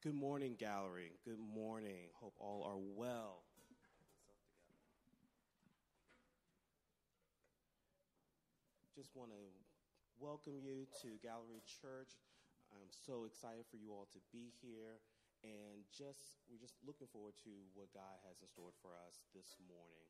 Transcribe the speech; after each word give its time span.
Good 0.00 0.16
morning, 0.16 0.56
gallery. 0.56 1.12
Good 1.28 1.36
morning. 1.36 2.08
Hope 2.16 2.32
all 2.40 2.64
are 2.64 2.80
well. 2.80 3.44
Just 8.96 9.12
want 9.12 9.28
to 9.28 9.44
welcome 10.16 10.56
you 10.56 10.88
to 11.04 11.20
Gallery 11.20 11.60
Church. 11.68 12.16
I'm 12.72 12.88
so 12.88 13.28
excited 13.28 13.68
for 13.68 13.76
you 13.76 13.92
all 13.92 14.08
to 14.16 14.20
be 14.32 14.56
here, 14.64 15.04
and 15.44 15.84
just 15.92 16.40
we're 16.48 16.64
just 16.64 16.80
looking 16.80 17.12
forward 17.12 17.36
to 17.44 17.52
what 17.76 17.92
God 17.92 18.24
has 18.24 18.40
in 18.40 18.48
store 18.48 18.72
for 18.80 18.96
us 19.04 19.20
this 19.36 19.60
morning. 19.68 20.08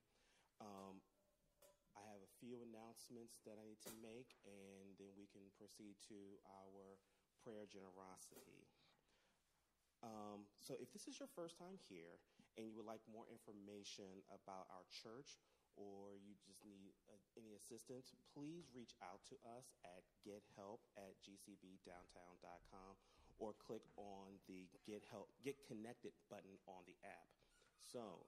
Um, 0.62 1.02
I 1.98 2.06
have 2.14 2.22
a 2.22 2.30
few 2.38 2.62
announcements 2.62 3.42
that 3.42 3.58
I 3.58 3.66
need 3.66 3.82
to 3.90 3.94
make, 3.98 4.38
and 4.46 4.94
then 5.02 5.10
we 5.18 5.26
can 5.34 5.50
proceed 5.58 5.98
to 6.14 6.38
our 6.46 6.94
prayer 7.42 7.66
generosity. 7.66 8.69
Um, 10.00 10.48
so, 10.56 10.72
if 10.80 10.88
this 10.96 11.04
is 11.04 11.20
your 11.20 11.28
first 11.36 11.60
time 11.60 11.76
here 11.92 12.16
and 12.56 12.64
you 12.64 12.72
would 12.76 12.88
like 12.88 13.04
more 13.04 13.28
information 13.28 14.24
about 14.32 14.64
our 14.72 14.84
church 14.88 15.36
or 15.76 16.16
you 16.16 16.32
just 16.40 16.64
need 16.64 16.96
uh, 17.08 17.20
any 17.36 17.52
assistance, 17.52 18.16
please 18.32 18.72
reach 18.72 18.96
out 19.04 19.20
to 19.28 19.36
us 19.44 19.76
at 19.84 20.00
gethelp 20.24 20.80
at 20.96 21.12
gcbdowntown.com 21.20 22.92
or 23.40 23.52
click 23.60 23.84
on 24.00 24.40
the 24.48 24.68
Get 24.88 25.04
Help 25.12 25.28
Get 25.44 25.60
Connected 25.68 26.16
button 26.32 26.56
on 26.64 26.80
the 26.88 26.96
app. 27.04 27.28
So, 27.76 28.24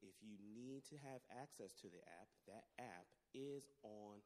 if 0.00 0.16
you 0.24 0.40
need 0.56 0.88
to 0.88 0.96
have 1.04 1.20
access 1.28 1.76
to 1.84 1.92
the 1.92 2.00
app, 2.16 2.28
that 2.48 2.64
app 2.80 3.04
is 3.36 3.68
on 3.84 4.24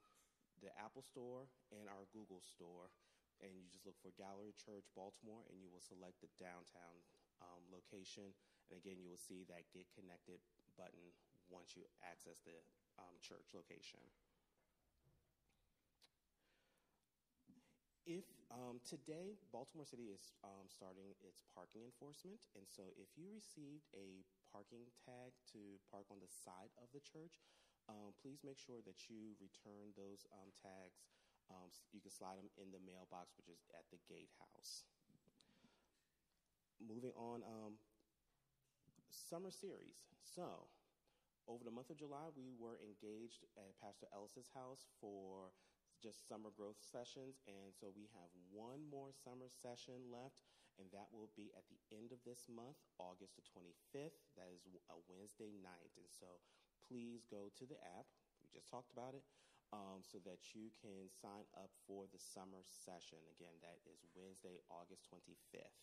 the 0.63 0.71
Apple 0.79 1.03
Store 1.03 1.51
and 1.75 1.91
our 1.91 2.07
Google 2.15 2.39
Store 2.39 2.95
and 3.45 3.53
you 3.53 3.69
just 3.69 3.85
look 3.85 4.01
for 4.01 4.17
Gallery 4.17 4.57
Church 4.57 4.89
Baltimore, 4.97 5.45
and 5.53 5.61
you 5.61 5.69
will 5.69 5.85
select 5.85 6.25
the 6.25 6.33
downtown 6.41 7.05
um, 7.45 7.61
location. 7.69 8.33
And 8.73 8.81
again, 8.81 8.97
you 8.97 9.13
will 9.13 9.21
see 9.21 9.45
that 9.53 9.69
Get 9.77 9.85
Connected 9.93 10.41
button 10.81 11.13
once 11.53 11.77
you 11.77 11.85
access 12.01 12.41
the 12.41 12.57
um, 12.97 13.21
church 13.21 13.53
location. 13.53 14.01
If 18.05 18.29
um, 18.53 18.85
today 18.85 19.41
Baltimore 19.49 19.89
City 19.89 20.13
is 20.13 20.37
um, 20.45 20.69
starting 20.69 21.17
its 21.25 21.41
parking 21.57 21.89
enforcement, 21.89 22.45
and 22.53 22.69
so 22.69 22.93
if 23.01 23.09
you 23.17 23.33
received 23.33 23.89
a 23.97 24.21
parking 24.53 24.93
tag 25.01 25.33
to 25.57 25.81
park 25.89 26.05
on 26.13 26.21
the 26.21 26.29
side 26.29 26.69
of 26.77 26.93
the 26.93 27.01
church, 27.01 27.41
um, 27.89 28.13
please 28.21 28.45
make 28.45 28.61
sure 28.61 28.85
that 28.85 29.09
you 29.09 29.33
return 29.41 29.97
those 29.97 30.29
um, 30.37 30.53
tags 30.61 31.01
um, 31.55 31.71
you 31.95 32.03
can 32.03 32.11
slide 32.11 32.37
them 32.37 32.51
in 32.59 32.75
the 32.75 32.83
mailbox, 32.83 33.39
which 33.39 33.47
is 33.47 33.63
at 33.79 33.87
the 33.95 34.01
gatehouse. 34.11 34.83
Moving 36.83 37.15
on, 37.15 37.47
um, 37.47 37.79
summer 39.09 39.55
series. 39.55 40.03
So, 40.21 40.67
over 41.47 41.63
the 41.63 41.71
month 41.71 41.95
of 41.95 42.01
July, 42.01 42.35
we 42.35 42.51
were 42.59 42.81
engaged 42.83 43.47
at 43.55 43.79
Pastor 43.79 44.11
Ellis's 44.11 44.51
house 44.51 44.91
for 44.99 45.55
just 46.03 46.27
summer 46.27 46.51
growth 46.51 46.83
sessions, 46.83 47.39
and 47.47 47.71
so 47.73 47.95
we 47.95 48.11
have 48.13 48.29
one 48.51 48.83
more 48.91 49.15
summer 49.15 49.49
session 49.49 50.11
left, 50.11 50.43
and 50.77 50.91
that 50.91 51.09
will 51.15 51.31
be 51.39 51.55
at 51.55 51.65
the 51.71 51.81
end 51.95 52.11
of 52.11 52.21
this 52.27 52.51
month, 52.51 52.77
August 52.99 53.39
the 53.39 53.47
25th. 53.47 54.19
That 54.35 54.51
is 54.51 54.67
a 54.91 54.99
Wednesday 55.07 55.55
night, 55.63 55.95
and 55.97 56.11
so 56.11 56.43
please 56.85 57.25
go 57.31 57.49
to 57.55 57.65
the 57.65 57.79
app. 57.97 58.11
We 58.43 58.51
just 58.51 58.69
talked 58.69 58.91
about 58.91 59.15
it 59.15 59.25
um, 59.73 60.05
so 60.05 60.19
that 60.27 60.53
you 60.53 60.69
can 60.75 61.09
sign 61.09 61.47
up 61.57 61.71
for 61.87 62.05
the 62.11 62.21
summer 62.21 62.61
session. 62.65 63.23
Again, 63.33 63.57
that 63.63 63.81
is 63.89 64.05
Wednesday, 64.13 64.61
August 64.69 65.09
25th. 65.09 65.81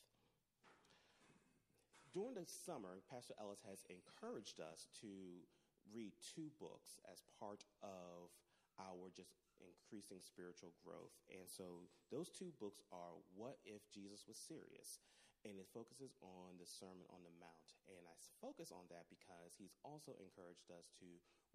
During 2.12 2.36
the 2.36 2.46
summer, 2.46 3.00
Pastor 3.08 3.34
Ellis 3.40 3.64
has 3.64 3.88
encouraged 3.88 4.60
us 4.60 4.92
to 5.00 5.48
read 5.90 6.12
two 6.20 6.52
books 6.60 7.00
as 7.08 7.24
part 7.40 7.64
of 7.80 8.30
our 8.76 9.08
just 9.16 9.32
increasing 9.64 10.20
spiritual 10.20 10.74
growth. 10.82 11.16
And 11.30 11.48
so 11.48 11.88
those 12.10 12.34
two 12.34 12.52
books 12.58 12.82
are 12.92 13.22
What 13.38 13.62
If 13.64 13.86
Jesus 13.94 14.26
Was 14.28 14.38
Serious? 14.38 15.00
And 15.42 15.58
it 15.58 15.72
focuses 15.74 16.14
on 16.22 16.62
the 16.62 16.70
Sermon 16.70 17.08
on 17.10 17.26
the 17.26 17.34
Mount. 17.42 17.68
And 17.90 18.06
I 18.06 18.14
focus 18.38 18.70
on 18.70 18.86
that 18.94 19.10
because 19.10 19.58
he's 19.58 19.74
also 19.82 20.14
encouraged 20.22 20.70
us 20.70 20.94
to 21.02 21.08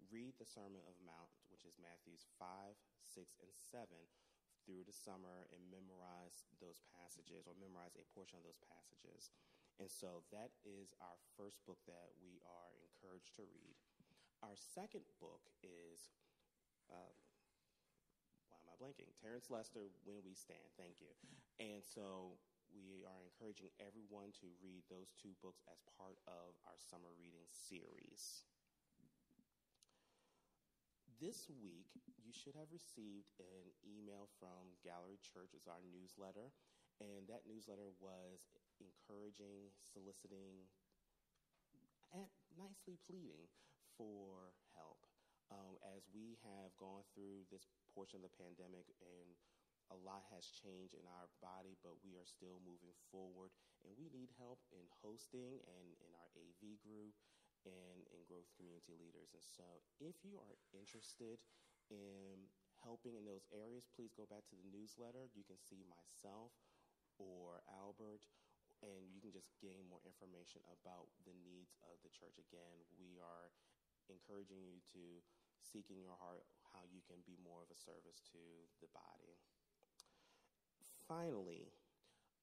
read 0.09 0.37
the 0.37 0.47
Sermon 0.47 0.81
of 0.85 0.97
Mount, 1.01 1.33
which 1.49 1.65
is 1.65 1.77
Matthews 1.81 2.29
5, 2.37 2.77
6, 3.01 3.37
and 3.41 3.53
7, 3.53 3.89
through 4.67 4.83
the 4.83 4.95
summer 4.95 5.47
and 5.55 5.63
memorize 5.71 6.43
those 6.59 6.83
passages 6.91 7.47
or 7.47 7.55
memorize 7.55 7.95
a 7.95 8.03
portion 8.11 8.35
of 8.35 8.43
those 8.43 8.59
passages. 8.67 9.31
And 9.79 9.87
so 9.87 10.27
that 10.35 10.51
is 10.67 10.91
our 10.99 11.15
first 11.39 11.63
book 11.63 11.79
that 11.87 12.11
we 12.19 12.43
are 12.43 12.73
encouraged 12.83 13.37
to 13.39 13.47
read. 13.47 13.77
Our 14.43 14.57
second 14.57 15.07
book 15.23 15.47
is 15.63 16.11
uh, 16.91 17.13
why 18.51 18.59
am 18.59 18.67
I 18.67 18.75
blanking? 18.75 19.13
Terence 19.21 19.47
Lester, 19.47 19.87
When 20.03 20.19
We 20.25 20.35
Stand. 20.35 20.67
Thank 20.75 20.99
you. 20.99 21.13
And 21.61 21.79
so 21.79 22.35
we 22.73 23.07
are 23.07 23.23
encouraging 23.23 23.71
everyone 23.79 24.35
to 24.43 24.51
read 24.59 24.83
those 24.91 25.15
two 25.15 25.33
books 25.39 25.63
as 25.71 25.79
part 25.95 26.19
of 26.27 26.59
our 26.67 26.75
summer 26.75 27.13
reading 27.15 27.47
series. 27.47 28.43
This 31.17 31.49
week, 31.49 31.89
you 32.21 32.29
should 32.29 32.53
have 32.53 32.69
received 32.69 33.41
an 33.41 33.73
email 33.81 34.29
from 34.37 34.77
Gallery 34.85 35.17
Church, 35.17 35.49
it's 35.57 35.65
our 35.65 35.81
newsletter, 35.89 36.53
and 37.01 37.25
that 37.25 37.49
newsletter 37.49 37.89
was 37.97 38.53
encouraging, 38.77 39.73
soliciting, 39.81 40.69
and 42.13 42.29
nicely 42.53 43.01
pleading 43.09 43.49
for 43.97 44.53
help. 44.77 45.01
Um, 45.49 45.81
as 45.89 46.05
we 46.13 46.37
have 46.45 46.69
gone 46.77 47.01
through 47.17 47.49
this 47.49 47.65
portion 47.97 48.21
of 48.21 48.29
the 48.29 48.37
pandemic 48.37 48.85
and 49.01 49.33
a 49.89 49.97
lot 49.97 50.21
has 50.29 50.53
changed 50.53 50.93
in 50.93 51.09
our 51.09 51.33
body, 51.41 51.81
but 51.81 51.97
we 52.05 52.13
are 52.13 52.29
still 52.29 52.61
moving 52.61 52.93
forward. 53.09 53.49
And 53.81 53.97
we 53.97 54.13
need 54.13 54.37
help 54.37 54.61
in 54.69 54.85
hosting 55.01 55.65
and 55.65 55.97
in 55.97 56.13
our 56.13 56.29
AV 56.37 56.77
group 56.85 57.17
and 57.67 58.07
growth 58.27 58.51
community 58.59 58.93
leaders. 58.99 59.31
And 59.31 59.43
so, 59.43 59.83
if 60.03 60.19
you 60.21 60.35
are 60.35 60.59
interested 60.75 61.39
in 61.87 62.51
helping 62.83 63.15
in 63.15 63.23
those 63.23 63.47
areas, 63.49 63.87
please 63.95 64.11
go 64.13 64.27
back 64.27 64.43
to 64.51 64.55
the 64.59 64.67
newsletter. 64.67 65.31
You 65.33 65.47
can 65.47 65.57
see 65.57 65.87
myself 65.87 66.51
or 67.17 67.65
Albert, 67.71 68.27
and 68.85 69.09
you 69.09 69.23
can 69.23 69.33
just 69.33 69.49
gain 69.57 69.87
more 69.89 70.03
information 70.05 70.61
about 70.69 71.09
the 71.25 71.33
needs 71.33 71.73
of 71.81 71.97
the 72.05 72.13
church. 72.13 72.37
Again, 72.37 72.77
we 72.99 73.17
are 73.17 73.49
encouraging 74.11 74.61
you 74.61 74.77
to 74.93 75.23
seek 75.57 75.89
in 75.89 75.97
your 75.97 76.15
heart 76.21 76.45
how 76.71 76.85
you 76.85 77.01
can 77.09 77.19
be 77.25 77.35
more 77.41 77.65
of 77.65 77.73
a 77.73 77.79
service 77.79 78.21
to 78.29 78.41
the 78.79 78.91
body. 78.93 79.33
Finally, 81.09 81.73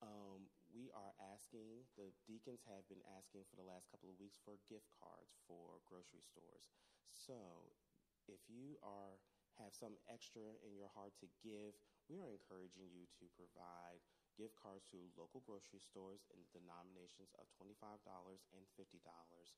um, 0.03 0.51
we 0.75 0.91
are 0.91 1.15
asking, 1.33 1.87
the 1.97 2.11
deacons 2.27 2.67
have 2.67 2.85
been 2.91 3.03
asking 3.17 3.47
for 3.49 3.55
the 3.57 3.65
last 3.65 3.87
couple 3.89 4.11
of 4.11 4.19
weeks 4.19 4.37
for 4.43 4.59
gift 4.69 4.91
cards 4.91 5.39
for 5.47 5.79
grocery 5.87 6.21
stores. 6.21 6.75
So 7.15 7.79
if 8.27 8.41
you 8.51 8.77
are 8.83 9.21
have 9.57 9.71
some 9.73 9.95
extra 10.11 10.59
in 10.67 10.75
your 10.75 10.91
heart 10.91 11.15
to 11.23 11.31
give, 11.39 11.79
we 12.11 12.19
are 12.19 12.31
encouraging 12.35 12.91
you 12.91 13.07
to 13.23 13.31
provide 13.39 14.03
gift 14.35 14.59
cards 14.59 14.83
to 14.91 14.99
local 15.15 15.39
grocery 15.47 15.79
stores 15.79 16.27
in 16.35 16.43
the 16.43 16.51
denominations 16.59 17.31
of 17.39 17.47
$25 17.55 18.43
and 18.51 18.67
$50 18.75 19.55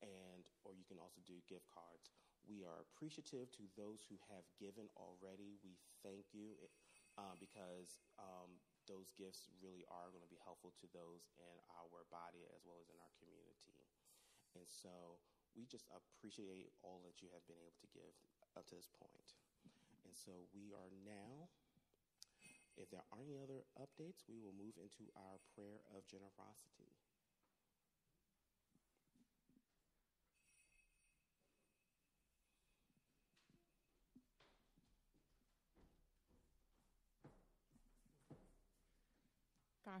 and 0.00 0.46
or 0.64 0.72
you 0.72 0.86
can 0.86 0.96
also 1.02 1.20
do 1.26 1.42
gift 1.50 1.66
cards. 1.68 2.14
We 2.46 2.62
are 2.64 2.86
appreciative 2.86 3.50
to 3.58 3.64
those 3.76 4.06
who 4.08 4.16
have 4.32 4.46
given 4.56 4.88
already. 4.96 5.58
We 5.60 5.76
thank 6.02 6.32
you 6.32 6.56
uh, 7.18 7.36
because 7.38 8.00
um, 8.18 8.62
those 8.90 9.14
gifts 9.14 9.46
really 9.62 9.86
are 9.86 10.10
going 10.10 10.26
to 10.26 10.34
be 10.34 10.42
helpful 10.42 10.74
to 10.82 10.90
those 10.90 11.30
in 11.38 11.56
our 11.78 12.02
body 12.10 12.42
as 12.50 12.66
well 12.66 12.82
as 12.82 12.90
in 12.90 12.98
our 12.98 13.14
community. 13.22 13.86
And 14.58 14.66
so 14.66 15.22
we 15.54 15.64
just 15.70 15.86
appreciate 15.94 16.74
all 16.82 17.00
that 17.06 17.22
you 17.22 17.30
have 17.30 17.46
been 17.46 17.62
able 17.62 17.78
to 17.78 17.94
give 17.94 18.14
up 18.58 18.66
to 18.68 18.74
this 18.74 18.90
point. 18.90 19.38
And 20.02 20.14
so 20.14 20.50
we 20.50 20.74
are 20.74 20.90
now, 21.06 21.48
if 22.76 22.90
there 22.90 23.06
aren't 23.14 23.30
any 23.30 23.38
other 23.38 23.62
updates, 23.78 24.26
we 24.26 24.42
will 24.42 24.54
move 24.54 24.74
into 24.76 25.06
our 25.14 25.38
prayer 25.54 25.86
of 25.94 26.02
generosity. 26.10 26.99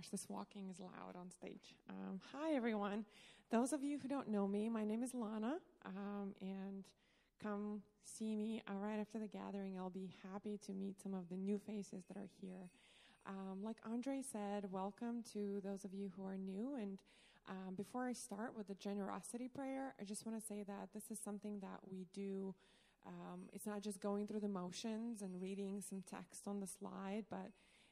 Gosh, 0.00 0.08
this 0.08 0.30
walking 0.30 0.70
is 0.70 0.80
loud 0.80 1.14
on 1.14 1.30
stage. 1.30 1.74
Um, 1.90 2.20
hi, 2.32 2.54
everyone. 2.54 3.04
Those 3.50 3.74
of 3.74 3.82
you 3.84 3.98
who 3.98 4.08
don't 4.08 4.28
know 4.28 4.48
me, 4.48 4.70
my 4.70 4.82
name 4.82 5.02
is 5.02 5.12
Lana, 5.12 5.58
um, 5.84 6.34
and 6.40 6.84
come 7.42 7.82
see 8.02 8.34
me 8.34 8.62
uh, 8.66 8.78
right 8.78 8.98
after 8.98 9.18
the 9.18 9.26
gathering. 9.26 9.78
I'll 9.78 9.90
be 9.90 10.14
happy 10.32 10.58
to 10.64 10.72
meet 10.72 11.02
some 11.02 11.12
of 11.12 11.28
the 11.28 11.36
new 11.36 11.58
faces 11.58 12.04
that 12.08 12.16
are 12.16 12.28
here. 12.40 12.70
Um, 13.26 13.62
like 13.62 13.76
Andre 13.84 14.22
said, 14.22 14.72
welcome 14.72 15.22
to 15.34 15.60
those 15.62 15.84
of 15.84 15.92
you 15.92 16.10
who 16.16 16.24
are 16.24 16.38
new. 16.38 16.76
And 16.80 16.98
um, 17.46 17.74
before 17.74 18.06
I 18.06 18.14
start 18.14 18.56
with 18.56 18.68
the 18.68 18.76
generosity 18.76 19.48
prayer, 19.48 19.94
I 20.00 20.04
just 20.04 20.24
want 20.24 20.40
to 20.40 20.46
say 20.46 20.62
that 20.66 20.88
this 20.94 21.10
is 21.10 21.18
something 21.22 21.58
that 21.60 21.80
we 21.90 22.06
do. 22.14 22.54
Um, 23.06 23.50
it's 23.52 23.66
not 23.66 23.82
just 23.82 24.00
going 24.00 24.26
through 24.26 24.40
the 24.40 24.48
motions 24.48 25.20
and 25.20 25.42
reading 25.42 25.82
some 25.86 26.02
text 26.10 26.44
on 26.46 26.60
the 26.60 26.66
slide, 26.66 27.24
but 27.28 27.50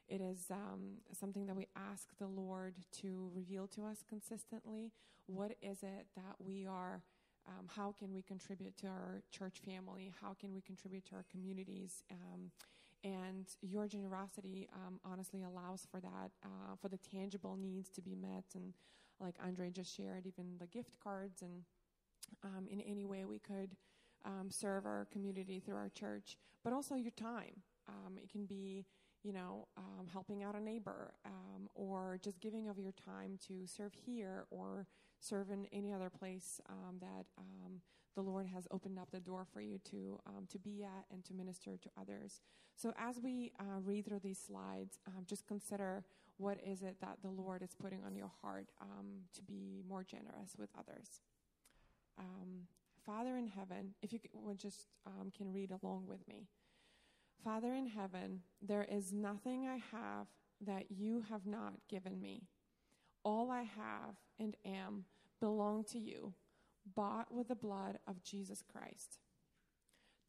it 0.09 0.21
is 0.21 0.45
um, 0.51 0.97
something 1.17 1.45
that 1.45 1.55
we 1.55 1.67
ask 1.75 2.07
the 2.17 2.27
Lord 2.27 2.75
to 3.01 3.29
reveal 3.33 3.67
to 3.67 3.85
us 3.85 4.03
consistently. 4.07 4.91
What 5.27 5.55
is 5.61 5.83
it 5.83 6.07
that 6.15 6.35
we 6.39 6.65
are? 6.65 7.03
Um, 7.47 7.67
how 7.67 7.93
can 7.97 8.13
we 8.13 8.21
contribute 8.21 8.77
to 8.77 8.87
our 8.87 9.21
church 9.31 9.61
family? 9.65 10.11
How 10.21 10.35
can 10.39 10.53
we 10.53 10.61
contribute 10.61 11.05
to 11.07 11.15
our 11.15 11.25
communities? 11.31 12.03
Um, 12.11 12.51
and 13.03 13.45
your 13.61 13.87
generosity 13.87 14.67
um, 14.73 14.99
honestly 15.05 15.43
allows 15.43 15.87
for 15.89 15.99
that, 15.99 16.31
uh, 16.43 16.75
for 16.81 16.89
the 16.89 16.97
tangible 16.97 17.55
needs 17.55 17.89
to 17.91 18.01
be 18.01 18.15
met. 18.15 18.45
And 18.55 18.73
like 19.19 19.35
Andre 19.43 19.69
just 19.69 19.95
shared, 19.95 20.25
even 20.25 20.57
the 20.59 20.67
gift 20.67 20.99
cards 21.01 21.41
and 21.41 21.63
um, 22.43 22.67
in 22.69 22.81
any 22.81 23.05
way 23.05 23.25
we 23.25 23.39
could 23.39 23.75
um, 24.25 24.49
serve 24.49 24.85
our 24.85 25.07
community 25.11 25.59
through 25.59 25.75
our 25.75 25.89
church, 25.89 26.37
but 26.63 26.73
also 26.73 26.95
your 26.95 27.11
time. 27.11 27.63
Um, 27.87 28.17
it 28.17 28.29
can 28.29 28.45
be, 28.45 28.85
you 29.23 29.33
know, 29.33 29.67
um, 29.77 30.07
helping 30.11 30.43
out 30.43 30.55
a 30.55 30.59
neighbor 30.59 31.13
um, 31.25 31.69
or 31.75 32.19
just 32.23 32.39
giving 32.39 32.69
of 32.69 32.77
your 32.79 32.93
time 32.93 33.37
to 33.47 33.65
serve 33.65 33.93
here 33.93 34.45
or 34.49 34.87
serve 35.19 35.49
in 35.51 35.65
any 35.73 35.93
other 35.93 36.09
place 36.09 36.61
that 37.01 37.25
the 38.15 38.21
Lord 38.21 38.47
has 38.47 38.67
opened 38.71 38.99
up 38.99 39.11
the 39.11 39.19
door 39.19 39.45
for 39.53 39.61
you 39.61 39.79
to 39.91 40.19
um, 40.27 40.45
to 40.49 40.59
be 40.59 40.83
at 40.83 41.05
and 41.11 41.23
to 41.25 41.33
minister 41.33 41.77
to 41.77 41.89
others. 41.99 42.41
So 42.75 42.93
as 42.97 43.19
we 43.21 43.51
uh, 43.59 43.79
read 43.83 44.05
through 44.05 44.19
these 44.19 44.39
slides, 44.39 44.99
um, 45.07 45.25
just 45.25 45.47
consider 45.47 46.03
what 46.37 46.57
is 46.65 46.81
it 46.81 46.97
that 47.01 47.17
the 47.21 47.29
Lord 47.29 47.61
is 47.61 47.75
putting 47.81 48.03
on 48.05 48.15
your 48.15 48.31
heart 48.41 48.67
um, 48.81 49.23
to 49.35 49.41
be 49.43 49.83
more 49.87 50.03
generous 50.03 50.55
with 50.57 50.69
others. 50.77 51.21
Um, 52.17 52.67
Father 53.05 53.37
in 53.37 53.47
heaven, 53.47 53.93
if 54.01 54.13
you 54.13 54.19
would 54.33 54.59
just 54.59 54.87
um, 55.05 55.31
can 55.35 55.51
read 55.51 55.71
along 55.81 56.05
with 56.07 56.27
me. 56.27 56.47
Father 57.43 57.73
in 57.73 57.87
heaven, 57.87 58.41
there 58.61 58.85
is 58.89 59.13
nothing 59.13 59.67
I 59.67 59.77
have 59.91 60.27
that 60.65 60.91
you 60.91 61.23
have 61.29 61.45
not 61.45 61.73
given 61.87 62.19
me. 62.19 62.43
All 63.23 63.49
I 63.49 63.61
have 63.61 64.15
and 64.39 64.57
am 64.65 65.05
belong 65.39 65.85
to 65.85 65.99
you 65.99 66.33
bought 66.95 67.33
with 67.33 67.47
the 67.47 67.55
blood 67.55 67.99
of 68.07 68.23
Jesus 68.23 68.61
Christ. 68.61 69.19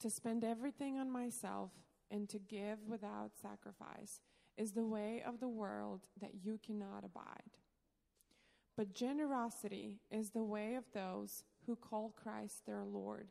To 0.01 0.11
spend 0.11 0.45
everything 0.45 0.99
on 0.99 1.11
myself 1.11 1.71
and 2.11 2.29
to 2.29 2.39
give 2.39 2.79
without 2.87 3.33
sacrifice 3.41 4.21
is 4.57 4.73
the 4.73 4.85
way 4.85 5.23
of 5.27 5.41
the 5.41 5.49
world 5.49 6.07
that 6.21 6.45
you 6.45 6.59
cannot 6.65 7.05
abide. 7.05 7.57
But 8.77 8.95
generosity 8.95 10.01
is 10.11 10.31
the 10.31 10.45
way 10.45 10.75
of 10.75 10.85
those 10.95 11.45
who 11.67 11.77
call 11.77 12.15
Christ 12.17 12.67
their 12.67 12.85
Lord, 12.85 13.29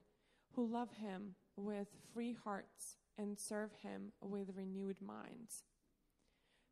who 0.56 0.66
love 0.66 0.92
him 0.92 1.36
with 1.56 1.88
free 2.14 2.36
hearts 2.44 2.98
and 3.20 3.38
serve 3.38 3.72
him 3.84 4.14
with 4.22 4.56
renewed 4.56 5.02
minds, 5.02 5.64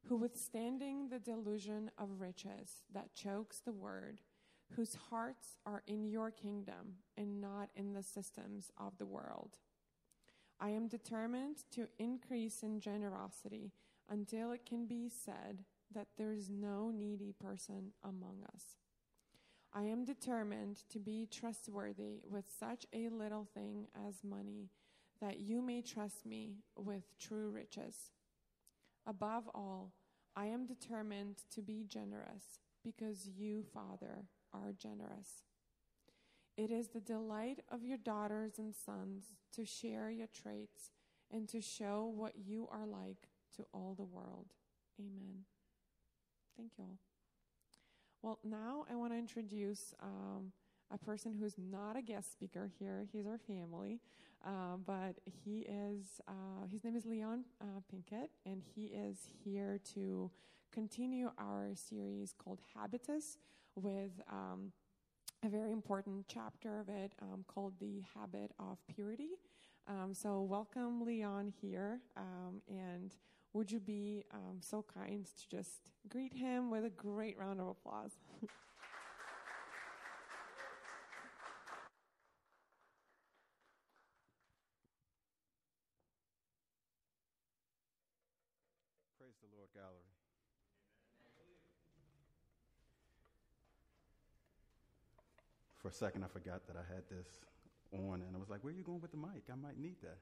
who 0.07 0.15
withstanding 0.15 1.09
the 1.09 1.19
delusion 1.19 1.91
of 1.97 2.21
riches 2.21 2.83
that 2.93 3.13
chokes 3.13 3.59
the 3.59 3.73
word, 3.73 4.21
whose 4.75 4.95
hearts 5.09 5.57
are 5.65 5.83
in 5.87 6.05
your 6.05 6.31
kingdom 6.31 6.95
and 7.17 7.41
not 7.41 7.69
in 7.75 7.93
the 7.93 8.03
systems 8.03 8.71
of 8.77 8.97
the 8.97 9.05
world. 9.05 9.57
I 10.59 10.69
am 10.69 10.87
determined 10.87 11.57
to 11.71 11.87
increase 11.99 12.63
in 12.63 12.79
generosity 12.79 13.73
until 14.09 14.51
it 14.51 14.65
can 14.65 14.85
be 14.85 15.09
said 15.09 15.65
that 15.93 16.07
there 16.17 16.31
is 16.31 16.49
no 16.49 16.91
needy 16.91 17.33
person 17.39 17.91
among 18.03 18.43
us. 18.53 18.77
I 19.73 19.83
am 19.83 20.05
determined 20.05 20.83
to 20.89 20.99
be 20.99 21.27
trustworthy 21.29 22.21
with 22.27 22.45
such 22.59 22.85
a 22.93 23.09
little 23.09 23.45
thing 23.53 23.87
as 24.07 24.23
money, 24.23 24.69
that 25.21 25.39
you 25.39 25.61
may 25.61 25.81
trust 25.81 26.25
me 26.25 26.57
with 26.75 27.17
true 27.19 27.49
riches. 27.49 28.11
Above 29.05 29.49
all, 29.53 29.93
I 30.35 30.47
am 30.47 30.65
determined 30.65 31.37
to 31.55 31.61
be 31.61 31.85
generous 31.87 32.59
because 32.83 33.27
you, 33.27 33.63
Father, 33.73 34.25
are 34.53 34.73
generous. 34.77 35.43
It 36.57 36.71
is 36.71 36.89
the 36.89 36.99
delight 36.99 37.59
of 37.69 37.83
your 37.83 37.97
daughters 37.97 38.53
and 38.57 38.73
sons 38.73 39.25
to 39.55 39.65
share 39.65 40.09
your 40.09 40.27
traits 40.27 40.91
and 41.31 41.47
to 41.49 41.61
show 41.61 42.11
what 42.15 42.33
you 42.37 42.67
are 42.71 42.85
like 42.85 43.29
to 43.55 43.65
all 43.73 43.93
the 43.95 44.03
world. 44.03 44.47
Amen. 44.99 45.43
Thank 46.55 46.71
you 46.77 46.85
all. 46.85 46.97
Well, 48.21 48.39
now 48.43 48.85
I 48.91 48.95
want 48.95 49.13
to 49.13 49.17
introduce 49.17 49.93
um, 50.01 50.51
a 50.91 50.97
person 50.97 51.35
who's 51.39 51.55
not 51.57 51.95
a 51.95 52.01
guest 52.01 52.31
speaker 52.31 52.69
here. 52.79 53.05
He's 53.11 53.27
our 53.27 53.37
family, 53.37 53.99
uh, 54.45 54.77
but 54.85 55.15
he 55.25 55.59
is. 55.69 56.21
Uh, 56.27 56.65
his 56.71 56.83
name 56.83 56.95
is 56.95 57.05
Leon 57.05 57.43
uh, 57.61 57.65
Pinkett, 57.91 58.29
and 58.45 58.61
he 58.75 58.85
is 58.87 59.17
here 59.43 59.79
to 59.93 60.31
continue 60.71 61.31
our 61.37 61.71
series 61.75 62.33
called 62.37 62.59
Habitus, 62.75 63.37
with 63.75 64.11
um, 64.31 64.71
a 65.43 65.49
very 65.49 65.71
important 65.71 66.25
chapter 66.27 66.79
of 66.79 66.89
it 66.89 67.13
um, 67.21 67.43
called 67.47 67.73
The 67.79 68.03
Habit 68.15 68.51
of 68.59 68.77
Purity. 68.87 69.31
Um, 69.87 70.13
so, 70.13 70.41
welcome, 70.41 71.03
Leon, 71.05 71.53
here. 71.61 72.01
Um, 72.17 72.61
and 72.67 73.15
would 73.53 73.71
you 73.71 73.79
be 73.79 74.23
um, 74.33 74.57
so 74.61 74.83
kind 74.93 75.25
to 75.25 75.49
just 75.49 75.91
greet 76.09 76.33
him 76.33 76.69
with 76.69 76.85
a 76.85 76.89
great 76.89 77.37
round 77.37 77.59
of 77.61 77.67
applause? 77.67 78.11
Praise 89.19 89.35
the 89.41 89.47
Lord, 89.55 89.69
Gallery. 89.73 90.07
For 95.87 95.91
a 95.91 95.95
second, 95.95 96.21
I 96.21 96.27
forgot 96.27 96.67
that 96.67 96.75
I 96.75 96.83
had 96.93 97.03
this 97.09 97.39
on, 97.93 98.21
and 98.21 98.35
I 98.35 98.37
was 98.37 98.49
like, 98.49 98.61
"Where 98.61 98.73
are 98.73 98.75
you 98.75 98.83
going 98.83 98.99
with 98.99 99.11
the 99.11 99.17
mic? 99.17 99.43
I 99.49 99.55
might 99.55 99.79
need 99.79 99.95
that." 100.01 100.17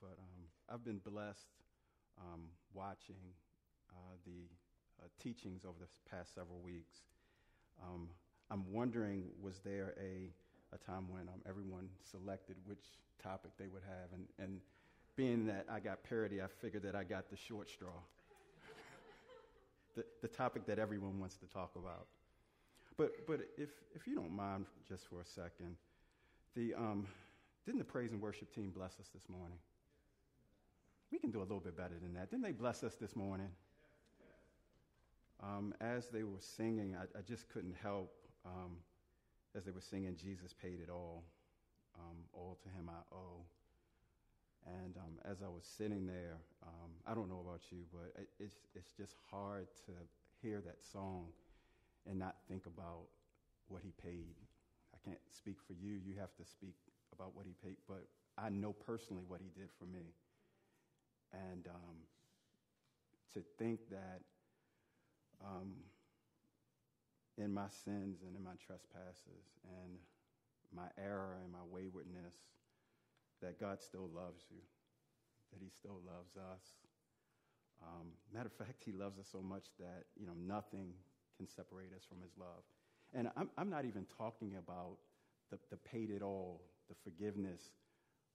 But 0.00 0.16
um, 0.18 0.44
I've 0.72 0.82
been 0.82 0.96
blessed 1.04 1.52
um, 2.18 2.48
watching 2.72 3.20
uh, 3.90 4.16
the 4.24 4.48
uh, 5.02 5.08
teachings 5.22 5.66
over 5.66 5.76
the 5.78 5.88
past 6.08 6.34
several 6.34 6.58
weeks. 6.60 7.00
Um, 7.84 8.08
I'm 8.50 8.64
wondering, 8.72 9.24
was 9.42 9.58
there 9.62 9.92
a 10.00 10.30
a 10.74 10.78
time 10.78 11.10
when 11.10 11.28
um, 11.28 11.42
everyone 11.46 11.90
selected 12.10 12.56
which 12.64 12.86
topic 13.22 13.50
they 13.58 13.66
would 13.66 13.82
have, 13.82 14.08
and 14.14 14.24
and 14.38 14.60
being 15.16 15.44
that 15.48 15.66
I 15.70 15.80
got 15.80 16.02
parity, 16.02 16.40
I 16.40 16.46
figured 16.46 16.84
that 16.84 16.94
I 16.94 17.04
got 17.04 17.28
the 17.28 17.36
short 17.36 17.68
straw. 17.68 18.00
the, 19.96 20.04
the 20.22 20.28
topic 20.28 20.64
that 20.64 20.78
everyone 20.78 21.20
wants 21.20 21.36
to 21.36 21.46
talk 21.46 21.72
about. 21.76 22.06
But, 23.00 23.26
but 23.26 23.40
if, 23.56 23.70
if 23.94 24.06
you 24.06 24.14
don't 24.14 24.30
mind 24.30 24.66
just 24.86 25.08
for 25.08 25.22
a 25.22 25.24
second, 25.24 25.74
the, 26.54 26.74
um, 26.74 27.06
didn't 27.64 27.78
the 27.78 27.84
praise 27.86 28.12
and 28.12 28.20
worship 28.20 28.54
team 28.54 28.72
bless 28.76 29.00
us 29.00 29.08
this 29.14 29.26
morning? 29.26 29.56
We 31.10 31.18
can 31.18 31.30
do 31.30 31.38
a 31.38 31.48
little 31.48 31.60
bit 31.60 31.78
better 31.78 31.94
than 31.98 32.12
that. 32.12 32.30
Didn't 32.30 32.42
they 32.42 32.52
bless 32.52 32.84
us 32.84 32.96
this 32.96 33.16
morning? 33.16 33.48
Um, 35.42 35.72
as 35.80 36.08
they 36.08 36.24
were 36.24 36.40
singing, 36.40 36.94
I, 36.94 37.04
I 37.18 37.22
just 37.26 37.48
couldn't 37.48 37.74
help, 37.82 38.12
um, 38.44 38.76
as 39.56 39.64
they 39.64 39.70
were 39.70 39.80
singing, 39.80 40.14
Jesus 40.14 40.52
paid 40.52 40.80
it 40.82 40.90
all. 40.90 41.24
Um, 41.98 42.18
all 42.34 42.58
to 42.62 42.68
him 42.68 42.90
I 42.90 43.14
owe. 43.14 43.40
And 44.66 44.94
um, 44.98 45.14
as 45.24 45.38
I 45.42 45.48
was 45.48 45.64
sitting 45.64 46.06
there, 46.06 46.36
um, 46.62 46.90
I 47.06 47.14
don't 47.14 47.30
know 47.30 47.42
about 47.42 47.62
you, 47.70 47.78
but 47.90 48.12
it, 48.20 48.28
it's, 48.38 48.56
it's 48.74 48.92
just 48.92 49.14
hard 49.30 49.68
to 49.86 49.92
hear 50.42 50.60
that 50.60 50.84
song 50.92 51.28
and 52.08 52.18
not 52.18 52.36
think 52.48 52.66
about 52.66 53.06
what 53.68 53.82
he 53.82 53.92
paid. 54.02 54.34
I 54.94 54.98
can't 55.08 55.20
speak 55.30 55.56
for 55.66 55.74
you. 55.74 55.98
You 56.04 56.14
have 56.18 56.34
to 56.36 56.44
speak 56.44 56.74
about 57.12 57.34
what 57.36 57.46
he 57.46 57.54
paid, 57.62 57.76
but 57.88 58.06
I 58.36 58.48
know 58.48 58.72
personally 58.72 59.24
what 59.26 59.40
he 59.40 59.50
did 59.58 59.70
for 59.78 59.84
me. 59.84 60.14
And 61.32 61.66
um, 61.68 61.96
to 63.34 63.42
think 63.58 63.80
that 63.90 64.20
um, 65.44 65.72
in 67.38 67.52
my 67.52 67.68
sins 67.84 68.22
and 68.26 68.36
in 68.36 68.42
my 68.42 68.56
trespasses 68.66 69.46
and 69.64 69.98
my 70.74 70.88
error 70.98 71.38
and 71.42 71.52
my 71.52 71.64
waywardness, 71.70 72.34
that 73.40 73.58
God 73.58 73.80
still 73.80 74.08
loves 74.14 74.44
you, 74.50 74.60
that 75.52 75.62
he 75.62 75.70
still 75.70 76.00
loves 76.06 76.36
us. 76.36 76.64
Um, 77.82 78.08
matter 78.34 78.46
of 78.46 78.52
fact, 78.52 78.82
he 78.84 78.92
loves 78.92 79.18
us 79.18 79.28
so 79.32 79.40
much 79.40 79.64
that, 79.78 80.04
you 80.18 80.26
know, 80.26 80.36
nothing 80.36 80.92
can 81.40 81.48
separate 81.48 81.90
us 81.96 82.02
from 82.06 82.20
his 82.20 82.32
love. 82.38 82.62
And 83.14 83.28
I'm, 83.34 83.48
I'm 83.56 83.70
not 83.70 83.86
even 83.86 84.04
talking 84.18 84.56
about 84.58 84.98
the, 85.50 85.58
the 85.70 85.78
paid 85.78 86.10
it 86.10 86.20
all, 86.22 86.60
the 86.90 86.94
forgiveness 87.02 87.62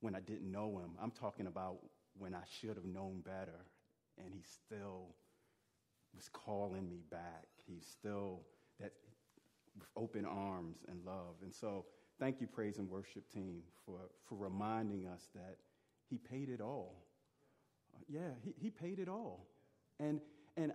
when 0.01 0.15
I 0.15 0.19
didn't 0.21 0.51
know 0.51 0.79
him. 0.79 0.91
I'm 0.99 1.11
talking 1.11 1.45
about 1.45 1.77
when 2.17 2.33
I 2.33 2.41
should 2.59 2.75
have 2.75 2.85
known 2.85 3.21
better 3.23 3.61
and 4.17 4.33
he 4.33 4.41
still 4.41 5.09
was 6.15 6.29
calling 6.33 6.89
me 6.89 7.03
back. 7.11 7.45
He's 7.67 7.85
still 7.85 8.41
that 8.79 8.93
with 9.77 9.87
open 9.95 10.25
arms 10.25 10.77
and 10.87 11.05
love. 11.05 11.35
And 11.43 11.53
so, 11.53 11.85
thank 12.19 12.41
you, 12.41 12.47
praise 12.47 12.79
and 12.79 12.89
worship 12.89 13.29
team, 13.31 13.61
for, 13.85 13.99
for 14.27 14.35
reminding 14.35 15.05
us 15.05 15.27
that 15.35 15.57
he 16.09 16.17
paid 16.17 16.49
it 16.49 16.61
all. 16.61 17.03
Uh, 17.93 17.99
yeah, 18.07 18.31
he, 18.43 18.55
he 18.57 18.69
paid 18.71 18.99
it 18.99 19.09
all. 19.09 19.45
And, 19.99 20.21
and 20.57 20.71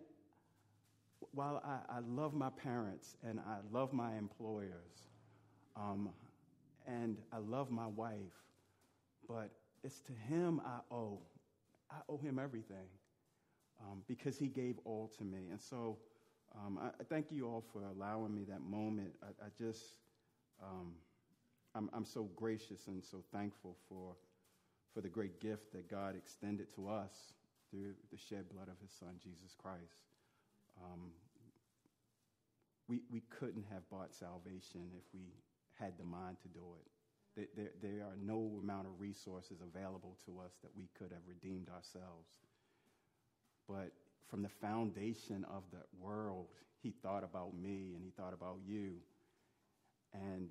while 1.33 1.63
I, 1.65 1.97
I 1.97 2.01
love 2.01 2.35
my 2.35 2.51
parents 2.51 3.17
and 3.23 3.41
I 3.41 3.59
love 3.73 3.93
my 3.93 4.17
employers, 4.17 5.05
um, 5.77 6.11
and 6.87 7.19
I 7.33 7.39
love 7.39 7.71
my 7.71 7.87
wife, 7.87 8.17
but 9.29 9.51
it's 9.85 10.01
to 10.03 10.13
him 10.13 10.61
I 10.65 10.95
owe. 10.95 11.19
I 11.91 11.97
owe 12.09 12.19
him 12.19 12.39
everything 12.39 12.87
um, 13.81 14.03
because 14.07 14.39
he 14.39 14.47
gave 14.47 14.77
all 14.85 15.11
to 15.19 15.25
me. 15.25 15.49
And 15.51 15.61
so 15.61 15.99
um, 16.55 16.79
I, 16.81 16.89
I, 16.89 17.05
thank 17.09 17.27
you 17.31 17.47
all 17.47 17.65
for 17.73 17.83
allowing 17.85 18.35
me 18.35 18.45
that 18.45 18.61
moment. 18.61 19.13
I, 19.23 19.47
I 19.47 19.49
just, 19.59 19.95
um, 20.63 20.93
I'm, 21.75 21.91
I'm 21.93 22.05
so 22.05 22.29
gracious 22.37 22.87
and 22.87 23.03
so 23.05 23.23
thankful 23.33 23.77
for, 23.89 24.15
for 24.95 25.01
the 25.01 25.09
great 25.09 25.41
gift 25.41 25.73
that 25.73 25.91
God 25.91 26.17
extended 26.17 26.73
to 26.75 26.89
us 26.89 27.33
through 27.71 27.95
the 28.11 28.19
shed 28.19 28.49
blood 28.53 28.69
of 28.69 28.75
his 28.81 28.91
son, 28.99 29.15
Jesus 29.23 29.55
Christ. 29.61 30.11
Um, 30.83 31.11
we, 32.89 33.01
we 33.11 33.23
couldn't 33.39 33.67
have 33.73 33.89
bought 33.91 34.15
salvation 34.15 34.91
if 34.97 35.05
we 35.15 35.33
had 35.79 35.97
the 35.99 36.05
mind 36.05 36.37
to 36.43 36.49
do 36.49 36.65
it. 36.77 37.49
There, 37.57 37.71
there 37.81 38.05
are 38.05 38.17
no 38.21 38.59
amount 38.63 38.87
of 38.87 39.01
resources 39.01 39.59
available 39.63 40.17
to 40.27 40.41
us 40.41 40.53
that 40.63 40.71
we 40.77 40.89
could 40.99 41.13
have 41.13 41.23
redeemed 41.27 41.69
ourselves. 41.69 42.29
But 43.69 43.93
from 44.29 44.43
the 44.43 44.49
foundation 44.49 45.45
of 45.45 45.63
the 45.71 45.83
world, 45.99 46.49
he 46.83 46.91
thought 47.03 47.25
about 47.25 47.55
me 47.57 47.93
and 47.95 48.05
he 48.05 48.11
thought 48.11 48.33
about 48.33 48.59
you. 48.67 48.95
And 50.13 50.49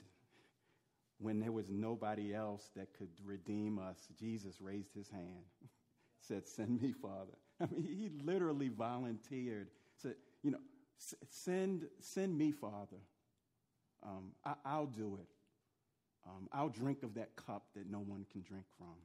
when 1.19 1.39
there 1.39 1.51
was 1.51 1.69
nobody 1.69 2.33
else 2.33 2.69
that 2.75 2.93
could 2.97 3.09
redeem 3.23 3.77
us, 3.77 4.07
Jesus 4.17 4.61
raised 4.61 4.93
his 4.93 5.09
hand, 5.09 5.43
said, 6.21 6.47
Send 6.47 6.81
me, 6.81 6.93
Father. 6.93 7.33
I 7.61 7.65
mean, 7.65 7.83
he 7.83 8.09
literally 8.23 8.69
volunteered, 8.69 9.67
You 10.43 10.51
know, 10.51 10.59
send, 11.29 11.87
send 11.99 12.37
me, 12.37 12.51
Father. 12.51 13.01
Um, 14.03 14.31
I, 14.45 14.79
will 14.79 14.85
do 14.85 15.19
it. 15.21 15.27
Um, 16.25 16.47
I'll 16.53 16.69
drink 16.69 17.03
of 17.03 17.13
that 17.15 17.35
cup 17.35 17.63
that 17.75 17.89
no 17.89 17.99
one 17.99 18.25
can 18.31 18.41
drink 18.41 18.65
from. 18.77 18.95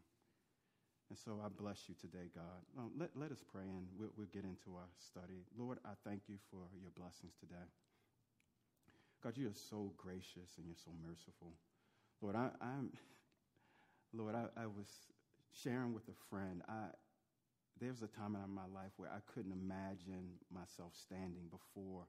And 1.10 1.18
so 1.18 1.40
I 1.44 1.48
bless 1.48 1.82
you 1.88 1.94
today, 2.00 2.30
God. 2.34 2.62
Um, 2.78 2.90
let, 2.98 3.10
let 3.14 3.30
us 3.30 3.42
pray 3.52 3.62
and 3.62 3.86
we'll, 3.98 4.10
we'll 4.16 4.32
get 4.32 4.44
into 4.44 4.76
our 4.76 4.88
study. 4.98 5.44
Lord, 5.56 5.78
I 5.84 5.90
thank 6.06 6.22
you 6.28 6.36
for 6.50 6.66
your 6.80 6.90
blessings 6.96 7.34
today. 7.38 7.66
God, 9.22 9.36
you 9.36 9.48
are 9.48 9.60
so 9.70 9.92
gracious 9.96 10.56
and 10.58 10.66
you're 10.66 10.82
so 10.84 10.90
merciful. 11.06 11.54
Lord, 12.20 12.36
I, 12.36 12.50
am 12.60 12.90
Lord, 14.12 14.34
I, 14.34 14.46
I, 14.56 14.66
was 14.66 14.88
sharing 15.52 15.92
with 15.92 16.08
a 16.08 16.16
friend. 16.30 16.62
I, 16.68 16.86
there 17.80 17.90
was 17.90 18.02
a 18.02 18.10
time 18.10 18.36
in 18.38 18.54
my 18.54 18.68
life 18.70 18.94
where 18.96 19.10
I 19.10 19.18
couldn't 19.34 19.52
imagine 19.52 20.38
myself 20.52 20.94
standing 20.94 21.50
before 21.50 22.06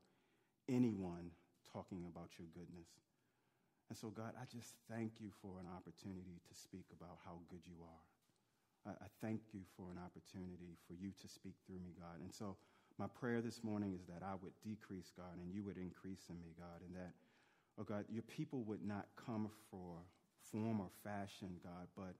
anyone 0.69 1.31
talking 1.73 2.05
about 2.05 2.29
your 2.37 2.47
goodness. 2.53 2.89
And 3.89 3.97
so, 3.97 4.09
God, 4.09 4.33
I 4.37 4.45
just 4.49 4.77
thank 4.89 5.21
you 5.21 5.29
for 5.41 5.61
an 5.61 5.69
opportunity 5.69 6.41
to 6.41 6.53
speak 6.57 6.85
about 6.93 7.21
how 7.25 7.37
good 7.49 7.61
you 7.65 7.77
are. 7.85 8.05
I, 8.89 9.05
I 9.05 9.09
thank 9.21 9.41
you 9.53 9.61
for 9.77 9.89
an 9.93 10.01
opportunity 10.01 10.77
for 10.87 10.93
you 10.93 11.13
to 11.21 11.27
speak 11.27 11.53
through 11.65 11.81
me, 11.81 11.93
God. 11.97 12.21
And 12.21 12.33
so, 12.33 12.57
my 12.97 13.07
prayer 13.07 13.41
this 13.41 13.63
morning 13.63 13.93
is 13.93 14.05
that 14.07 14.23
I 14.23 14.33
would 14.41 14.53
decrease, 14.63 15.11
God, 15.17 15.37
and 15.41 15.53
you 15.53 15.63
would 15.63 15.77
increase 15.77 16.29
in 16.29 16.39
me, 16.39 16.55
God, 16.57 16.81
and 16.85 16.95
that, 16.95 17.13
oh 17.77 17.83
God, 17.83 18.05
your 18.09 18.23
people 18.23 18.63
would 18.63 18.85
not 18.85 19.05
come 19.17 19.49
for 19.69 19.99
form 20.51 20.79
or 20.79 20.89
fashion, 21.03 21.59
God, 21.61 21.87
but, 21.95 22.15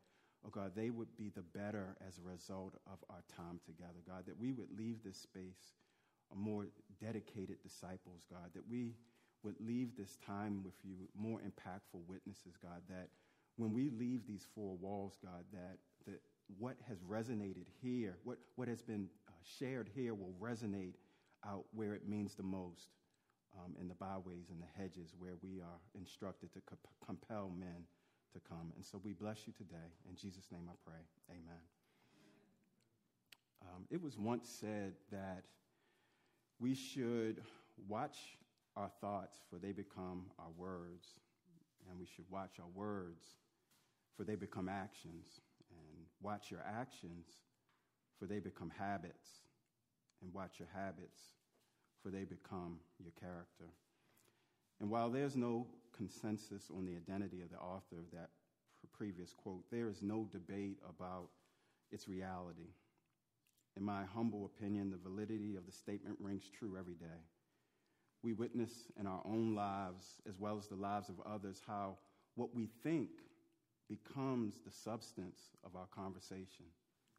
oh 0.46 0.50
God, 0.52 0.72
they 0.76 0.90
would 0.90 1.16
be 1.18 1.30
the 1.30 1.42
better 1.42 1.96
as 2.08 2.20
a 2.20 2.22
result 2.22 2.76
of 2.88 3.00
our 3.10 3.24
time 3.36 3.60
together, 3.66 4.00
God, 4.08 4.26
that 4.28 4.40
we 4.40 4.52
would 4.52 4.70
leave 4.78 5.04
this 5.04 5.18
space 5.18 5.74
more 6.34 6.68
dedicated 7.02 7.58
disciples, 7.64 8.26
God, 8.30 8.50
that 8.54 8.68
we 8.70 8.94
would 9.44 9.56
leave 9.60 9.96
this 9.98 10.18
time 10.26 10.64
with 10.64 10.74
you 10.84 11.08
more 11.16 11.40
impactful 11.40 12.02
witnesses, 12.08 12.56
God, 12.62 12.82
that 12.90 13.10
when 13.58 13.74
we 13.74 13.90
leave 13.90 14.28
these 14.28 14.48
four 14.54 14.76
walls, 14.76 15.18
God, 15.24 15.46
that, 15.54 15.78
that 16.08 16.22
what 16.58 16.76
has 16.88 17.00
resonated 17.00 17.66
here, 17.82 18.18
what, 18.24 18.38
what 18.56 18.68
has 18.68 18.82
been 18.82 19.08
uh, 19.28 19.32
shared 19.60 19.90
here 19.94 20.14
will 20.14 20.34
resonate 20.42 20.96
out 21.48 21.66
where 21.74 21.94
it 21.94 22.08
means 22.08 22.36
the 22.36 22.44
most 22.44 22.90
um, 23.58 23.76
in 23.80 23.88
the 23.88 23.94
byways 23.96 24.50
and 24.50 24.62
the 24.62 24.82
hedges 24.82 25.14
where 25.18 25.36
we 25.42 25.62
are 25.62 25.80
instructed 25.98 26.52
to 26.54 26.60
co- 26.62 26.78
compel 27.06 27.52
men 27.58 27.86
to 28.36 28.42
come. 28.48 28.74
And 28.76 28.86
so 28.86 29.00
we 29.04 29.14
bless 29.14 29.48
you 29.48 29.54
today. 29.54 29.90
In 30.10 30.16
Jesus' 30.16 30.52
name 30.52 30.70
I 30.70 30.76
pray. 30.86 31.00
Amen. 31.32 31.62
Um, 33.62 33.86
it 33.90 34.02
was 34.02 34.18
once 34.18 34.48
said 34.50 34.94
that 35.12 35.46
we 36.60 36.76
should 36.76 37.42
watch 37.88 38.18
our 38.76 38.92
thoughts, 39.02 39.38
for 39.50 39.58
they 39.58 39.72
become 39.72 40.26
our 40.38 40.52
words, 40.58 41.08
and 41.90 41.98
we 41.98 42.06
should 42.06 42.26
watch 42.30 42.58
our 42.60 42.70
words, 42.76 43.24
for 44.18 44.24
they 44.24 44.36
become 44.36 44.68
actions, 44.68 45.40
and 45.70 46.06
watch 46.22 46.52
your 46.52 46.64
actions, 46.68 47.26
for 48.20 48.26
they 48.26 48.40
become 48.40 48.72
habits, 48.78 49.28
and 50.22 50.34
watch 50.34 50.60
your 50.60 50.70
habits, 50.74 51.22
for 52.04 52.10
they 52.10 52.26
become 52.26 52.80
your 53.02 53.14
character. 53.20 53.72
And 54.82 54.90
while 54.90 55.10
there's 55.10 55.38
no 55.38 55.68
consensus 55.96 56.70
on 56.76 56.86
the 56.86 56.96
identity 56.96 57.42
of 57.42 57.50
the 57.50 57.58
author 57.58 57.98
of 58.00 58.12
that 58.12 58.30
previous 58.94 59.34
quote, 59.34 59.64
there 59.72 59.90
is 59.90 60.04
no 60.04 60.28
debate 60.32 60.78
about 60.88 61.30
its 61.92 62.08
reality. 62.08 62.70
In 63.76 63.84
my 63.84 64.04
humble 64.14 64.46
opinion, 64.46 64.92
the 64.92 65.10
validity 65.10 65.56
of 65.56 65.66
the 65.66 65.72
statement 65.72 66.18
rings 66.22 66.50
true 66.58 66.78
every 66.78 66.94
day 66.94 67.24
we 68.26 68.34
witness 68.34 68.72
in 69.00 69.06
our 69.06 69.22
own 69.24 69.54
lives, 69.54 70.20
as 70.28 70.40
well 70.40 70.58
as 70.58 70.66
the 70.66 70.76
lives 70.76 71.10
of 71.10 71.22
others, 71.32 71.62
how 71.68 71.96
what 72.34 72.56
we 72.56 72.68
think 72.82 73.10
becomes 73.88 74.56
the 74.66 74.72
substance 74.72 75.38
of 75.64 75.76
our 75.76 75.86
conversation. 75.96 76.66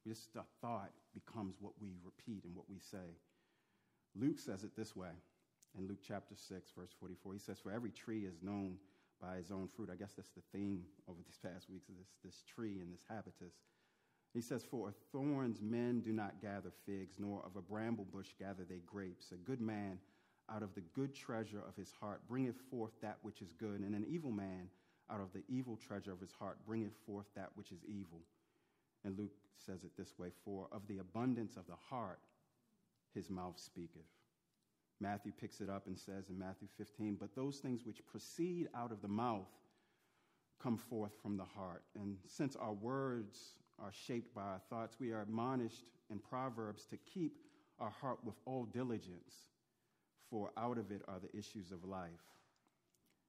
Just 0.04 0.34
a 0.34 0.42
thought 0.60 0.90
becomes 1.14 1.54
what 1.60 1.74
we 1.80 1.94
repeat 2.04 2.42
and 2.44 2.56
what 2.56 2.68
we 2.68 2.80
say. 2.80 3.14
Luke 4.16 4.40
says 4.40 4.64
it 4.64 4.76
this 4.76 4.96
way 4.96 5.10
in 5.78 5.86
Luke 5.86 6.00
chapter 6.06 6.34
6, 6.34 6.72
verse 6.76 6.90
44. 6.98 7.34
He 7.34 7.38
says, 7.38 7.58
For 7.58 7.72
every 7.72 7.90
tree 7.90 8.24
is 8.24 8.42
known 8.42 8.76
by 9.20 9.36
his 9.36 9.50
own 9.50 9.68
fruit. 9.74 9.90
I 9.92 9.96
guess 9.96 10.12
that's 10.16 10.30
the 10.30 10.42
theme 10.52 10.82
over 11.08 11.18
these 11.26 11.38
past 11.42 11.70
weeks, 11.70 11.86
this, 11.88 12.08
this 12.24 12.42
tree 12.42 12.80
and 12.80 12.92
this 12.92 13.04
habitus. 13.08 13.54
He 14.34 14.40
says, 14.40 14.64
For 14.64 14.88
of 14.88 14.94
thorns 15.12 15.60
men 15.62 16.00
do 16.00 16.12
not 16.12 16.40
gather 16.40 16.70
figs, 16.84 17.16
nor 17.18 17.42
of 17.44 17.56
a 17.56 17.62
bramble 17.62 18.06
bush 18.12 18.28
gather 18.38 18.64
they 18.68 18.80
grapes. 18.86 19.32
A 19.32 19.36
good 19.36 19.60
man 19.60 19.98
out 20.50 20.62
of 20.62 20.74
the 20.74 20.82
good 20.94 21.14
treasure 21.14 21.62
of 21.66 21.74
his 21.76 21.92
heart 22.00 22.20
bringeth 22.28 22.56
forth 22.70 22.92
that 23.02 23.18
which 23.22 23.40
is 23.40 23.52
good, 23.58 23.80
and 23.80 23.94
an 23.94 24.06
evil 24.08 24.30
man 24.30 24.68
out 25.10 25.20
of 25.20 25.32
the 25.32 25.42
evil 25.48 25.76
treasure 25.76 26.12
of 26.12 26.20
his 26.20 26.32
heart 26.32 26.58
bringeth 26.66 26.96
forth 27.06 27.26
that 27.34 27.50
which 27.54 27.72
is 27.72 27.84
evil. 27.86 28.20
And 29.04 29.18
Luke 29.18 29.32
says 29.64 29.84
it 29.84 29.96
this 29.96 30.18
way 30.18 30.30
For 30.44 30.68
of 30.72 30.86
the 30.88 30.98
abundance 30.98 31.56
of 31.56 31.66
the 31.66 31.76
heart 31.88 32.20
his 33.14 33.30
mouth 33.30 33.58
speaketh. 33.58 34.15
Matthew 35.00 35.32
picks 35.32 35.60
it 35.60 35.68
up 35.68 35.86
and 35.86 35.98
says 35.98 36.30
in 36.30 36.38
Matthew 36.38 36.68
15, 36.78 37.16
But 37.20 37.34
those 37.34 37.58
things 37.58 37.84
which 37.84 38.06
proceed 38.06 38.68
out 38.74 38.92
of 38.92 39.02
the 39.02 39.08
mouth 39.08 39.48
come 40.62 40.78
forth 40.78 41.12
from 41.22 41.36
the 41.36 41.44
heart. 41.44 41.82
And 41.94 42.16
since 42.26 42.56
our 42.56 42.72
words 42.72 43.52
are 43.78 43.92
shaped 43.92 44.34
by 44.34 44.42
our 44.42 44.60
thoughts, 44.70 44.96
we 44.98 45.12
are 45.12 45.20
admonished 45.20 45.90
in 46.10 46.18
Proverbs 46.18 46.86
to 46.86 46.96
keep 46.96 47.36
our 47.78 47.90
heart 47.90 48.18
with 48.24 48.36
all 48.46 48.64
diligence 48.64 49.34
for 50.30 50.50
out 50.56 50.78
of 50.78 50.90
it 50.90 51.02
are 51.08 51.20
the 51.20 51.36
issues 51.36 51.72
of 51.72 51.84
life. 51.84 52.10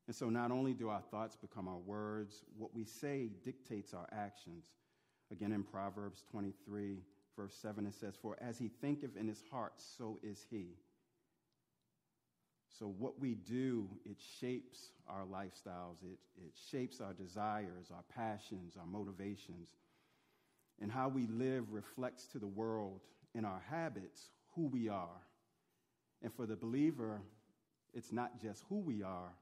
And 0.08 0.16
so, 0.16 0.30
not 0.30 0.52
only 0.52 0.74
do 0.74 0.90
our 0.90 1.02
thoughts 1.02 1.36
become 1.36 1.68
our 1.68 1.78
words, 1.78 2.44
what 2.58 2.74
we 2.74 2.86
say 2.86 3.30
dictates 3.44 3.94
our 3.94 4.08
actions. 4.12 4.66
Again, 5.32 5.52
in 5.52 5.64
Proverbs 5.64 6.24
23, 6.32 7.00
verse 7.36 7.54
7, 7.62 7.86
it 7.86 7.94
says, 7.94 8.16
For 8.22 8.38
as 8.42 8.58
he 8.58 8.70
thinketh 8.70 9.18
in 9.18 9.28
his 9.28 9.44
heart, 9.52 9.74
so 9.76 10.18
is 10.24 10.46
he. 10.50 10.78
So, 12.68 12.94
what 12.98 13.20
we 13.20 13.36
do, 13.36 13.88
it 14.06 14.18
shapes 14.40 14.92
our 15.08 15.24
lifestyles, 15.26 16.04
it, 16.04 16.20
it 16.38 16.54
shapes 16.72 17.02
our 17.02 17.14
desires, 17.14 17.92
our 17.94 18.04
passions, 18.16 18.76
our 18.80 18.86
motivations. 18.86 19.70
And 20.80 20.92
how 20.92 21.10
we 21.10 21.26
live 21.28 21.72
reflects 21.72 22.28
to 22.28 22.40
the 22.40 22.48
world 22.48 23.02
in 23.34 23.46
our 23.46 23.64
habits 23.68 24.30
who 24.56 24.68
we 24.68 24.90
are 24.90 25.22
and 26.24 26.34
for 26.34 26.46
the 26.46 26.56
believer, 26.56 27.22
it's 27.94 28.12
not 28.12 28.42
just 28.42 28.64
who 28.70 28.80
we 28.80 29.04
are, 29.04 29.34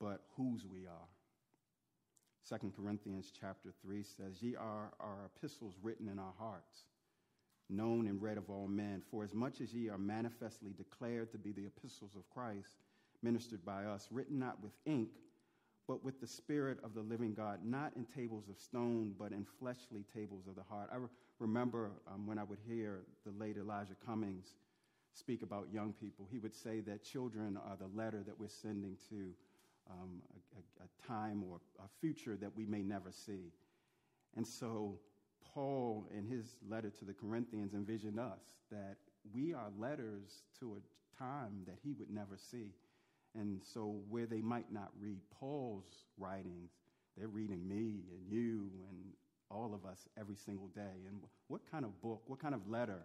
but 0.00 0.22
whose 0.36 0.64
we 0.66 0.86
are. 0.86 1.08
2 2.58 2.72
Corinthians 2.74 3.32
chapter 3.38 3.70
3 3.82 4.02
says, 4.02 4.42
Ye 4.42 4.56
are 4.56 4.92
our 4.98 5.26
epistles 5.26 5.74
written 5.82 6.08
in 6.08 6.18
our 6.18 6.32
hearts, 6.38 6.84
known 7.70 8.06
and 8.06 8.20
read 8.20 8.38
of 8.38 8.50
all 8.50 8.68
men. 8.68 9.02
For 9.10 9.24
as 9.24 9.34
much 9.34 9.60
as 9.60 9.72
ye 9.72 9.88
are 9.88 9.98
manifestly 9.98 10.72
declared 10.76 11.30
to 11.32 11.38
be 11.38 11.52
the 11.52 11.66
epistles 11.66 12.16
of 12.16 12.28
Christ, 12.30 12.76
ministered 13.22 13.64
by 13.64 13.84
us, 13.84 14.08
written 14.10 14.38
not 14.38 14.62
with 14.62 14.72
ink, 14.86 15.10
but 15.86 16.04
with 16.04 16.20
the 16.20 16.26
Spirit 16.26 16.78
of 16.84 16.94
the 16.94 17.00
living 17.00 17.34
God, 17.34 17.60
not 17.64 17.92
in 17.96 18.04
tables 18.04 18.48
of 18.48 18.58
stone, 18.58 19.14
but 19.18 19.32
in 19.32 19.44
fleshly 19.58 20.04
tables 20.14 20.46
of 20.46 20.54
the 20.54 20.62
heart. 20.62 20.88
I 20.92 20.96
re- 20.96 21.08
remember 21.38 21.90
um, 22.06 22.26
when 22.26 22.38
I 22.38 22.44
would 22.44 22.60
hear 22.66 23.00
the 23.24 23.32
late 23.32 23.56
Elijah 23.56 23.96
Cummings 24.06 24.54
speak 25.12 25.42
about 25.42 25.66
young 25.72 25.92
people, 25.92 26.28
he 26.30 26.38
would 26.38 26.54
say 26.54 26.80
that 26.80 27.02
children 27.02 27.58
are 27.68 27.76
the 27.76 27.88
letter 27.96 28.22
that 28.24 28.38
we're 28.38 28.48
sending 28.48 28.96
to 29.08 29.32
um, 29.90 30.22
a, 30.56 30.84
a 30.84 31.06
time 31.08 31.42
or 31.50 31.60
a 31.84 31.88
future 32.00 32.36
that 32.36 32.56
we 32.56 32.64
may 32.64 32.82
never 32.82 33.10
see. 33.10 33.52
And 34.36 34.46
so, 34.46 34.98
Paul, 35.54 36.06
in 36.16 36.26
his 36.26 36.56
letter 36.68 36.90
to 36.90 37.04
the 37.04 37.12
Corinthians, 37.12 37.74
envisioned 37.74 38.18
us 38.18 38.40
that 38.70 38.96
we 39.34 39.52
are 39.52 39.70
letters 39.78 40.42
to 40.60 40.76
a 40.76 41.22
time 41.22 41.62
that 41.66 41.76
he 41.82 41.92
would 41.92 42.10
never 42.10 42.36
see. 42.50 42.72
And 43.34 43.60
so, 43.74 44.00
where 44.08 44.26
they 44.26 44.40
might 44.40 44.72
not 44.72 44.90
read 45.00 45.18
Paul's 45.38 46.04
writings, 46.18 46.70
they're 47.16 47.28
reading 47.28 47.68
me 47.68 48.02
and 48.10 48.28
you 48.28 48.70
and 48.88 49.12
all 49.50 49.72
of 49.74 49.88
us 49.88 50.08
every 50.18 50.36
single 50.36 50.68
day. 50.68 51.04
And 51.08 51.20
what 51.48 51.60
kind 51.70 51.84
of 51.84 52.00
book, 52.00 52.22
what 52.26 52.40
kind 52.40 52.54
of 52.54 52.68
letter 52.68 53.04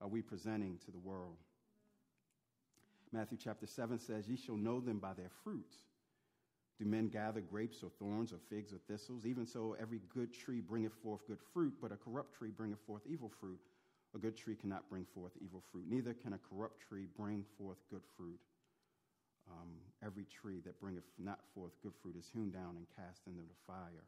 are 0.00 0.08
we 0.08 0.22
presenting 0.22 0.78
to 0.84 0.90
the 0.90 0.98
world? 0.98 1.36
Matthew 3.12 3.38
chapter 3.42 3.66
7 3.66 3.98
says, 3.98 4.28
Ye 4.28 4.36
shall 4.36 4.56
know 4.56 4.80
them 4.80 4.98
by 4.98 5.14
their 5.14 5.30
fruits. 5.42 5.74
Do 6.78 6.84
men 6.84 7.08
gather 7.08 7.40
grapes 7.40 7.82
or 7.82 7.90
thorns 7.98 8.32
or 8.32 8.38
figs 8.50 8.72
or 8.72 8.78
thistles? 8.86 9.24
Even 9.24 9.46
so, 9.46 9.76
every 9.80 10.00
good 10.12 10.34
tree 10.34 10.60
bringeth 10.60 10.92
forth 11.02 11.26
good 11.26 11.40
fruit, 11.52 11.72
but 11.80 11.90
a 11.90 11.96
corrupt 11.96 12.34
tree 12.34 12.50
bringeth 12.50 12.80
forth 12.86 13.02
evil 13.08 13.30
fruit. 13.40 13.58
A 14.14 14.18
good 14.18 14.36
tree 14.36 14.54
cannot 14.54 14.88
bring 14.88 15.04
forth 15.14 15.32
evil 15.42 15.62
fruit, 15.72 15.84
neither 15.88 16.14
can 16.14 16.32
a 16.34 16.38
corrupt 16.38 16.80
tree 16.80 17.06
bring 17.18 17.44
forth 17.58 17.78
good 17.90 18.02
fruit. 18.16 18.38
Um, 19.50 19.68
every 20.04 20.24
tree 20.24 20.60
that 20.64 20.80
bringeth 20.80 21.04
not 21.18 21.40
forth 21.54 21.72
good 21.82 21.92
fruit 22.02 22.16
is 22.18 22.28
hewn 22.32 22.50
down 22.50 22.76
and 22.76 22.86
cast 22.96 23.26
into 23.26 23.42
the 23.42 23.54
fire. 23.66 24.04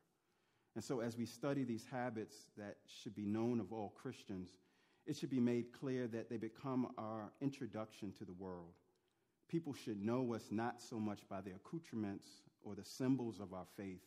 And 0.75 0.85
so, 0.85 1.01
as 1.01 1.17
we 1.17 1.27
study 1.27 1.65
these 1.65 1.87
habits 1.91 2.37
that 2.57 2.77
should 2.87 3.15
be 3.15 3.25
known 3.25 3.61
of 3.61 3.73
all 3.73 3.95
Christians, 4.01 4.51
it 5.07 5.17
should 5.17 5.31
be 5.31 5.41
made 5.41 5.73
clear 5.73 6.07
that 6.09 6.29
they 6.29 6.37
become 6.37 6.89
our 6.99 7.33
introduction 7.41 8.13
to 8.19 8.25
the 8.25 8.33
world. 8.35 8.75
People 9.49 9.73
should 9.73 10.05
know 10.05 10.35
us 10.35 10.49
not 10.51 10.83
so 10.83 10.99
much 10.99 11.21
by 11.29 11.41
the 11.41 11.53
accoutrements 11.53 12.29
or 12.69 12.75
the 12.75 12.85
symbols 12.85 13.41
of 13.41 13.53
our 13.55 13.67
faith, 13.77 14.05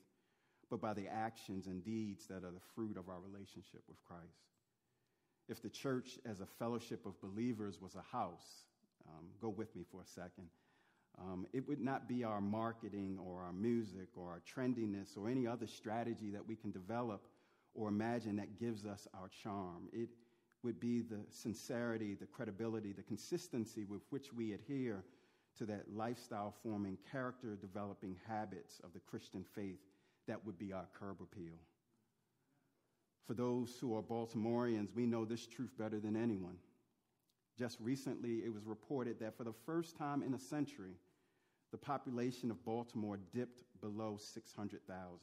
but 0.69 0.79
by 0.79 0.93
the 0.93 1.07
actions 1.07 1.67
and 1.67 1.83
deeds 1.83 2.27
that 2.27 2.43
are 2.43 2.51
the 2.51 2.61
fruit 2.75 2.95
of 2.97 3.09
our 3.09 3.19
relationship 3.19 3.81
with 3.87 3.97
Christ. 4.07 4.45
If 5.49 5.61
the 5.61 5.69
church, 5.69 6.19
as 6.25 6.39
a 6.39 6.45
fellowship 6.45 7.05
of 7.05 7.19
believers, 7.19 7.81
was 7.81 7.95
a 7.95 8.15
house, 8.15 8.65
um, 9.07 9.25
go 9.41 9.49
with 9.49 9.75
me 9.75 9.83
for 9.91 10.01
a 10.01 10.05
second. 10.05 10.47
Um, 11.19 11.45
it 11.51 11.67
would 11.67 11.81
not 11.81 12.07
be 12.07 12.23
our 12.23 12.39
marketing 12.39 13.19
or 13.21 13.41
our 13.41 13.51
music 13.51 14.07
or 14.15 14.29
our 14.29 14.41
trendiness 14.47 15.17
or 15.17 15.27
any 15.27 15.45
other 15.45 15.67
strategy 15.67 16.29
that 16.29 16.47
we 16.47 16.55
can 16.55 16.71
develop 16.71 17.21
or 17.73 17.89
imagine 17.89 18.37
that 18.37 18.59
gives 18.59 18.85
us 18.85 19.07
our 19.13 19.29
charm. 19.43 19.89
It 19.91 20.09
would 20.63 20.79
be 20.79 21.01
the 21.01 21.19
sincerity, 21.29 22.13
the 22.13 22.27
credibility, 22.27 22.93
the 22.93 23.03
consistency 23.03 23.83
with 23.83 24.01
which 24.09 24.31
we 24.31 24.53
adhere 24.53 25.03
to 25.57 25.65
that 25.65 25.93
lifestyle 25.93 26.53
forming, 26.63 26.97
character 27.11 27.55
developing 27.55 28.15
habits 28.27 28.79
of 28.83 28.93
the 28.93 28.99
Christian 28.99 29.45
faith 29.55 29.79
that 30.27 30.45
would 30.45 30.57
be 30.57 30.73
our 30.73 30.87
curb 30.93 31.17
appeal. 31.21 31.57
For 33.27 33.33
those 33.33 33.77
who 33.79 33.95
are 33.95 34.01
Baltimoreans, 34.01 34.91
we 34.95 35.05
know 35.05 35.25
this 35.25 35.47
truth 35.47 35.71
better 35.77 35.99
than 35.99 36.15
anyone. 36.15 36.57
Just 37.57 37.77
recently, 37.79 38.43
it 38.45 38.53
was 38.53 38.65
reported 38.65 39.19
that 39.19 39.37
for 39.37 39.43
the 39.43 39.53
first 39.65 39.97
time 39.97 40.23
in 40.23 40.33
a 40.33 40.39
century, 40.39 40.95
the 41.71 41.77
population 41.77 42.51
of 42.51 42.63
Baltimore 42.65 43.19
dipped 43.33 43.63
below 43.81 44.17
600,000. 44.17 45.19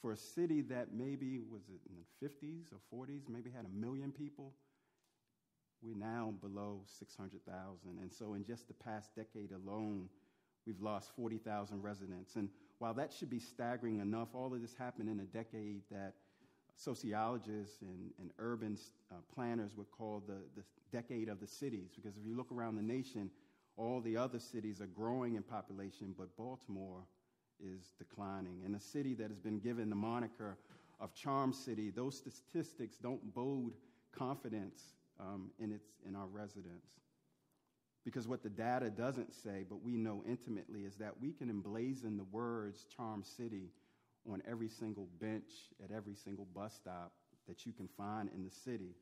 For 0.00 0.12
a 0.12 0.16
city 0.16 0.62
that 0.62 0.94
maybe 0.94 1.40
was 1.40 1.62
it 1.68 1.80
in 1.88 1.96
the 1.96 2.26
50s 2.26 2.66
or 2.72 3.06
40s, 3.06 3.28
maybe 3.28 3.50
had 3.50 3.66
a 3.66 3.86
million 3.86 4.12
people, 4.12 4.54
we're 5.82 5.96
now 5.96 6.34
below 6.40 6.82
600,000. 6.98 7.98
And 8.00 8.12
so, 8.12 8.34
in 8.34 8.44
just 8.44 8.68
the 8.68 8.74
past 8.74 9.14
decade 9.14 9.52
alone, 9.52 10.08
we've 10.66 10.80
lost 10.80 11.10
40,000 11.16 11.82
residents. 11.82 12.36
And 12.36 12.48
while 12.78 12.94
that 12.94 13.12
should 13.12 13.30
be 13.30 13.40
staggering 13.40 14.00
enough, 14.00 14.28
all 14.34 14.52
of 14.52 14.60
this 14.60 14.74
happened 14.74 15.08
in 15.08 15.20
a 15.20 15.24
decade 15.24 15.82
that 15.90 16.14
sociologists 16.76 17.82
and, 17.82 18.10
and 18.18 18.30
urban 18.38 18.78
uh, 19.10 19.16
planners 19.34 19.72
would 19.76 19.90
call 19.90 20.22
the, 20.26 20.38
the 20.56 20.62
decade 20.92 21.28
of 21.28 21.40
the 21.40 21.46
cities. 21.46 21.90
Because 21.94 22.16
if 22.16 22.26
you 22.26 22.36
look 22.36 22.50
around 22.52 22.76
the 22.76 22.82
nation, 22.82 23.30
all 23.76 24.00
the 24.00 24.16
other 24.16 24.38
cities 24.38 24.80
are 24.80 24.86
growing 24.86 25.36
in 25.36 25.42
population, 25.42 26.14
but 26.18 26.34
Baltimore 26.36 27.02
is 27.62 27.92
declining. 27.98 28.62
And 28.64 28.74
a 28.74 28.80
city 28.80 29.14
that 29.14 29.28
has 29.28 29.38
been 29.38 29.58
given 29.58 29.90
the 29.90 29.96
moniker 29.96 30.56
of 31.00 31.14
Charm 31.14 31.52
City, 31.52 31.90
those 31.90 32.16
statistics 32.16 32.96
don't 32.96 33.34
bode 33.34 33.72
confidence 34.12 34.82
um, 35.20 35.50
in, 35.58 35.72
its, 35.72 35.86
in 36.08 36.16
our 36.16 36.26
residents. 36.26 36.88
Because 38.04 38.26
what 38.26 38.42
the 38.42 38.48
data 38.48 38.88
doesn't 38.88 39.34
say, 39.34 39.64
but 39.68 39.82
we 39.82 39.96
know 39.96 40.22
intimately, 40.26 40.80
is 40.84 40.96
that 40.96 41.20
we 41.20 41.32
can 41.32 41.50
emblazon 41.50 42.16
the 42.16 42.24
words 42.32 42.86
Charm 42.96 43.22
City 43.22 43.70
on 44.30 44.42
every 44.48 44.68
single 44.68 45.08
bench 45.20 45.50
at 45.84 45.90
every 45.94 46.14
single 46.14 46.46
bus 46.54 46.74
stop 46.74 47.12
that 47.46 47.66
you 47.66 47.72
can 47.72 47.88
find 47.96 48.30
in 48.34 48.42
the 48.42 48.50
city. 48.50 48.94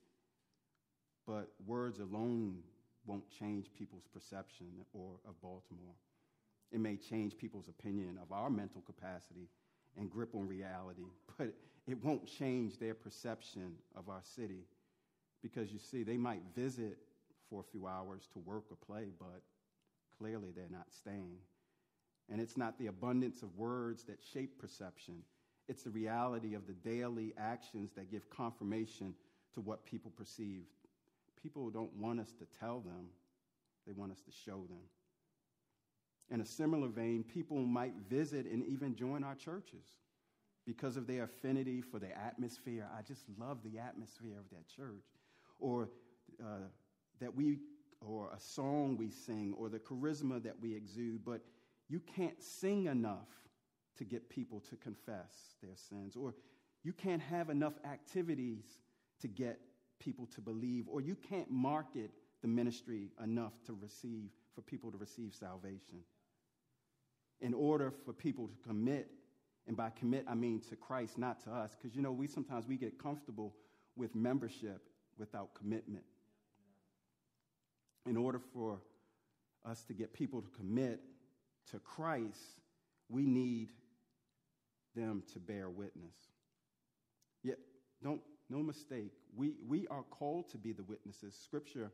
But 1.26 1.48
words 1.66 2.00
alone 2.00 2.58
won't 3.06 3.28
change 3.38 3.68
people's 3.76 4.06
perception 4.12 4.66
or 4.92 5.12
of 5.28 5.40
Baltimore. 5.40 5.94
It 6.72 6.80
may 6.80 6.96
change 6.96 7.36
people's 7.36 7.68
opinion 7.68 8.18
of 8.20 8.32
our 8.32 8.50
mental 8.50 8.82
capacity 8.82 9.48
and 9.96 10.10
grip 10.10 10.34
on 10.34 10.46
reality, 10.46 11.06
but 11.38 11.54
it 11.86 12.02
won't 12.04 12.26
change 12.26 12.78
their 12.78 12.94
perception 12.94 13.74
of 13.96 14.08
our 14.08 14.22
city 14.22 14.64
because 15.42 15.72
you 15.72 15.78
see, 15.78 16.02
they 16.02 16.16
might 16.16 16.42
visit 16.54 16.98
for 17.48 17.60
a 17.60 17.64
few 17.64 17.86
hours 17.86 18.28
to 18.32 18.38
work 18.40 18.64
or 18.70 18.76
play, 18.76 19.08
but 19.18 19.42
clearly 20.18 20.50
they're 20.54 20.66
not 20.70 20.92
staying. 20.92 21.38
And 22.30 22.40
it's 22.40 22.56
not 22.56 22.78
the 22.78 22.88
abundance 22.88 23.42
of 23.42 23.56
words 23.56 24.04
that 24.04 24.18
shape 24.32 24.58
perception, 24.58 25.22
it's 25.68 25.82
the 25.82 25.90
reality 25.90 26.54
of 26.54 26.66
the 26.66 26.72
daily 26.72 27.34
actions 27.38 27.92
that 27.92 28.10
give 28.10 28.30
confirmation 28.30 29.14
to 29.54 29.60
what 29.60 29.84
people 29.84 30.10
perceive. 30.10 30.64
People 31.42 31.68
don't 31.70 31.94
want 31.94 32.20
us 32.20 32.32
to 32.38 32.46
tell 32.58 32.80
them, 32.80 33.08
they 33.86 33.92
want 33.92 34.12
us 34.12 34.20
to 34.22 34.32
show 34.32 34.64
them. 34.68 34.80
In 36.30 36.40
a 36.40 36.46
similar 36.46 36.88
vein, 36.88 37.22
people 37.22 37.58
might 37.58 37.94
visit 38.08 38.46
and 38.46 38.64
even 38.64 38.94
join 38.94 39.24
our 39.24 39.34
churches 39.34 39.86
because 40.66 40.96
of 40.96 41.06
their 41.06 41.24
affinity 41.24 41.80
for 41.80 41.98
the 41.98 42.16
atmosphere. 42.18 42.86
I 42.96 43.02
just 43.02 43.24
love 43.38 43.58
the 43.62 43.78
atmosphere 43.78 44.38
of 44.38 44.48
that 44.50 44.68
church 44.68 45.06
or 45.58 45.88
uh, 46.42 46.66
that 47.20 47.34
we, 47.34 47.58
or 48.00 48.30
a 48.34 48.40
song 48.40 48.96
we 48.96 49.10
sing, 49.10 49.54
or 49.58 49.68
the 49.68 49.78
charisma 49.78 50.42
that 50.42 50.54
we 50.60 50.74
exude, 50.74 51.24
but 51.24 51.40
you 51.88 52.00
can't 52.00 52.40
sing 52.42 52.86
enough 52.86 53.28
to 53.96 54.04
get 54.04 54.28
people 54.28 54.60
to 54.70 54.76
confess 54.76 55.56
their 55.62 55.74
sins, 55.74 56.14
or 56.16 56.34
you 56.84 56.92
can't 56.92 57.22
have 57.22 57.50
enough 57.50 57.74
activities 57.84 58.64
to 59.20 59.28
get 59.28 59.58
people 59.98 60.26
to 60.26 60.40
believe, 60.40 60.86
or 60.88 61.00
you 61.00 61.16
can't 61.16 61.50
market 61.50 62.10
the 62.40 62.48
ministry 62.48 63.10
enough 63.22 63.52
to 63.66 63.76
receive, 63.80 64.30
for 64.54 64.62
people 64.62 64.92
to 64.92 64.96
receive 64.96 65.34
salvation. 65.34 65.98
In 67.40 67.52
order 67.52 67.92
for 68.04 68.12
people 68.12 68.46
to 68.46 68.56
commit, 68.66 69.10
and 69.66 69.76
by 69.76 69.90
commit 69.90 70.24
I 70.28 70.34
mean 70.34 70.60
to 70.70 70.76
Christ, 70.76 71.18
not 71.18 71.42
to 71.44 71.50
us, 71.50 71.74
because 71.74 71.96
you 71.96 72.02
know, 72.02 72.12
we 72.12 72.28
sometimes 72.28 72.66
we 72.66 72.76
get 72.76 73.02
comfortable 73.02 73.54
with 73.96 74.14
membership 74.14 74.87
without 75.18 75.54
commitment. 75.54 76.04
In 78.06 78.16
order 78.16 78.40
for 78.52 78.80
us 79.68 79.82
to 79.84 79.92
get 79.92 80.12
people 80.12 80.40
to 80.40 80.48
commit 80.50 81.00
to 81.70 81.78
Christ, 81.80 82.60
we 83.08 83.26
need 83.26 83.70
them 84.94 85.22
to 85.32 85.38
bear 85.38 85.68
witness. 85.68 86.14
Yet, 87.42 87.58
don't, 88.02 88.20
no 88.48 88.58
mistake, 88.58 89.12
we, 89.36 89.52
we 89.66 89.86
are 89.88 90.02
called 90.02 90.48
to 90.50 90.58
be 90.58 90.72
the 90.72 90.82
witnesses. 90.82 91.38
Scripture 91.44 91.92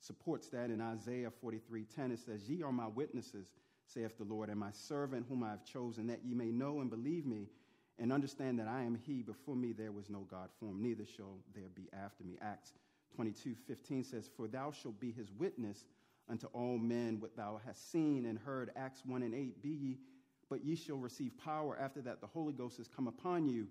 supports 0.00 0.48
that 0.48 0.70
in 0.70 0.80
Isaiah 0.80 1.30
43:10. 1.42 2.12
It 2.12 2.20
says, 2.20 2.48
Ye 2.48 2.62
are 2.62 2.72
my 2.72 2.86
witnesses, 2.86 3.48
saith 3.86 4.16
the 4.18 4.24
Lord, 4.24 4.48
and 4.50 4.58
my 4.58 4.70
servant 4.70 5.26
whom 5.28 5.42
I 5.42 5.50
have 5.50 5.64
chosen, 5.64 6.06
that 6.08 6.24
ye 6.24 6.34
may 6.34 6.50
know 6.50 6.80
and 6.80 6.90
believe 6.90 7.26
me 7.26 7.48
and 7.98 8.12
understand 8.12 8.58
that 8.58 8.68
I 8.68 8.82
am 8.82 8.98
he. 9.06 9.22
Before 9.22 9.56
me 9.56 9.72
there 9.72 9.92
was 9.92 10.08
no 10.08 10.26
God 10.30 10.50
formed, 10.60 10.80
neither 10.80 11.04
shall 11.04 11.38
there 11.54 11.68
be 11.74 11.88
after 11.92 12.24
me. 12.24 12.36
Acts 12.40 12.72
22 13.14 13.54
15 13.66 14.04
says, 14.04 14.28
For 14.36 14.46
thou 14.46 14.72
shalt 14.72 15.00
be 15.00 15.10
his 15.10 15.30
witness 15.32 15.84
unto 16.28 16.46
all 16.48 16.78
men 16.78 17.20
what 17.20 17.36
thou 17.36 17.60
hast 17.64 17.90
seen 17.90 18.26
and 18.26 18.38
heard. 18.38 18.70
Acts 18.76 19.02
1 19.04 19.22
and 19.22 19.34
8, 19.34 19.62
Be 19.62 19.70
ye, 19.70 19.98
but 20.48 20.64
ye 20.64 20.76
shall 20.76 20.96
receive 20.96 21.32
power 21.42 21.76
after 21.78 22.00
that 22.02 22.20
the 22.20 22.26
Holy 22.26 22.52
Ghost 22.52 22.76
has 22.78 22.88
come 22.88 23.08
upon 23.08 23.48
you, 23.48 23.66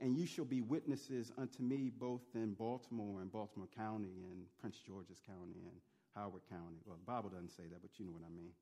And 0.00 0.16
you 0.16 0.26
shall 0.26 0.44
be 0.44 0.60
witnesses 0.60 1.32
unto 1.38 1.62
me 1.62 1.90
both 1.96 2.22
in 2.34 2.54
Baltimore 2.54 3.20
and 3.20 3.30
Baltimore 3.30 3.68
County 3.76 4.24
and 4.30 4.44
Prince 4.60 4.78
George's 4.86 5.20
County 5.26 5.60
and 5.64 5.80
Howard 6.14 6.42
County. 6.48 6.78
Well, 6.86 6.96
the 6.96 7.10
Bible 7.10 7.30
doesn't 7.30 7.50
say 7.50 7.64
that, 7.70 7.82
but 7.82 7.90
you 7.98 8.06
know 8.06 8.12
what 8.12 8.22
I 8.26 8.34
mean. 8.34 8.52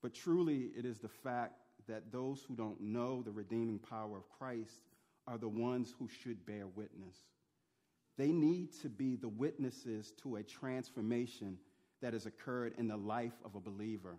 But 0.00 0.14
truly, 0.14 0.70
it 0.76 0.84
is 0.84 0.98
the 0.98 1.08
fact 1.08 1.60
that 1.86 2.12
those 2.12 2.42
who 2.46 2.54
don't 2.54 2.80
know 2.80 3.22
the 3.22 3.30
redeeming 3.30 3.78
power 3.78 4.16
of 4.16 4.28
Christ 4.38 4.80
are 5.26 5.38
the 5.38 5.48
ones 5.48 5.94
who 5.98 6.08
should 6.08 6.44
bear 6.46 6.66
witness. 6.66 7.16
They 8.16 8.32
need 8.32 8.72
to 8.82 8.88
be 8.88 9.16
the 9.16 9.28
witnesses 9.28 10.12
to 10.22 10.36
a 10.36 10.42
transformation 10.42 11.58
that 12.00 12.12
has 12.12 12.26
occurred 12.26 12.74
in 12.78 12.88
the 12.88 12.96
life 12.96 13.40
of 13.44 13.54
a 13.54 13.60
believer 13.60 14.16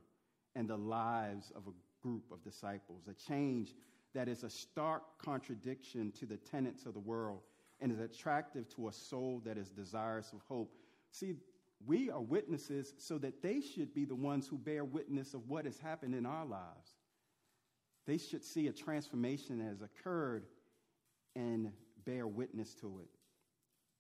and 0.56 0.68
the 0.68 0.78
lives 0.78 1.52
of 1.56 1.64
a 1.68 2.02
group 2.02 2.24
of 2.32 2.44
disciples, 2.44 3.08
a 3.10 3.14
change 3.14 3.76
that 4.14 4.28
is 4.28 4.44
a 4.44 4.50
stark 4.50 5.04
contradiction 5.24 6.12
to 6.20 6.26
the 6.26 6.38
tenets 6.38 6.86
of 6.86 6.94
the 6.94 7.00
world 7.00 7.42
and 7.82 7.92
is 7.92 8.00
attractive 8.00 8.68
to 8.76 8.88
a 8.88 8.94
soul 8.94 9.42
that 9.46 9.58
is 9.58 9.70
desirous 9.70 10.32
of 10.34 10.40
hope. 10.48 10.74
See, 11.12 11.36
we 11.86 12.10
are 12.10 12.22
witnesses 12.22 12.94
so 12.98 13.18
that 13.20 13.42
they 13.42 13.62
should 13.62 13.94
be 13.94 14.06
the 14.06 14.16
ones 14.16 14.48
who 14.48 14.58
bear 14.58 14.84
witness 14.84 15.34
of 15.34 15.48
what 15.48 15.66
has 15.66 15.78
happened 15.78 16.14
in 16.16 16.26
our 16.26 16.46
lives. 16.46 16.96
They 18.10 18.18
should 18.18 18.44
see 18.44 18.66
a 18.66 18.72
transformation 18.72 19.60
that 19.60 19.66
has 19.66 19.84
occurred 19.84 20.48
and 21.36 21.72
bear 22.08 22.26
witness 22.26 22.74
to 22.82 23.02
it. 23.04 23.10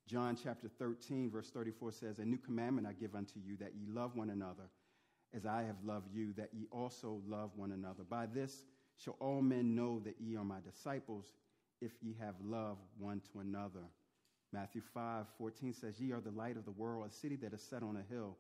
John 0.07 0.35
chapter 0.35 0.67
13, 0.67 1.29
verse 1.29 1.51
34 1.51 1.91
says, 1.91 2.17
A 2.17 2.25
new 2.25 2.39
commandment 2.39 2.87
I 2.87 2.93
give 2.93 3.13
unto 3.13 3.39
you, 3.39 3.55
that 3.57 3.75
ye 3.75 3.85
love 3.87 4.15
one 4.15 4.31
another, 4.31 4.63
as 5.31 5.45
I 5.45 5.61
have 5.61 5.75
loved 5.85 6.11
you, 6.11 6.33
that 6.37 6.49
ye 6.53 6.65
also 6.71 7.21
love 7.27 7.51
one 7.55 7.71
another. 7.71 8.01
By 8.03 8.25
this 8.25 8.65
shall 8.97 9.15
all 9.19 9.43
men 9.43 9.75
know 9.75 9.99
that 9.99 10.15
ye 10.19 10.35
are 10.35 10.43
my 10.43 10.57
disciples, 10.65 11.27
if 11.79 11.91
ye 12.01 12.15
have 12.19 12.33
love 12.43 12.79
one 12.97 13.21
to 13.31 13.41
another. 13.41 13.85
Matthew 14.51 14.81
5, 14.91 15.27
14 15.37 15.71
says, 15.71 15.99
Ye 15.99 16.13
are 16.13 16.19
the 16.19 16.31
light 16.31 16.57
of 16.57 16.65
the 16.65 16.71
world, 16.71 17.05
a 17.07 17.13
city 17.13 17.35
that 17.35 17.53
is 17.53 17.61
set 17.61 17.83
on 17.83 17.95
a 17.95 18.11
hill, 18.11 18.37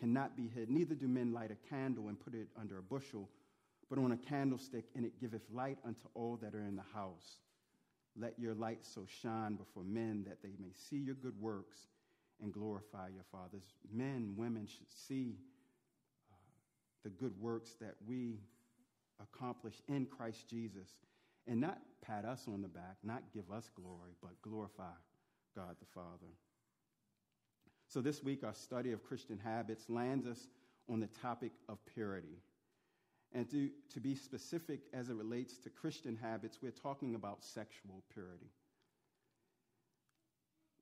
cannot 0.00 0.36
be 0.36 0.50
hid. 0.52 0.68
Neither 0.68 0.96
do 0.96 1.06
men 1.06 1.32
light 1.32 1.52
a 1.52 1.68
candle 1.68 2.08
and 2.08 2.18
put 2.18 2.34
it 2.34 2.48
under 2.60 2.78
a 2.78 2.82
bushel, 2.82 3.28
but 3.92 4.02
on 4.02 4.12
a 4.12 4.16
candlestick, 4.16 4.86
and 4.96 5.04
it 5.04 5.20
giveth 5.20 5.42
light 5.52 5.76
unto 5.84 6.06
all 6.14 6.38
that 6.40 6.54
are 6.54 6.62
in 6.62 6.76
the 6.76 6.84
house. 6.94 7.36
Let 8.18 8.38
your 8.38 8.54
light 8.54 8.86
so 8.86 9.04
shine 9.20 9.56
before 9.56 9.84
men 9.84 10.24
that 10.26 10.42
they 10.42 10.54
may 10.58 10.72
see 10.72 10.96
your 10.96 11.14
good 11.14 11.38
works 11.38 11.76
and 12.42 12.54
glorify 12.54 13.08
your 13.12 13.24
fathers. 13.30 13.64
Men, 13.92 14.32
women 14.34 14.66
should 14.66 14.90
see 14.90 15.36
uh, 16.30 16.36
the 17.04 17.10
good 17.10 17.38
works 17.38 17.74
that 17.82 17.96
we 18.06 18.38
accomplish 19.20 19.74
in 19.88 20.06
Christ 20.06 20.48
Jesus 20.48 20.88
and 21.46 21.60
not 21.60 21.76
pat 22.00 22.24
us 22.24 22.44
on 22.48 22.62
the 22.62 22.68
back, 22.68 22.96
not 23.04 23.22
give 23.34 23.50
us 23.50 23.68
glory, 23.76 24.12
but 24.22 24.40
glorify 24.40 24.94
God 25.54 25.76
the 25.78 25.86
Father. 25.94 26.32
So 27.88 28.00
this 28.00 28.22
week, 28.22 28.42
our 28.42 28.54
study 28.54 28.92
of 28.92 29.04
Christian 29.04 29.38
habits 29.38 29.90
lands 29.90 30.26
us 30.26 30.48
on 30.88 30.98
the 30.98 31.08
topic 31.20 31.52
of 31.68 31.76
purity. 31.84 32.38
And 33.34 33.50
to, 33.50 33.70
to 33.94 34.00
be 34.00 34.14
specific 34.14 34.80
as 34.92 35.08
it 35.08 35.14
relates 35.14 35.56
to 35.58 35.70
Christian 35.70 36.16
habits, 36.16 36.58
we're 36.60 36.70
talking 36.70 37.14
about 37.14 37.42
sexual 37.42 38.02
purity. 38.12 38.50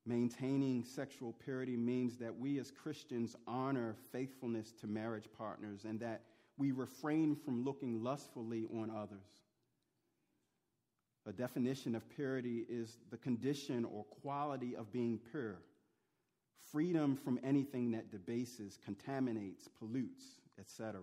Maintaining 0.05 0.83
sexual 0.83 1.33
purity 1.43 1.77
means 1.77 2.17
that 2.17 2.37
we 2.37 2.59
as 2.59 2.71
Christians 2.71 3.35
honor 3.47 3.95
faithfulness 4.11 4.73
to 4.81 4.87
marriage 4.87 5.29
partners 5.37 5.85
and 5.85 5.99
that 5.99 6.23
we 6.57 6.71
refrain 6.71 7.35
from 7.35 7.63
looking 7.63 8.03
lustfully 8.03 8.67
on 8.73 8.89
others. 8.89 9.19
A 11.27 11.31
definition 11.31 11.95
of 11.95 12.09
purity 12.09 12.65
is 12.67 12.97
the 13.11 13.17
condition 13.17 13.85
or 13.85 14.03
quality 14.05 14.75
of 14.75 14.91
being 14.91 15.19
pure, 15.29 15.59
freedom 16.71 17.15
from 17.15 17.39
anything 17.43 17.91
that 17.91 18.11
debases, 18.11 18.79
contaminates, 18.83 19.67
pollutes, 19.79 20.23
etc. 20.59 20.99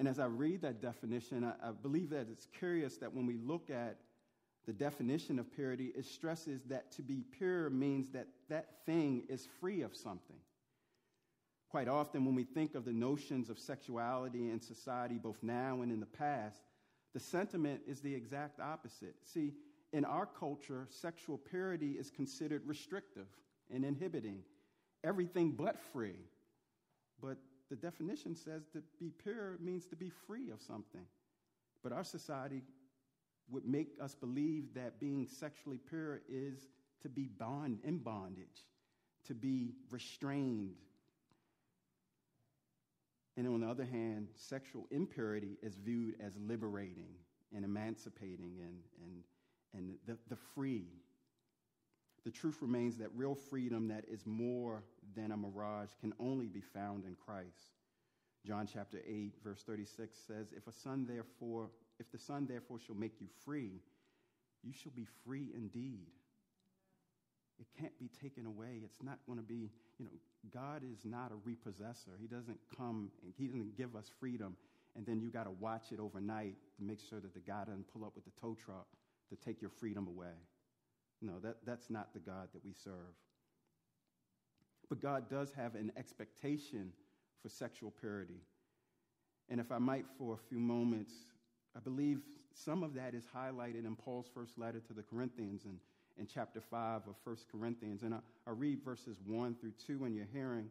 And 0.00 0.08
as 0.08 0.18
I 0.18 0.24
read 0.24 0.62
that 0.62 0.80
definition, 0.80 1.44
I, 1.44 1.68
I, 1.68 1.72
believe 1.72 2.08
that 2.08 2.26
it's 2.32 2.46
curious 2.58 2.96
that 2.96 3.12
when 3.12 3.26
we 3.26 3.36
look 3.36 3.68
at 3.68 3.98
the 4.66 4.72
definition 4.72 5.38
of 5.38 5.52
purity, 5.54 5.92
it 5.94 6.06
stresses 6.06 6.62
that 6.70 6.90
to 6.92 7.02
be 7.02 7.22
pure 7.36 7.68
means 7.68 8.08
that 8.12 8.28
that 8.48 8.86
thing 8.86 9.24
is 9.28 9.46
free 9.60 9.82
of 9.82 9.94
something. 9.94 10.38
Quite 11.68 11.86
often, 11.86 12.24
when 12.24 12.34
we 12.34 12.44
think 12.44 12.74
of 12.74 12.86
the 12.86 12.94
notions 12.94 13.50
of 13.50 13.58
sexuality 13.58 14.48
in 14.48 14.58
society, 14.62 15.18
both 15.18 15.36
now 15.42 15.82
and 15.82 15.92
in 15.92 16.00
the 16.00 16.06
past, 16.06 16.62
the 17.12 17.20
sentiment 17.20 17.82
is 17.86 18.00
the 18.00 18.14
exact 18.14 18.58
opposite. 18.58 19.16
See, 19.22 19.52
in 19.92 20.06
our 20.06 20.24
culture, 20.24 20.86
sexual 20.88 21.36
purity 21.36 21.90
is 21.90 22.10
considered 22.10 22.62
restrictive 22.64 23.26
and 23.70 23.84
inhibiting, 23.84 24.44
everything 25.04 25.50
but 25.50 25.78
free. 25.92 26.16
But 27.20 27.36
the 27.70 27.76
definition 27.76 28.34
says 28.34 28.66
to 28.72 28.82
be 28.98 29.12
pure 29.22 29.56
means 29.60 29.86
to 29.86 29.96
be 29.96 30.10
free 30.26 30.50
of 30.50 30.60
something. 30.60 31.06
But 31.82 31.92
our 31.92 32.04
society 32.04 32.62
would 33.48 33.64
make 33.64 33.88
us 34.02 34.14
believe 34.14 34.74
that 34.74 35.00
being 35.00 35.26
sexually 35.26 35.78
pure 35.78 36.20
is 36.28 36.68
to 37.02 37.08
be 37.08 37.28
bond 37.28 37.78
in 37.84 37.98
bondage, 37.98 38.66
to 39.26 39.34
be 39.34 39.72
restrained. 39.90 40.74
And 43.36 43.46
on 43.46 43.60
the 43.60 43.68
other 43.68 43.84
hand, 43.84 44.28
sexual 44.34 44.86
impurity 44.90 45.56
is 45.62 45.76
viewed 45.76 46.16
as 46.20 46.36
liberating 46.36 47.14
and 47.54 47.64
emancipating 47.64 48.58
and, 48.60 48.78
and, 49.02 49.22
and 49.74 49.94
the, 50.06 50.18
the 50.28 50.36
free. 50.54 50.88
The 52.24 52.30
truth 52.30 52.58
remains 52.60 52.96
that 52.98 53.08
real 53.14 53.34
freedom 53.34 53.88
that 53.88 54.04
is 54.10 54.26
more 54.26 54.82
than 55.16 55.32
a 55.32 55.36
mirage 55.36 55.90
can 56.00 56.12
only 56.18 56.46
be 56.46 56.60
found 56.60 57.04
in 57.04 57.14
Christ. 57.14 57.74
John 58.46 58.66
chapter 58.66 58.98
8 59.06 59.34
verse 59.42 59.62
36 59.62 60.16
says, 60.26 60.52
"If 60.52 60.66
a 60.66 60.72
son 60.72 61.06
therefore, 61.06 61.70
if 61.98 62.10
the 62.10 62.18
son 62.18 62.46
therefore 62.46 62.78
shall 62.78 62.94
make 62.94 63.20
you 63.20 63.28
free, 63.44 63.82
you 64.62 64.72
shall 64.72 64.92
be 64.92 65.06
free 65.24 65.52
indeed." 65.54 66.10
It 67.58 67.66
can't 67.78 67.98
be 67.98 68.08
taken 68.08 68.46
away. 68.46 68.80
It's 68.82 69.02
not 69.02 69.18
going 69.26 69.38
to 69.38 69.44
be, 69.44 69.70
you 69.98 70.06
know, 70.06 70.10
God 70.50 70.82
is 70.82 71.04
not 71.04 71.30
a 71.30 71.34
repossessor. 71.34 72.16
He 72.18 72.26
doesn't 72.26 72.58
come 72.74 73.10
and 73.22 73.34
he 73.36 73.48
doesn't 73.48 73.76
give 73.76 73.94
us 73.94 74.08
freedom 74.18 74.56
and 74.96 75.06
then 75.06 75.20
you 75.20 75.30
got 75.30 75.44
to 75.44 75.50
watch 75.50 75.92
it 75.92 76.00
overnight 76.00 76.56
to 76.76 76.82
make 76.82 76.98
sure 77.00 77.20
that 77.20 77.34
the 77.34 77.40
guy 77.40 77.64
doesn't 77.64 77.90
pull 77.92 78.04
up 78.04 78.14
with 78.14 78.24
the 78.24 78.32
tow 78.40 78.56
truck 78.64 78.86
to 79.28 79.36
take 79.36 79.60
your 79.60 79.70
freedom 79.70 80.08
away. 80.08 80.34
No, 81.22 81.38
that, 81.40 81.58
that's 81.64 81.90
not 81.90 82.12
the 82.12 82.18
God 82.18 82.48
that 82.52 82.64
we 82.64 82.72
serve. 82.72 83.14
But 84.90 85.00
God 85.00 85.30
does 85.30 85.52
have 85.52 85.76
an 85.76 85.92
expectation 85.96 86.92
for 87.40 87.48
sexual 87.48 87.90
purity. 87.90 88.42
And 89.48 89.60
if 89.60 89.72
I 89.72 89.78
might, 89.78 90.04
for 90.18 90.34
a 90.34 90.48
few 90.48 90.58
moments, 90.58 91.12
I 91.76 91.80
believe 91.80 92.18
some 92.52 92.82
of 92.82 92.94
that 92.94 93.14
is 93.14 93.24
highlighted 93.34 93.86
in 93.86 93.96
Paul's 93.96 94.26
first 94.34 94.58
letter 94.58 94.80
to 94.80 94.92
the 94.92 95.02
Corinthians 95.02 95.64
in, 95.64 95.78
in 96.18 96.26
chapter 96.26 96.60
5 96.60 97.02
of 97.06 97.14
1 97.24 97.36
Corinthians. 97.50 98.02
And 98.02 98.14
I, 98.14 98.18
I 98.46 98.50
read 98.50 98.84
verses 98.84 99.18
1 99.24 99.54
through 99.54 99.72
2 99.86 100.04
in 100.04 100.14
your 100.14 100.26
hearing. 100.32 100.68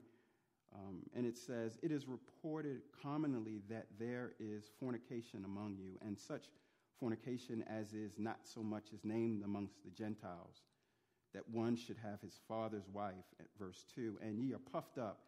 Um, 0.76 1.02
and 1.16 1.26
it 1.26 1.38
says, 1.38 1.80
It 1.82 1.92
is 1.92 2.06
reported 2.08 2.82
commonly 3.02 3.62
that 3.70 3.88
there 3.98 4.34
is 4.40 4.66
fornication 4.80 5.44
among 5.46 5.78
you, 5.80 5.94
and 6.06 6.20
such 6.20 6.46
fornication 7.00 7.64
as 7.68 7.94
is 7.94 8.14
not 8.18 8.40
so 8.44 8.62
much 8.62 8.90
as 8.94 9.04
named 9.04 9.44
amongst 9.44 9.84
the 9.84 9.90
Gentiles, 9.90 10.62
that 11.34 11.48
one 11.50 11.76
should 11.76 11.98
have 12.04 12.22
his 12.22 12.40
father's 12.48 12.88
wife, 12.92 13.14
at 13.40 13.48
verse 13.58 13.86
2. 13.96 14.18
And 14.22 14.40
ye 14.40 14.54
are 14.54 14.60
puffed 14.72 14.98
up, 14.98 15.20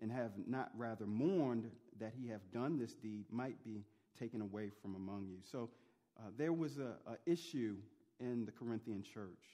and 0.00 0.10
have 0.10 0.32
not 0.46 0.70
rather 0.76 1.06
mourned 1.06 1.70
that 2.00 2.12
he 2.18 2.28
have 2.28 2.40
done 2.52 2.78
this 2.78 2.94
deed, 2.94 3.26
might 3.30 3.62
be 3.64 3.84
taken 4.18 4.40
away 4.40 4.70
from 4.80 4.94
among 4.94 5.26
you. 5.28 5.38
So 5.50 5.70
uh, 6.18 6.30
there 6.36 6.52
was 6.52 6.78
a, 6.78 6.94
a 7.06 7.30
issue 7.30 7.76
in 8.20 8.44
the 8.44 8.52
Corinthian 8.52 9.02
church 9.02 9.44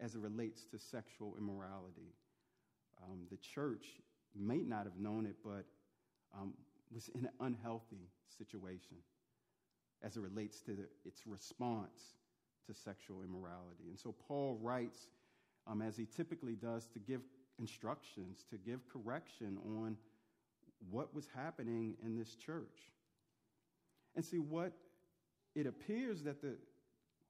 as 0.00 0.14
it 0.14 0.20
relates 0.20 0.64
to 0.66 0.78
sexual 0.78 1.34
immorality. 1.38 2.12
Um, 3.02 3.20
the 3.30 3.38
church 3.38 3.86
may 4.34 4.58
not 4.58 4.84
have 4.84 4.98
known 4.98 5.26
it, 5.26 5.36
but 5.44 5.64
um, 6.38 6.52
was 6.92 7.08
in 7.14 7.24
an 7.24 7.30
unhealthy 7.40 8.10
situation 8.38 8.96
as 10.02 10.16
it 10.16 10.20
relates 10.20 10.60
to 10.60 10.72
the, 10.72 10.86
its 11.04 11.26
response 11.26 12.16
to 12.66 12.74
sexual 12.74 13.22
immorality. 13.22 13.84
And 13.88 13.98
so 13.98 14.14
Paul 14.28 14.58
writes, 14.60 14.98
um, 15.66 15.82
as 15.82 15.96
he 15.96 16.06
typically 16.06 16.54
does, 16.54 16.86
to 16.88 16.98
give 16.98 17.20
instructions, 17.58 18.44
to 18.50 18.56
give 18.58 18.80
correction 18.88 19.58
on 19.64 19.96
what 20.90 21.14
was 21.14 21.28
happening 21.34 21.94
in 22.04 22.16
this 22.16 22.34
church. 22.34 22.92
And 24.14 24.24
see, 24.24 24.38
what 24.38 24.72
it 25.54 25.66
appears 25.66 26.22
that 26.24 26.42
the 26.42 26.56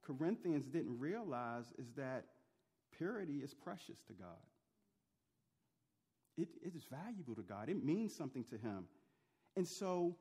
Corinthians 0.05 0.67
didn't 0.67 0.99
realize 0.99 1.67
is 1.79 1.91
that 1.97 2.25
purity 2.97 3.39
is 3.39 3.55
precious 3.55 4.01
to 4.07 4.13
God. 4.13 4.29
It, 6.37 6.49
it 6.63 6.75
is 6.77 6.85
valuable 6.85 7.35
to 7.35 7.43
God. 7.43 7.69
It 7.69 7.83
means 7.83 8.15
something 8.15 8.45
to 8.51 8.59
Him. 8.59 8.85
And 9.57 9.67
so 9.67 10.17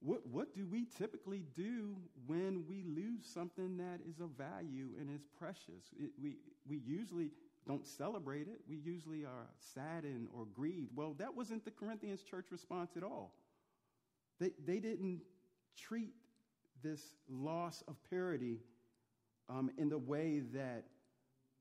what, 0.00 0.24
what 0.26 0.54
do 0.54 0.66
we 0.66 0.86
typically 0.96 1.44
do 1.56 1.96
when 2.26 2.64
we 2.68 2.84
lose 2.84 3.26
something 3.26 3.76
that 3.78 3.98
is 4.08 4.20
of 4.20 4.30
value 4.30 4.90
and 4.98 5.10
is 5.10 5.22
precious? 5.38 5.92
It, 5.98 6.10
we, 6.22 6.36
we 6.68 6.78
usually 6.86 7.32
don't 7.68 7.86
celebrate 7.86 8.48
it. 8.48 8.62
We 8.66 8.78
usually 8.78 9.24
are 9.24 9.46
saddened 9.74 10.28
or 10.34 10.46
grieved. 10.46 10.88
Well, 10.96 11.14
that 11.18 11.36
wasn't 11.36 11.66
the 11.66 11.70
Corinthians 11.70 12.22
church 12.22 12.46
response 12.50 12.96
at 12.96 13.02
all. 13.02 13.34
They, 14.40 14.52
they 14.64 14.78
didn't 14.78 15.20
treat 15.76 16.14
this 16.82 17.12
loss 17.28 17.84
of 17.86 18.02
purity 18.08 18.60
um, 19.50 19.70
in 19.76 19.90
the 19.90 19.98
way 19.98 20.40
that 20.54 20.84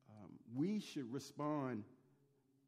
um, 0.09 0.31
we 0.55 0.79
should 0.79 1.11
respond 1.11 1.83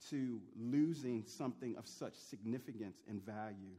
to 0.10 0.42
losing 0.58 1.24
something 1.26 1.78
of 1.78 1.88
such 1.88 2.16
significance 2.16 2.98
and 3.08 3.26
value. 3.26 3.76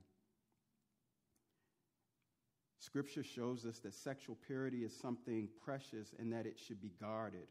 Scripture 2.79 3.23
shows 3.23 3.67
us 3.67 3.79
that 3.81 3.93
sexual 3.93 4.39
purity 4.47 4.85
is 4.85 4.97
something 4.97 5.49
precious 5.63 6.15
and 6.19 6.33
that 6.33 6.47
it 6.47 6.59
should 6.59 6.81
be 6.81 6.93
guarded. 6.99 7.47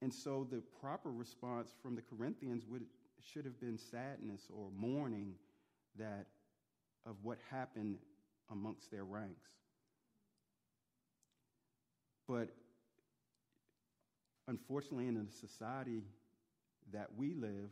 And 0.00 0.12
so 0.14 0.46
the 0.50 0.62
proper 0.80 1.10
response 1.10 1.70
from 1.82 1.96
the 1.96 2.02
Corinthians 2.02 2.64
would, 2.70 2.84
should 3.32 3.44
have 3.44 3.60
been 3.60 3.78
sadness 3.78 4.42
or 4.54 4.70
mourning 4.76 5.34
that 5.98 6.26
of 7.04 7.16
what 7.22 7.38
happened 7.50 7.98
amongst 8.50 8.90
their 8.90 9.04
ranks. 9.04 9.50
But 12.28 12.50
unfortunately, 14.46 15.08
in 15.08 15.14
the 15.14 15.32
society 15.32 16.04
that 16.92 17.08
we 17.16 17.34
live, 17.34 17.70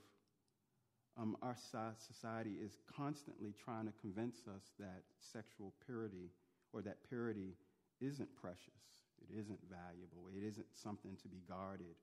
um, 1.18 1.36
our 1.42 1.56
society 1.98 2.56
is 2.62 2.78
constantly 2.94 3.54
trying 3.64 3.86
to 3.86 3.92
convince 4.00 4.40
us 4.48 4.72
that 4.78 5.02
sexual 5.32 5.72
purity 5.84 6.30
or 6.72 6.82
that 6.82 6.96
purity 7.08 7.54
isn't 8.00 8.28
precious, 8.36 8.82
it 9.22 9.38
isn't 9.38 9.60
valuable, 9.70 10.28
it 10.36 10.46
isn't 10.46 10.66
something 10.74 11.16
to 11.22 11.28
be 11.28 11.42
guarded. 11.48 11.96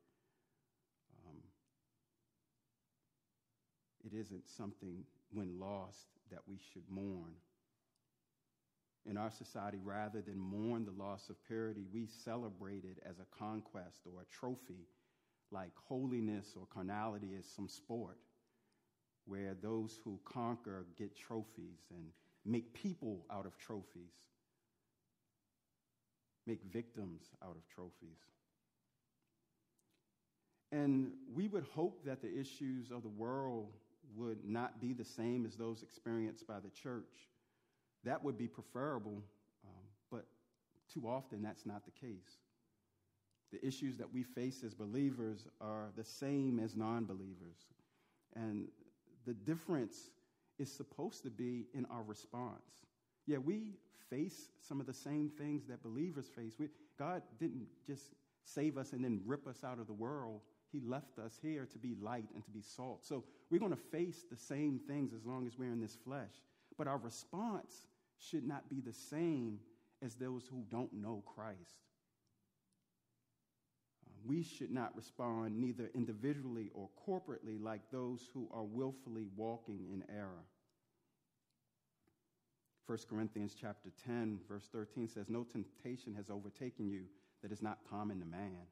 It 4.05 4.15
isn't 4.15 4.47
something, 4.47 5.03
when 5.31 5.59
lost, 5.59 6.07
that 6.31 6.41
we 6.47 6.57
should 6.71 6.83
mourn. 6.89 7.33
In 9.05 9.17
our 9.17 9.31
society, 9.31 9.79
rather 9.83 10.21
than 10.21 10.37
mourn 10.37 10.85
the 10.85 11.03
loss 11.03 11.29
of 11.29 11.35
purity, 11.45 11.85
we 11.93 12.07
celebrate 12.23 12.85
it 12.85 13.03
as 13.05 13.19
a 13.19 13.37
conquest 13.37 14.01
or 14.05 14.21
a 14.21 14.25
trophy, 14.25 14.87
like 15.51 15.71
holiness 15.87 16.55
or 16.57 16.65
carnality 16.73 17.31
is 17.37 17.45
some 17.45 17.67
sport, 17.67 18.17
where 19.25 19.55
those 19.61 19.99
who 20.03 20.19
conquer 20.25 20.85
get 20.97 21.15
trophies 21.17 21.79
and 21.91 22.07
make 22.45 22.73
people 22.73 23.25
out 23.31 23.45
of 23.45 23.57
trophies 23.57 24.13
make 26.45 26.61
victims 26.71 27.21
out 27.43 27.55
of 27.55 27.67
trophies. 27.73 28.19
And 30.71 31.11
we 31.33 31.47
would 31.47 31.65
hope 31.75 32.03
that 32.05 32.21
the 32.21 32.39
issues 32.39 32.91
of 32.91 33.03
the 33.03 33.09
world 33.09 33.73
would 34.15 34.45
not 34.45 34.79
be 34.79 34.93
the 34.93 35.05
same 35.05 35.45
as 35.45 35.55
those 35.55 35.83
experienced 35.83 36.47
by 36.47 36.59
the 36.59 36.69
church. 36.69 37.29
That 38.03 38.23
would 38.23 38.37
be 38.37 38.47
preferable, 38.47 39.23
um, 39.65 39.83
but 40.11 40.25
too 40.93 41.07
often 41.07 41.41
that's 41.41 41.65
not 41.65 41.85
the 41.85 41.91
case. 41.91 42.37
The 43.51 43.65
issues 43.65 43.97
that 43.97 44.11
we 44.11 44.23
face 44.23 44.63
as 44.65 44.73
believers 44.73 45.47
are 45.61 45.91
the 45.95 46.03
same 46.03 46.59
as 46.59 46.75
non 46.75 47.05
believers. 47.05 47.57
And 48.35 48.67
the 49.25 49.33
difference 49.33 50.09
is 50.59 50.71
supposed 50.71 51.23
to 51.23 51.29
be 51.29 51.67
in 51.73 51.85
our 51.85 52.03
response. 52.03 52.85
Yeah, 53.25 53.37
we 53.37 53.73
face 54.09 54.49
some 54.67 54.79
of 54.79 54.85
the 54.85 54.93
same 54.93 55.29
things 55.29 55.65
that 55.67 55.81
believers 55.83 56.25
face. 56.35 56.53
We, 56.59 56.67
God 56.97 57.21
didn't 57.39 57.67
just 57.87 58.03
save 58.43 58.77
us 58.77 58.93
and 58.93 59.03
then 59.03 59.21
rip 59.25 59.47
us 59.47 59.63
out 59.63 59.79
of 59.79 59.87
the 59.87 59.93
world. 59.93 60.41
He 60.73 60.81
left 60.81 61.19
us 61.19 61.38
here 61.39 61.67
to 61.71 61.77
be 61.77 61.95
light 62.01 62.25
and 62.33 62.43
to 62.43 62.49
be 62.49 62.63
salt. 62.63 63.05
So 63.05 63.23
we're 63.51 63.59
going 63.59 63.71
to 63.71 63.77
face 63.77 64.25
the 64.29 64.36
same 64.36 64.79
things 64.88 65.13
as 65.13 65.23
long 65.23 65.45
as 65.45 65.57
we're 65.57 65.71
in 65.71 65.79
this 65.79 65.95
flesh. 66.03 66.33
But 66.79 66.88
our 66.88 66.97
response 66.97 67.86
should 68.17 68.43
not 68.43 68.67
be 68.69 68.81
the 68.81 68.91
same 68.91 69.59
as 70.03 70.15
those 70.15 70.47
who 70.49 70.63
don't 70.71 70.91
know 70.91 71.23
Christ. 71.36 71.59
Uh, 74.03 74.12
we 74.25 74.41
should 74.41 74.71
not 74.71 74.95
respond 74.95 75.62
neither 75.62 75.91
individually 75.93 76.71
or 76.73 76.89
corporately 77.07 77.62
like 77.62 77.81
those 77.91 78.27
who 78.33 78.49
are 78.51 78.63
willfully 78.63 79.27
walking 79.36 79.86
in 79.93 80.03
error. 80.13 80.43
1 82.88 82.97
Corinthians 83.09 83.55
chapter 83.59 83.91
10 84.05 84.39
verse 84.49 84.67
13 84.73 85.07
says 85.07 85.29
no 85.29 85.43
temptation 85.43 86.13
has 86.15 86.29
overtaken 86.29 86.89
you 86.89 87.03
that 87.41 87.51
is 87.51 87.62
not 87.62 87.77
common 87.89 88.19
to 88.19 88.25
man. 88.25 88.65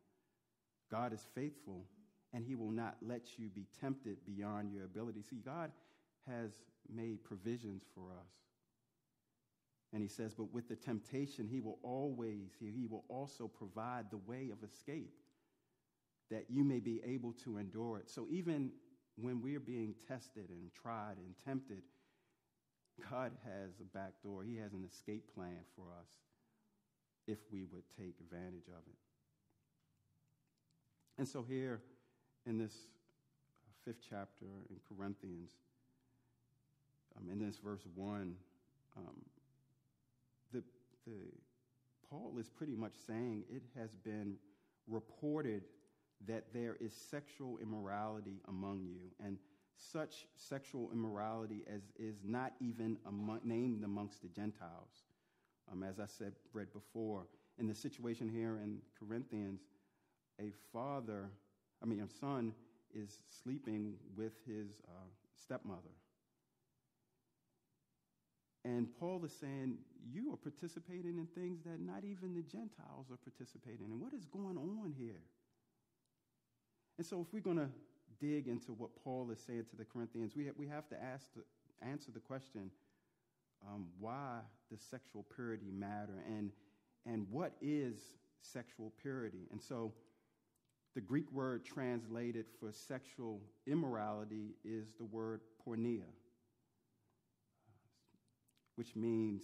God 0.91 1.13
is 1.13 1.25
faithful 1.33 1.85
and 2.33 2.45
he 2.45 2.55
will 2.55 2.71
not 2.71 2.97
let 3.01 3.37
you 3.39 3.49
be 3.49 3.65
tempted 3.79 4.17
beyond 4.25 4.71
your 4.71 4.85
ability. 4.85 5.21
See 5.21 5.41
God 5.43 5.71
has 6.27 6.51
made 6.93 7.23
provisions 7.23 7.83
for 7.95 8.11
us. 8.11 8.31
And 9.93 10.01
he 10.01 10.09
says 10.09 10.33
but 10.33 10.53
with 10.53 10.67
the 10.67 10.75
temptation 10.75 11.47
he 11.47 11.61
will 11.61 11.79
always 11.83 12.51
he 12.59 12.85
will 12.85 13.05
also 13.07 13.47
provide 13.47 14.05
the 14.09 14.19
way 14.25 14.49
of 14.51 14.63
escape 14.67 15.13
that 16.29 16.45
you 16.49 16.63
may 16.63 16.79
be 16.79 17.01
able 17.05 17.33
to 17.43 17.57
endure 17.57 17.97
it. 17.97 18.09
So 18.09 18.27
even 18.31 18.71
when 19.17 19.41
we're 19.41 19.59
being 19.59 19.93
tested 20.07 20.49
and 20.49 20.71
tried 20.81 21.17
and 21.17 21.35
tempted, 21.45 21.81
God 23.09 23.31
has 23.43 23.71
a 23.79 23.97
back 23.97 24.13
door. 24.23 24.43
He 24.43 24.57
has 24.57 24.73
an 24.73 24.85
escape 24.89 25.33
plan 25.35 25.59
for 25.75 25.85
us 25.99 26.09
if 27.27 27.39
we 27.51 27.65
would 27.71 27.83
take 27.97 28.15
advantage 28.19 28.67
of 28.67 28.83
it. 28.87 29.10
And 31.21 31.29
so, 31.29 31.45
here 31.47 31.81
in 32.47 32.57
this 32.57 32.73
fifth 33.85 34.01
chapter 34.09 34.47
in 34.71 34.77
Corinthians, 34.89 35.51
um, 37.15 37.29
in 37.29 37.37
this 37.37 37.59
verse 37.59 37.83
1, 37.93 38.35
um, 38.97 39.03
the, 40.51 40.63
the, 41.05 41.13
Paul 42.09 42.33
is 42.39 42.49
pretty 42.49 42.75
much 42.75 42.93
saying 43.05 43.43
it 43.51 43.61
has 43.77 43.91
been 44.03 44.37
reported 44.87 45.61
that 46.25 46.45
there 46.55 46.75
is 46.81 46.91
sexual 46.91 47.59
immorality 47.61 48.41
among 48.47 48.81
you. 48.81 49.11
And 49.23 49.37
such 49.77 50.25
sexual 50.35 50.89
immorality 50.91 51.65
as 51.71 51.83
is 51.99 52.15
not 52.25 52.53
even 52.59 52.97
among, 53.05 53.41
named 53.43 53.83
amongst 53.83 54.23
the 54.23 54.29
Gentiles. 54.29 55.03
Um, 55.71 55.83
as 55.83 55.99
I 55.99 56.07
said, 56.07 56.33
read 56.51 56.73
before, 56.73 57.27
in 57.59 57.67
the 57.67 57.75
situation 57.75 58.27
here 58.27 58.57
in 58.57 58.79
Corinthians, 58.97 59.61
a 60.41 60.51
father, 60.73 61.29
I 61.81 61.85
mean, 61.85 62.01
a 62.01 62.09
son 62.19 62.53
is 62.93 63.19
sleeping 63.43 63.93
with 64.17 64.33
his 64.45 64.69
uh, 64.87 65.07
stepmother. 65.41 65.95
And 68.63 68.87
Paul 68.99 69.23
is 69.25 69.33
saying, 69.39 69.77
You 70.11 70.33
are 70.33 70.37
participating 70.37 71.17
in 71.17 71.27
things 71.35 71.61
that 71.63 71.79
not 71.79 72.03
even 72.03 72.33
the 72.33 72.41
Gentiles 72.41 73.07
are 73.11 73.17
participating 73.17 73.87
in. 73.91 73.99
What 73.99 74.13
is 74.13 74.25
going 74.25 74.57
on 74.57 74.93
here? 74.97 75.21
And 76.97 77.05
so, 77.05 77.21
if 77.21 77.33
we're 77.33 77.41
going 77.41 77.57
to 77.57 77.69
dig 78.19 78.47
into 78.47 78.73
what 78.73 78.91
Paul 79.03 79.31
is 79.31 79.39
saying 79.39 79.65
to 79.71 79.75
the 79.75 79.85
Corinthians, 79.85 80.35
we 80.35 80.45
have, 80.45 80.55
we 80.57 80.67
have 80.67 80.87
to 80.89 81.01
ask 81.01 81.25
answer 81.81 82.11
the 82.11 82.19
question 82.19 82.69
um, 83.67 83.87
why 83.99 84.39
does 84.69 84.81
sexual 84.81 85.25
purity 85.35 85.71
matter 85.71 86.23
and, 86.27 86.51
and 87.05 87.27
what 87.29 87.53
is 87.61 87.99
sexual 88.41 88.91
purity? 89.01 89.47
And 89.51 89.61
so 89.61 89.93
the 90.93 91.01
Greek 91.01 91.31
word 91.31 91.63
translated 91.63 92.45
for 92.59 92.71
sexual 92.71 93.41
immorality 93.65 94.55
is 94.65 94.87
the 94.97 95.05
word 95.05 95.41
porneia, 95.65 96.09
which 98.75 98.95
means 98.95 99.43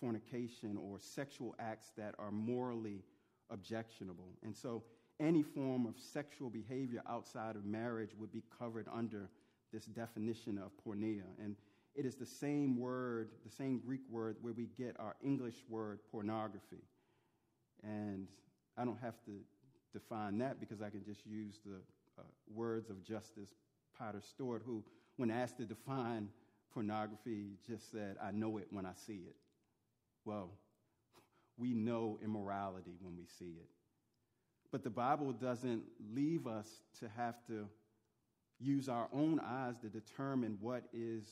fornication 0.00 0.76
or 0.76 0.98
sexual 1.00 1.54
acts 1.58 1.90
that 1.96 2.14
are 2.18 2.30
morally 2.30 3.02
objectionable. 3.50 4.36
And 4.42 4.54
so 4.54 4.82
any 5.18 5.42
form 5.42 5.86
of 5.86 5.94
sexual 5.98 6.50
behavior 6.50 7.02
outside 7.08 7.56
of 7.56 7.64
marriage 7.64 8.10
would 8.18 8.32
be 8.32 8.42
covered 8.58 8.86
under 8.92 9.28
this 9.72 9.86
definition 9.86 10.58
of 10.58 10.70
porneia. 10.86 11.24
And 11.42 11.56
it 11.94 12.04
is 12.04 12.14
the 12.14 12.26
same 12.26 12.78
word, 12.78 13.30
the 13.44 13.50
same 13.50 13.78
Greek 13.78 14.02
word 14.10 14.36
where 14.42 14.52
we 14.52 14.68
get 14.78 14.94
our 15.00 15.16
English 15.24 15.56
word 15.68 16.00
pornography. 16.12 16.84
And 17.82 18.28
I 18.76 18.84
don't 18.84 19.00
have 19.00 19.20
to 19.24 19.40
define 19.98 20.38
that 20.38 20.60
because 20.60 20.82
I 20.82 20.90
can 20.90 21.04
just 21.04 21.24
use 21.26 21.60
the 21.64 21.76
uh, 22.18 22.22
words 22.52 22.90
of 22.90 23.02
Justice 23.02 23.50
Potter 23.98 24.20
Stewart, 24.20 24.62
who, 24.64 24.84
when 25.16 25.30
asked 25.30 25.56
to 25.58 25.64
define 25.64 26.28
pornography, 26.72 27.56
just 27.66 27.90
said, 27.90 28.16
I 28.22 28.30
know 28.30 28.58
it 28.58 28.66
when 28.70 28.84
I 28.84 28.92
see 29.06 29.20
it. 29.26 29.36
Well, 30.24 30.50
we 31.58 31.72
know 31.72 32.18
immorality 32.22 32.96
when 33.00 33.16
we 33.16 33.24
see 33.38 33.54
it. 33.58 33.68
But 34.70 34.84
the 34.84 34.90
Bible 34.90 35.32
doesn't 35.32 35.84
leave 36.12 36.46
us 36.46 36.68
to 37.00 37.08
have 37.16 37.36
to 37.46 37.66
use 38.58 38.88
our 38.88 39.08
own 39.12 39.40
eyes 39.40 39.78
to 39.78 39.88
determine 39.88 40.58
what 40.60 40.84
is 40.92 41.24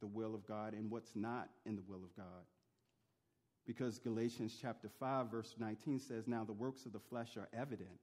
the 0.00 0.06
will 0.06 0.34
of 0.34 0.46
God 0.46 0.74
and 0.74 0.90
what's 0.90 1.16
not 1.16 1.48
in 1.64 1.74
the 1.74 1.82
will 1.88 2.04
of 2.04 2.14
God. 2.16 2.44
Because 3.66 3.98
Galatians 3.98 4.58
chapter 4.60 4.88
5, 5.00 5.30
verse 5.30 5.54
19 5.58 6.00
says, 6.00 6.26
Now 6.26 6.44
the 6.44 6.52
works 6.52 6.84
of 6.84 6.92
the 6.92 6.98
flesh 6.98 7.36
are 7.36 7.48
evident. 7.56 8.00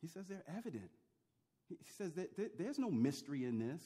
He 0.00 0.08
says 0.08 0.26
they're 0.26 0.44
evident. 0.56 0.90
He 1.68 1.76
says 1.96 2.14
that 2.14 2.30
there's 2.58 2.78
no 2.78 2.90
mystery 2.90 3.44
in 3.44 3.58
this. 3.58 3.82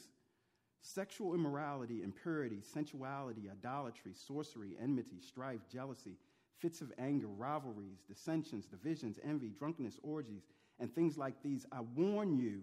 Sexual 0.83 1.35
immorality, 1.35 2.03
impurity, 2.03 2.61
sensuality, 2.61 3.49
idolatry, 3.51 4.13
sorcery, 4.15 4.77
enmity, 4.83 5.21
strife, 5.21 5.61
jealousy, 5.73 6.17
fits 6.59 6.81
of 6.81 6.93
anger, 6.99 7.29
rivalries, 7.29 8.03
dissensions, 8.09 8.67
divisions, 8.67 9.19
envy, 9.25 9.49
drunkenness, 9.49 10.01
orgies, 10.03 10.43
and 10.81 10.93
things 10.93 11.17
like 11.17 11.35
these. 11.43 11.67
I 11.71 11.81
warn 11.95 12.37
you, 12.37 12.63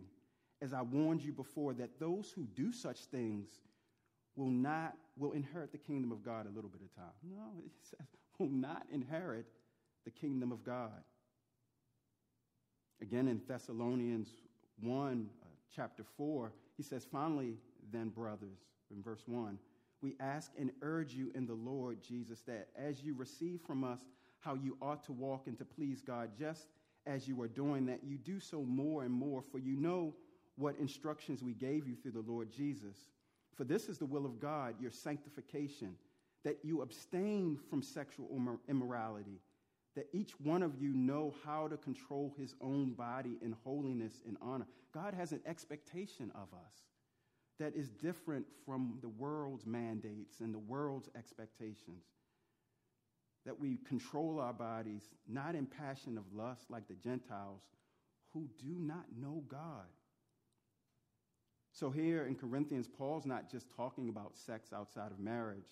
as 0.61 0.73
I 0.73 0.81
warned 0.81 1.21
you 1.21 1.31
before, 1.31 1.73
that 1.75 1.99
those 1.99 2.31
who 2.31 2.43
do 2.55 2.73
such 2.73 3.05
things 3.05 3.49
will 4.35 4.49
not 4.49 4.95
will 5.17 5.31
inherit 5.33 5.71
the 5.71 5.77
kingdom 5.77 6.11
of 6.11 6.23
God 6.23 6.45
a 6.45 6.49
little 6.49 6.69
bit 6.69 6.81
of 6.81 6.93
time. 6.95 7.13
No, 7.23 7.61
it 7.65 7.71
says 7.89 8.07
will 8.39 8.49
not 8.49 8.85
inherit 8.91 9.45
the 10.05 10.11
kingdom 10.11 10.51
of 10.51 10.63
God. 10.63 11.03
Again 13.01 13.27
in 13.27 13.41
Thessalonians 13.47 14.29
1, 14.81 15.29
uh, 15.41 15.45
chapter 15.73 16.03
4, 16.17 16.51
he 16.77 16.83
says, 16.83 17.05
Finally, 17.09 17.55
then, 17.91 18.09
brothers, 18.09 18.59
in 18.91 19.01
verse 19.01 19.23
1, 19.25 19.57
we 20.01 20.15
ask 20.19 20.51
and 20.57 20.71
urge 20.81 21.13
you 21.13 21.31
in 21.35 21.45
the 21.45 21.53
Lord 21.53 22.01
Jesus 22.01 22.41
that 22.41 22.69
as 22.77 23.03
you 23.03 23.13
receive 23.13 23.61
from 23.65 23.83
us 23.83 23.99
how 24.39 24.53
you 24.53 24.77
ought 24.81 25.03
to 25.05 25.11
walk 25.11 25.47
and 25.47 25.57
to 25.57 25.65
please 25.65 26.01
God, 26.01 26.29
just 26.37 26.67
as 27.05 27.27
you 27.27 27.41
are 27.41 27.47
doing 27.47 27.85
that, 27.87 28.03
you 28.03 28.17
do 28.17 28.39
so 28.39 28.61
more 28.63 29.03
and 29.03 29.11
more, 29.11 29.41
for 29.41 29.57
you 29.57 29.75
know 29.75 30.13
what 30.55 30.75
instructions 30.77 31.43
we 31.43 31.53
gave 31.53 31.87
you 31.87 31.95
through 31.95 32.11
the 32.11 32.31
Lord 32.31 32.51
Jesus. 32.51 32.97
For 33.55 33.63
this 33.63 33.89
is 33.89 33.97
the 33.97 34.05
will 34.05 34.25
of 34.25 34.39
God, 34.39 34.75
your 34.79 34.91
sanctification, 34.91 35.95
that 36.43 36.59
you 36.63 36.81
abstain 36.81 37.59
from 37.69 37.81
sexual 37.81 38.29
immorality, 38.69 39.39
that 39.95 40.07
each 40.13 40.31
one 40.39 40.63
of 40.63 40.75
you 40.79 40.93
know 40.93 41.33
how 41.45 41.67
to 41.67 41.77
control 41.77 42.33
his 42.37 42.55
own 42.61 42.93
body 42.93 43.37
in 43.41 43.55
holiness 43.63 44.21
and 44.27 44.37
honor. 44.41 44.67
God 44.93 45.13
has 45.13 45.31
an 45.31 45.41
expectation 45.45 46.31
of 46.35 46.47
us 46.53 46.73
that 47.59 47.75
is 47.75 47.89
different 47.89 48.45
from 48.65 48.97
the 49.01 49.09
world's 49.09 49.65
mandates 49.65 50.39
and 50.39 50.53
the 50.53 50.59
world's 50.59 51.09
expectations. 51.17 52.05
That 53.45 53.59
we 53.59 53.77
control 53.87 54.39
our 54.39 54.53
bodies 54.53 55.09
not 55.27 55.55
in 55.55 55.65
passion 55.65 56.17
of 56.17 56.23
lust 56.33 56.69
like 56.69 56.87
the 56.87 56.93
Gentiles 56.95 57.61
who 58.33 58.47
do 58.59 58.75
not 58.79 59.05
know 59.19 59.43
God. 59.47 59.87
So, 61.71 61.89
here 61.89 62.25
in 62.25 62.35
Corinthians, 62.35 62.87
Paul's 62.87 63.25
not 63.25 63.49
just 63.49 63.67
talking 63.75 64.09
about 64.09 64.37
sex 64.37 64.73
outside 64.73 65.11
of 65.11 65.19
marriage. 65.19 65.67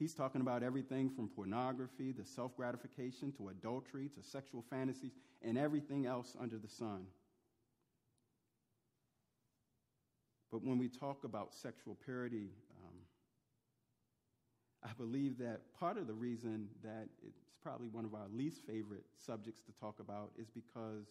He's 0.00 0.14
talking 0.14 0.40
about 0.40 0.62
everything 0.62 1.10
from 1.10 1.28
pornography 1.28 2.14
to 2.14 2.24
self 2.24 2.56
gratification 2.56 3.32
to 3.32 3.50
adultery 3.50 4.08
to 4.16 4.22
sexual 4.22 4.64
fantasies 4.70 5.12
and 5.42 5.58
everything 5.58 6.06
else 6.06 6.34
under 6.40 6.56
the 6.56 6.70
sun. 6.70 7.04
But 10.50 10.64
when 10.64 10.78
we 10.78 10.88
talk 10.88 11.24
about 11.24 11.54
sexual 11.54 11.98
purity, 12.02 12.48
um, 12.82 12.94
I 14.82 14.88
believe 14.96 15.36
that 15.36 15.60
part 15.78 15.98
of 15.98 16.06
the 16.06 16.14
reason 16.14 16.68
that 16.82 17.08
it's 17.22 17.42
probably 17.62 17.88
one 17.88 18.06
of 18.06 18.14
our 18.14 18.26
least 18.32 18.62
favorite 18.66 19.04
subjects 19.18 19.60
to 19.60 19.72
talk 19.78 20.00
about 20.00 20.30
is 20.38 20.48
because 20.48 21.08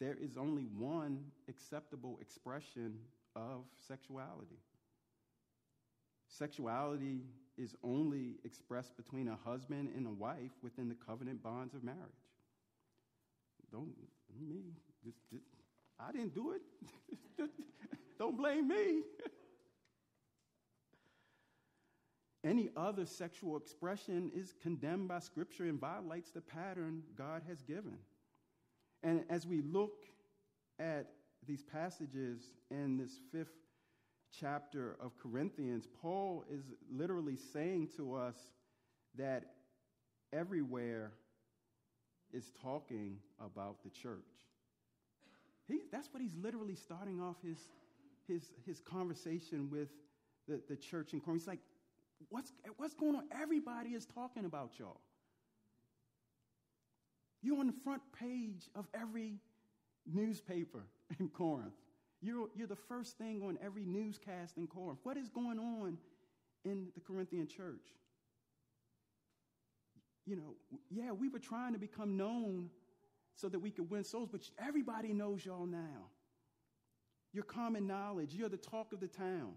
there 0.00 0.16
is 0.20 0.36
only 0.36 0.64
one 0.76 1.20
acceptable 1.48 2.18
expression 2.20 2.98
of 3.36 3.62
sexuality. 3.86 4.58
Sexuality 6.26 7.20
is 7.58 7.74
only 7.82 8.36
expressed 8.44 8.96
between 8.96 9.28
a 9.28 9.36
husband 9.44 9.90
and 9.96 10.06
a 10.06 10.10
wife 10.10 10.52
within 10.62 10.88
the 10.88 10.94
covenant 10.94 11.42
bonds 11.42 11.74
of 11.74 11.82
marriage. 11.82 11.98
Don't 13.70 13.92
me, 14.40 14.62
just, 15.04 15.18
just, 15.30 15.44
I 15.98 16.12
didn't 16.12 16.34
do 16.34 16.52
it. 16.52 16.62
Don't 18.18 18.36
blame 18.36 18.68
me. 18.68 19.02
Any 22.44 22.70
other 22.76 23.04
sexual 23.04 23.56
expression 23.56 24.30
is 24.34 24.54
condemned 24.62 25.08
by 25.08 25.18
Scripture 25.18 25.64
and 25.64 25.78
violates 25.78 26.30
the 26.30 26.40
pattern 26.40 27.02
God 27.16 27.42
has 27.48 27.62
given. 27.62 27.98
And 29.02 29.24
as 29.28 29.46
we 29.46 29.60
look 29.60 30.06
at 30.78 31.06
these 31.46 31.62
passages 31.62 32.40
in 32.70 32.96
this 32.96 33.20
fifth 33.32 33.67
chapter 34.40 34.96
of 35.00 35.16
Corinthians, 35.16 35.86
Paul 36.00 36.44
is 36.50 36.62
literally 36.90 37.36
saying 37.36 37.88
to 37.96 38.14
us 38.14 38.36
that 39.16 39.44
everywhere 40.32 41.12
is 42.32 42.52
talking 42.62 43.18
about 43.40 43.82
the 43.82 43.90
church. 43.90 44.18
He, 45.66 45.80
that's 45.92 46.12
what 46.12 46.22
he's 46.22 46.34
literally 46.34 46.74
starting 46.74 47.20
off 47.20 47.36
his, 47.42 47.58
his, 48.26 48.42
his 48.66 48.80
conversation 48.80 49.68
with 49.70 49.88
the, 50.46 50.60
the 50.68 50.76
church 50.76 51.12
in 51.12 51.20
Corinth. 51.20 51.42
He's 51.42 51.48
like, 51.48 51.60
what's, 52.30 52.52
what's 52.76 52.94
going 52.94 53.16
on? 53.16 53.24
Everybody 53.30 53.90
is 53.90 54.06
talking 54.06 54.44
about 54.44 54.78
y'all. 54.78 55.00
You're 57.42 57.58
on 57.58 57.66
the 57.68 57.74
front 57.84 58.02
page 58.18 58.68
of 58.74 58.86
every 58.94 59.36
newspaper 60.06 60.84
in 61.20 61.28
Corinth. 61.28 61.74
You're, 62.20 62.48
you're 62.56 62.66
the 62.66 62.76
first 62.76 63.16
thing 63.16 63.42
on 63.42 63.58
every 63.64 63.84
newscast 63.84 64.56
in 64.56 64.66
Corinth. 64.66 64.98
What 65.04 65.16
is 65.16 65.28
going 65.28 65.58
on 65.58 65.98
in 66.64 66.88
the 66.94 67.00
Corinthian 67.00 67.46
church? 67.46 67.86
You 70.26 70.36
know, 70.36 70.54
yeah, 70.90 71.12
we 71.12 71.28
were 71.28 71.38
trying 71.38 71.72
to 71.72 71.78
become 71.78 72.16
known 72.16 72.70
so 73.34 73.48
that 73.48 73.60
we 73.60 73.70
could 73.70 73.88
win 73.88 74.04
souls, 74.04 74.28
but 74.30 74.42
everybody 74.58 75.12
knows 75.12 75.44
y'all 75.44 75.66
now. 75.66 76.10
You're 77.32 77.44
common 77.44 77.86
knowledge. 77.86 78.34
You're 78.34 78.48
the 78.48 78.56
talk 78.56 78.92
of 78.92 79.00
the 79.00 79.06
town. 79.06 79.52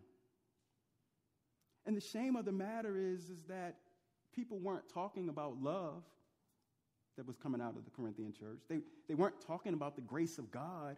And 1.85 1.97
the 1.97 2.01
shame 2.01 2.35
of 2.35 2.45
the 2.45 2.51
matter 2.51 2.95
is, 2.97 3.29
is 3.29 3.43
that 3.45 3.77
people 4.35 4.59
weren't 4.59 4.87
talking 4.93 5.29
about 5.29 5.61
love 5.61 6.03
that 7.17 7.25
was 7.25 7.37
coming 7.37 7.59
out 7.59 7.75
of 7.75 7.85
the 7.85 7.91
Corinthian 7.91 8.33
church. 8.33 8.59
They, 8.69 8.81
they 9.07 9.15
weren't 9.15 9.41
talking 9.45 9.73
about 9.73 9.95
the 9.95 10.01
grace 10.01 10.37
of 10.37 10.51
God. 10.51 10.97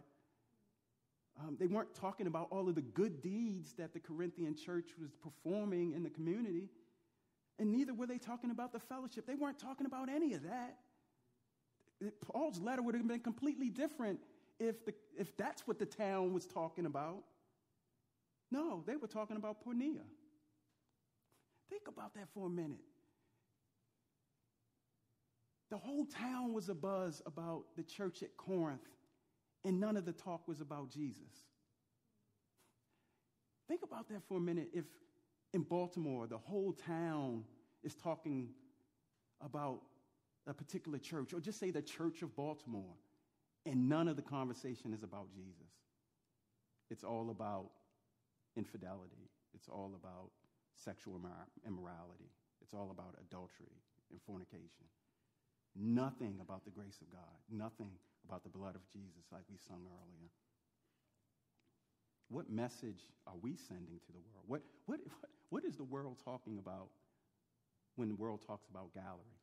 Um, 1.40 1.56
they 1.58 1.66
weren't 1.66 1.94
talking 1.94 2.26
about 2.26 2.48
all 2.50 2.68
of 2.68 2.74
the 2.74 2.82
good 2.82 3.20
deeds 3.20 3.72
that 3.74 3.92
the 3.92 4.00
Corinthian 4.00 4.54
church 4.54 4.90
was 5.00 5.10
performing 5.14 5.92
in 5.92 6.02
the 6.02 6.10
community. 6.10 6.68
And 7.58 7.72
neither 7.72 7.92
were 7.92 8.06
they 8.06 8.18
talking 8.18 8.50
about 8.50 8.72
the 8.72 8.78
fellowship. 8.78 9.26
They 9.26 9.34
weren't 9.34 9.58
talking 9.58 9.86
about 9.86 10.08
any 10.08 10.34
of 10.34 10.42
that. 10.44 10.78
Paul's 12.32 12.60
letter 12.60 12.82
would 12.82 12.94
have 12.94 13.06
been 13.06 13.20
completely 13.20 13.70
different 13.70 14.20
if, 14.58 14.84
the, 14.84 14.94
if 15.16 15.36
that's 15.36 15.66
what 15.66 15.78
the 15.78 15.86
town 15.86 16.32
was 16.32 16.46
talking 16.46 16.86
about. 16.86 17.24
No, 18.50 18.82
they 18.86 18.96
were 18.96 19.08
talking 19.08 19.36
about 19.36 19.64
porneia. 19.64 20.04
Think 21.70 21.88
about 21.88 22.14
that 22.14 22.28
for 22.34 22.46
a 22.46 22.50
minute. 22.50 22.84
The 25.70 25.78
whole 25.78 26.06
town 26.06 26.52
was 26.52 26.68
abuzz 26.68 27.20
about 27.26 27.64
the 27.76 27.82
church 27.82 28.22
at 28.22 28.36
Corinth, 28.36 28.86
and 29.64 29.80
none 29.80 29.96
of 29.96 30.04
the 30.04 30.12
talk 30.12 30.46
was 30.46 30.60
about 30.60 30.90
Jesus. 30.90 31.32
Think 33.68 33.82
about 33.82 34.08
that 34.08 34.22
for 34.28 34.36
a 34.36 34.40
minute. 34.40 34.68
If 34.74 34.84
in 35.52 35.62
Baltimore, 35.62 36.26
the 36.26 36.38
whole 36.38 36.72
town 36.72 37.44
is 37.82 37.94
talking 37.94 38.48
about 39.40 39.80
a 40.46 40.52
particular 40.52 40.98
church, 40.98 41.32
or 41.32 41.40
just 41.40 41.58
say 41.58 41.70
the 41.70 41.80
Church 41.82 42.22
of 42.22 42.34
Baltimore, 42.36 42.94
and 43.64 43.88
none 43.88 44.08
of 44.08 44.16
the 44.16 44.22
conversation 44.22 44.92
is 44.92 45.02
about 45.02 45.32
Jesus. 45.32 45.72
It's 46.90 47.04
all 47.04 47.30
about 47.30 47.70
infidelity, 48.56 49.30
it's 49.54 49.68
all 49.68 49.92
about 49.98 50.30
sexual 50.76 51.18
immorality, 51.66 52.30
it's 52.60 52.74
all 52.74 52.90
about 52.90 53.14
adultery 53.20 53.80
and 54.10 54.20
fornication. 54.26 54.84
Nothing 55.74 56.38
about 56.42 56.64
the 56.64 56.70
grace 56.70 56.98
of 57.00 57.10
God, 57.10 57.38
nothing 57.50 57.90
about 58.26 58.42
the 58.42 58.48
blood 58.48 58.74
of 58.74 58.82
Jesus, 58.92 59.24
like 59.32 59.42
we 59.50 59.56
sung 59.68 59.82
earlier. 59.86 60.30
What 62.28 62.50
message 62.50 63.00
are 63.26 63.34
we 63.40 63.56
sending 63.56 64.00
to 64.00 64.12
the 64.12 64.18
world? 64.18 64.44
What, 64.46 64.62
what, 64.86 65.00
what, 65.20 65.30
what 65.50 65.64
is 65.64 65.76
the 65.76 65.84
world 65.84 66.16
talking 66.24 66.58
about 66.58 66.88
when 67.96 68.08
the 68.08 68.14
world 68.14 68.40
talks 68.46 68.66
about 68.68 68.92
gallery? 68.94 69.38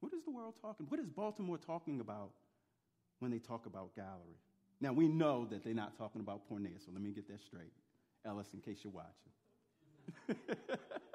What 0.00 0.12
is 0.12 0.22
the 0.24 0.30
world 0.30 0.54
talking? 0.60 0.86
What 0.88 1.00
is 1.00 1.08
Baltimore 1.08 1.58
talking 1.58 2.00
about 2.00 2.30
when 3.18 3.30
they 3.30 3.38
talk 3.38 3.66
about 3.66 3.94
gallery? 3.96 4.38
Now 4.80 4.92
we 4.92 5.08
know 5.08 5.46
that 5.50 5.64
they're 5.64 5.74
not 5.74 5.98
talking 5.98 6.20
about 6.20 6.48
porneia, 6.48 6.78
so 6.84 6.92
let 6.92 7.02
me 7.02 7.10
get 7.10 7.26
that 7.28 7.40
straight. 7.42 7.72
Ellis, 8.24 8.46
in 8.54 8.60
case 8.60 8.78
you're 8.84 8.92
watching. 8.92 9.32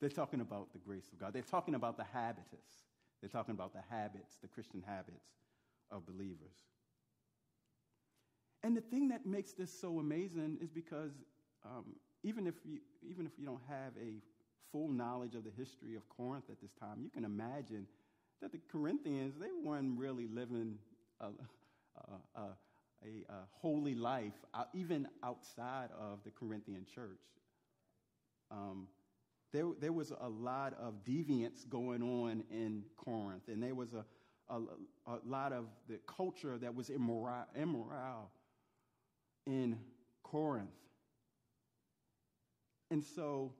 they're 0.00 0.10
talking 0.10 0.40
about 0.40 0.72
the 0.72 0.78
grace 0.78 1.08
of 1.12 1.18
God. 1.18 1.32
They're 1.32 1.42
talking 1.42 1.74
about 1.74 1.96
the 1.96 2.04
habitus. 2.04 2.84
They're 3.20 3.28
talking 3.28 3.54
about 3.54 3.72
the 3.72 3.82
habits, 3.90 4.36
the 4.40 4.48
Christian 4.48 4.82
habits 4.86 5.26
of 5.90 6.06
believers. 6.06 6.56
And 8.62 8.76
the 8.76 8.80
thing 8.80 9.08
that 9.08 9.26
makes 9.26 9.52
this 9.52 9.72
so 9.72 9.98
amazing 9.98 10.58
is 10.60 10.70
because 10.70 11.12
um, 11.64 11.84
even 12.22 12.46
if 12.46 12.54
you 12.64 12.78
even 13.08 13.26
if 13.26 13.32
you 13.38 13.46
don't 13.46 13.62
have 13.68 13.92
a 14.00 14.20
full 14.72 14.88
knowledge 14.88 15.34
of 15.34 15.44
the 15.44 15.52
history 15.56 15.96
of 15.96 16.08
Corinth 16.08 16.44
at 16.50 16.60
this 16.60 16.72
time, 16.74 17.00
you 17.02 17.10
can 17.10 17.24
imagine 17.24 17.86
that 18.40 18.52
the 18.52 18.60
Corinthians 18.70 19.34
they 19.40 19.50
weren't 19.64 19.98
really 19.98 20.26
living 20.26 20.76
a, 21.20 21.26
a, 21.26 22.40
a, 22.40 23.32
a 23.32 23.46
holy 23.60 23.94
life, 23.94 24.34
uh, 24.54 24.64
even 24.74 25.08
outside 25.22 25.88
of 25.98 26.18
the 26.24 26.30
Corinthian 26.30 26.84
church. 26.92 27.20
Um, 28.50 28.88
there, 29.52 29.66
there 29.80 29.92
was 29.92 30.12
a 30.20 30.28
lot 30.28 30.74
of 30.74 31.04
deviance 31.04 31.68
going 31.68 32.02
on 32.02 32.44
in 32.50 32.84
Corinth, 32.96 33.48
and 33.48 33.62
there 33.62 33.74
was 33.74 33.94
a, 33.94 34.04
a, 34.52 34.60
a 35.06 35.18
lot 35.26 35.52
of 35.52 35.66
the 35.88 35.98
culture 36.06 36.58
that 36.58 36.74
was 36.74 36.90
immoral, 36.90 37.44
immoral 37.54 38.30
in 39.46 39.78
Corinth. 40.22 40.68
And 42.90 43.02
so 43.02 43.52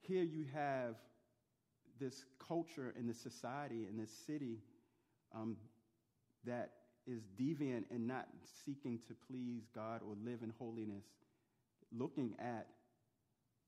here 0.00 0.22
you 0.22 0.44
have 0.52 0.96
this 1.98 2.24
culture 2.46 2.94
and 2.96 3.08
this 3.08 3.20
society 3.20 3.86
and 3.86 3.98
this 3.98 4.10
city 4.26 4.58
um, 5.34 5.56
that 6.44 6.70
is 7.06 7.22
deviant 7.38 7.84
and 7.90 8.06
not 8.06 8.26
seeking 8.64 8.98
to 9.08 9.14
please 9.28 9.62
God 9.74 10.00
or 10.06 10.14
live 10.24 10.42
in 10.42 10.52
holiness, 10.58 11.04
looking 11.92 12.34
at 12.38 12.66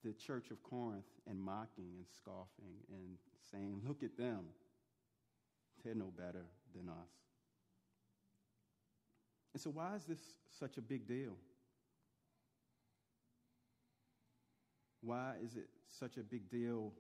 the 0.05 0.13
church 0.13 0.51
of 0.51 0.63
Corinth 0.63 1.05
and 1.29 1.41
mocking 1.41 1.93
and 1.97 2.07
scoffing 2.17 2.75
and 2.89 3.17
saying, 3.51 3.83
Look 3.87 4.03
at 4.03 4.17
them. 4.17 4.41
They're 5.85 5.95
no 5.95 6.13
better 6.17 6.45
than 6.75 6.89
us. 6.89 7.11
And 9.53 9.61
so, 9.61 9.71
why 9.71 9.95
is 9.97 10.05
this 10.05 10.21
such 10.59 10.79
a 10.79 10.81
big 10.81 11.07
deal? 11.07 11.37
Why 15.03 15.35
is 15.45 15.57
it 15.57 15.69
such 15.91 16.17
a 16.17 16.23
big 16.23 16.49
deal 16.49 16.93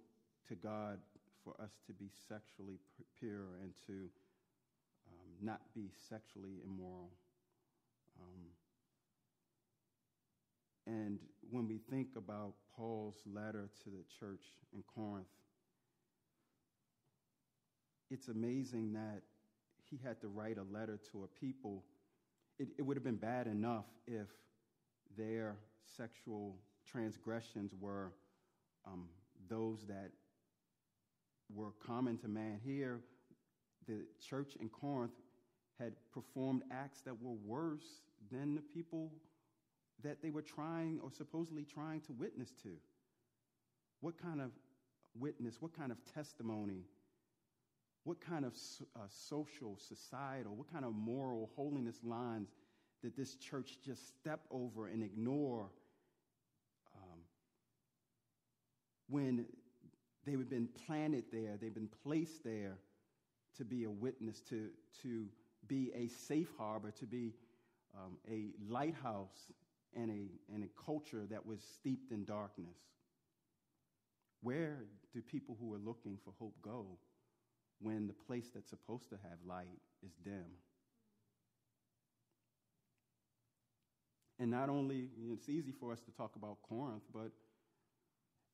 to 0.49 0.55
God 0.57 0.99
for 1.45 1.55
us 1.63 1.71
to 1.87 1.93
be 1.93 2.11
sexually 2.29 2.79
pure 3.19 3.59
and 3.63 3.73
to 3.87 3.93
um, 5.09 5.31
not 5.41 5.61
be 5.75 5.89
sexually 6.09 6.61
immoral? 6.67 7.13
Um, 8.21 8.43
and 10.87 11.18
when 11.51 11.68
we 11.68 11.78
think 11.91 12.09
about 12.16 12.55
Paul's 12.76 13.22
letter 13.26 13.68
to 13.85 13.91
the 13.91 14.05
church 14.18 14.45
in 14.72 14.83
Corinth, 14.95 15.26
it's 18.11 18.28
amazing 18.28 18.93
that 18.95 19.22
he 19.91 19.99
had 20.03 20.20
to 20.20 20.28
write 20.28 20.59
a 20.59 20.64
letter 20.74 20.99
to 21.12 21.24
a 21.24 21.26
people. 21.41 21.85
It, 22.59 22.68
it 22.78 22.83
would 22.83 22.97
have 22.97 23.05
been 23.05 23.16
bad 23.16 23.47
enough 23.47 23.87
if 24.07 24.28
their 25.16 25.57
sexual 25.97 26.57
transgressions 26.91 27.72
were 27.78 28.12
um, 28.87 29.09
those 29.49 29.87
that 29.87 30.11
were 31.55 31.72
common 31.87 32.18
to 32.18 32.28
man. 32.28 32.61
Here, 32.64 33.01
the 33.87 34.05
church 34.20 34.57
in 34.61 34.68
Corinth 34.68 35.12
had 35.78 35.93
performed 36.12 36.62
acts 36.70 37.01
that 37.03 37.20
were 37.20 37.37
worse 37.45 38.01
than 38.30 38.55
the 38.55 38.61
people 38.61 39.11
that 40.03 40.23
they 40.23 40.31
were 40.31 40.43
trying 40.43 41.01
or 41.03 41.11
supposedly 41.11 41.65
trying 41.65 42.01
to 42.03 42.13
witness 42.13 42.51
to. 42.63 42.71
What 44.01 44.21
kind 44.21 44.41
of 44.41 44.51
witness, 45.19 45.57
what 45.61 45.77
kind 45.77 45.93
of 45.93 45.99
testimony, 46.15 46.85
what 48.05 48.21
kind 48.21 48.45
of 48.45 48.55
uh, 48.97 49.01
social, 49.09 49.79
societal, 49.79 50.57
what 50.57 50.73
kind 50.73 50.85
of 50.85 50.95
moral 50.95 51.51
holiness 51.55 51.97
lines 52.03 52.49
did 53.01 53.17
this 53.17 53.37
church 53.37 53.79
just 53.85 54.09
step 54.09 54.41
over 54.51 54.87
and 54.87 55.03
ignore 55.03 55.71
um, 56.97 57.19
when 59.09 59.47
they've 60.25 60.49
been 60.49 60.69
planted 60.87 61.25
there, 61.33 61.57
they've 61.61 61.75
been 61.75 61.91
placed 62.03 62.45
there 62.45 62.79
to 63.57 63.65
be 63.65 63.85
a 63.85 63.91
witness, 63.91 64.41
to, 64.41 64.69
to 65.03 65.27
be 65.69 65.93
a 65.95 66.09
safe 66.09 66.49
harbor, 66.59 66.91
to 66.91 67.07
be 67.07 67.35
um, 67.95 68.17
a 68.31 68.51
lighthouse 68.73 69.53
and 69.97 70.11
a, 70.11 70.55
and 70.55 70.64
a 70.64 70.84
culture 70.84 71.26
that 71.30 71.45
was 71.47 71.61
steeped 71.74 72.12
in 72.12 72.24
darkness. 72.24 72.76
Where 74.43 74.84
do 75.14 75.20
people 75.20 75.57
who 75.61 75.72
are 75.72 75.78
looking 75.78 76.18
for 76.24 76.32
hope 76.38 76.55
go 76.62 76.86
when 77.80 78.07
the 78.07 78.12
place 78.12 78.51
that's 78.55 78.70
supposed 78.70 79.09
to 79.11 79.16
have 79.22 79.38
light 79.47 79.78
is 80.05 80.12
dim? 80.24 80.45
And 84.38 84.51
not 84.51 84.68
only, 84.68 85.09
you 85.16 85.28
know, 85.28 85.34
it's 85.34 85.49
easy 85.49 85.72
for 85.72 85.93
us 85.93 86.01
to 86.01 86.11
talk 86.11 86.34
about 86.34 86.57
Corinth, 86.68 87.05
but 87.14 87.30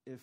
if 0.05 0.21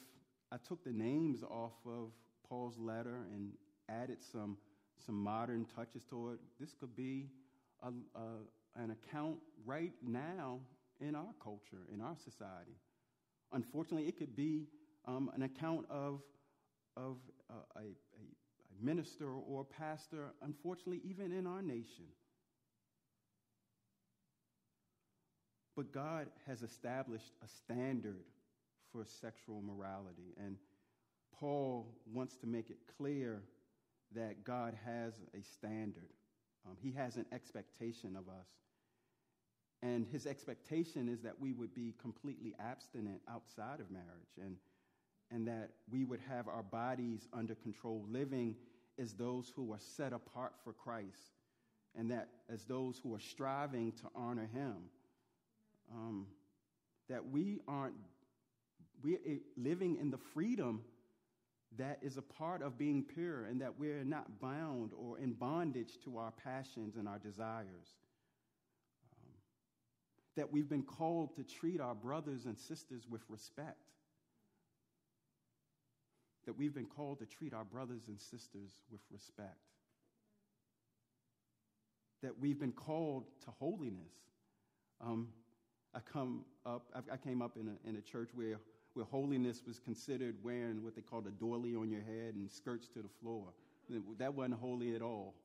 I 0.51 0.57
took 0.57 0.83
the 0.83 0.91
names 0.91 1.41
off 1.41 1.73
of 1.87 2.11
Paul's 2.47 2.77
letter 2.77 3.25
and 3.33 3.53
added 3.89 4.19
some, 4.31 4.57
some 5.03 5.15
modern 5.15 5.65
touches 5.75 6.03
to 6.05 6.33
it, 6.33 6.39
this 6.59 6.73
could 6.79 6.95
be 6.95 7.29
a, 7.81 7.87
a, 7.87 8.81
an 8.83 8.91
account 8.91 9.37
right 9.65 9.93
now 10.03 10.59
in 10.99 11.15
our 11.15 11.33
culture, 11.43 11.85
in 11.93 12.01
our 12.01 12.15
society. 12.23 12.77
Unfortunately, 13.51 14.07
it 14.07 14.17
could 14.17 14.35
be 14.35 14.67
um, 15.05 15.29
an 15.35 15.43
account 15.43 15.85
of, 15.89 16.21
of 16.97 17.17
uh, 17.49 17.53
a, 17.75 17.79
a, 17.79 17.83
a 17.83 18.85
minister 18.85 19.29
or 19.29 19.61
a 19.61 19.81
pastor, 19.81 20.33
unfortunately, 20.41 21.01
even 21.03 21.31
in 21.31 21.45
our 21.45 21.61
nation. 21.61 22.05
But 25.75 25.91
God 25.91 26.27
has 26.47 26.61
established 26.61 27.33
a 27.43 27.47
standard 27.47 28.23
for 28.91 29.05
sexual 29.21 29.61
morality. 29.61 30.33
And 30.37 30.55
Paul 31.37 31.91
wants 32.13 32.37
to 32.37 32.47
make 32.47 32.69
it 32.69 32.77
clear 32.97 33.43
that 34.15 34.45
God 34.45 34.73
has 34.85 35.13
a 35.33 35.43
standard. 35.43 36.09
Um, 36.65 36.77
he 36.81 36.93
has 36.93 37.17
an 37.17 37.25
expectation 37.33 38.15
of 38.15 38.29
us. 38.29 38.47
And 39.81 40.07
his 40.11 40.25
expectation 40.25 41.07
is 41.09 41.21
that 41.21 41.39
we 41.39 41.53
would 41.53 41.73
be 41.73 41.93
completely 42.01 42.55
abstinent 42.59 43.21
outside 43.29 43.79
of 43.79 43.91
marriage. 43.91 44.37
And, 44.41 44.57
and 45.31 45.47
that 45.47 45.71
we 45.91 46.05
would 46.05 46.21
have 46.29 46.47
our 46.47 46.63
bodies 46.63 47.27
under 47.33 47.55
control, 47.55 48.05
living 48.09 48.55
as 48.99 49.13
those 49.13 49.51
who 49.55 49.73
are 49.73 49.79
set 49.79 50.13
apart 50.13 50.53
for 50.63 50.73
Christ, 50.73 51.33
and 51.97 52.09
that 52.11 52.29
as 52.49 52.63
those 52.63 52.99
who 53.01 53.13
are 53.15 53.19
striving 53.19 53.91
to 53.93 54.03
honor 54.15 54.47
him. 54.53 54.75
Um, 55.93 56.27
that 57.09 57.29
we 57.29 57.59
aren't 57.67 57.93
we're 59.03 59.19
living 59.55 59.97
in 60.01 60.09
the 60.09 60.17
freedom 60.17 60.81
that 61.77 61.99
is 62.01 62.17
a 62.17 62.21
part 62.21 62.61
of 62.61 62.77
being 62.77 63.03
pure, 63.03 63.45
and 63.45 63.61
that 63.61 63.77
we're 63.77 64.03
not 64.03 64.39
bound 64.39 64.91
or 64.97 65.19
in 65.19 65.33
bondage 65.33 65.99
to 66.05 66.17
our 66.17 66.31
passions 66.31 66.95
and 66.95 67.07
our 67.07 67.19
desires 67.19 67.95
that 70.35 70.51
we've 70.51 70.69
been 70.69 70.83
called 70.83 71.35
to 71.35 71.43
treat 71.43 71.79
our 71.79 71.95
brothers 71.95 72.45
and 72.45 72.57
sisters 72.57 73.03
with 73.09 73.21
respect. 73.29 73.77
That 76.45 76.57
we've 76.57 76.73
been 76.73 76.85
called 76.85 77.19
to 77.19 77.25
treat 77.25 77.53
our 77.53 77.63
brothers 77.63 78.03
and 78.07 78.19
sisters 78.19 78.71
with 78.91 79.01
respect. 79.11 79.57
That 82.21 82.39
we've 82.39 82.59
been 82.59 82.71
called 82.71 83.25
to 83.45 83.51
holiness. 83.59 84.13
Um, 85.01 85.29
I 85.93 85.99
come 85.99 86.43
up, 86.65 86.83
I 87.11 87.17
came 87.17 87.41
up 87.41 87.57
in 87.57 87.69
a, 87.69 87.89
in 87.89 87.95
a 87.95 88.01
church 88.01 88.29
where, 88.33 88.59
where 88.93 89.05
holiness 89.05 89.61
was 89.65 89.79
considered 89.79 90.35
wearing 90.43 90.83
what 90.83 90.95
they 90.95 91.01
called 91.01 91.27
a 91.27 91.31
doily 91.31 91.75
on 91.75 91.89
your 91.89 92.01
head 92.01 92.35
and 92.35 92.51
skirts 92.51 92.87
to 92.89 93.01
the 93.01 93.09
floor. 93.21 93.47
That 94.17 94.33
wasn't 94.33 94.59
holy 94.59 94.95
at 94.95 95.01
all. 95.01 95.35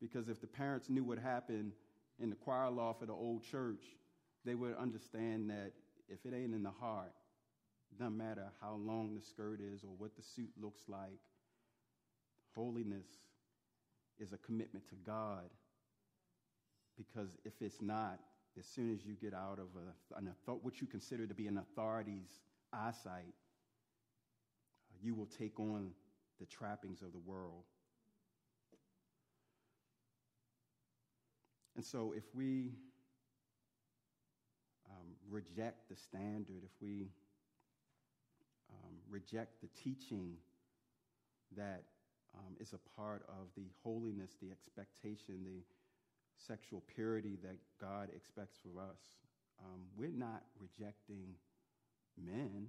Because 0.00 0.28
if 0.28 0.40
the 0.40 0.46
parents 0.46 0.88
knew 0.88 1.04
what 1.04 1.18
happened, 1.18 1.72
in 2.20 2.30
the 2.30 2.36
choir 2.36 2.70
loft 2.70 3.02
of 3.02 3.08
the 3.08 3.14
old 3.14 3.42
church, 3.42 3.82
they 4.44 4.54
would 4.54 4.76
understand 4.76 5.50
that 5.50 5.72
if 6.08 6.24
it 6.24 6.34
ain't 6.34 6.54
in 6.54 6.62
the 6.62 6.70
heart, 6.70 7.12
doesn't 7.98 8.16
matter 8.16 8.46
how 8.60 8.74
long 8.74 9.14
the 9.14 9.20
skirt 9.20 9.60
is 9.60 9.82
or 9.82 9.90
what 9.98 10.16
the 10.16 10.22
suit 10.22 10.50
looks 10.60 10.82
like, 10.88 11.18
holiness 12.54 13.06
is 14.18 14.32
a 14.32 14.38
commitment 14.38 14.88
to 14.88 14.94
God. 15.04 15.50
Because 16.96 17.36
if 17.44 17.54
it's 17.60 17.80
not, 17.80 18.20
as 18.58 18.66
soon 18.66 18.92
as 18.92 19.04
you 19.04 19.14
get 19.14 19.34
out 19.34 19.58
of 19.58 19.68
a, 19.76 20.18
an, 20.18 20.32
what 20.62 20.80
you 20.80 20.86
consider 20.86 21.26
to 21.26 21.34
be 21.34 21.46
an 21.46 21.58
authority's 21.58 22.40
eyesight, 22.72 23.34
you 25.02 25.14
will 25.14 25.26
take 25.26 25.58
on 25.58 25.90
the 26.38 26.46
trappings 26.46 27.02
of 27.02 27.12
the 27.12 27.18
world. 27.18 27.64
And 31.80 31.86
so, 31.86 32.12
if 32.14 32.24
we 32.34 32.72
um, 34.90 35.14
reject 35.30 35.88
the 35.88 35.96
standard, 35.96 36.62
if 36.62 36.72
we 36.78 37.08
um, 38.68 38.96
reject 39.08 39.62
the 39.62 39.68
teaching 39.82 40.34
that 41.56 41.84
um, 42.36 42.54
is 42.60 42.74
a 42.74 43.00
part 43.00 43.22
of 43.30 43.46
the 43.56 43.64
holiness, 43.82 44.32
the 44.42 44.50
expectation, 44.50 45.42
the 45.42 45.62
sexual 46.36 46.82
purity 46.94 47.38
that 47.42 47.56
God 47.80 48.10
expects 48.14 48.58
for 48.62 48.78
us, 48.78 49.00
um, 49.64 49.80
we're 49.96 50.10
not 50.10 50.42
rejecting 50.60 51.28
men, 52.22 52.66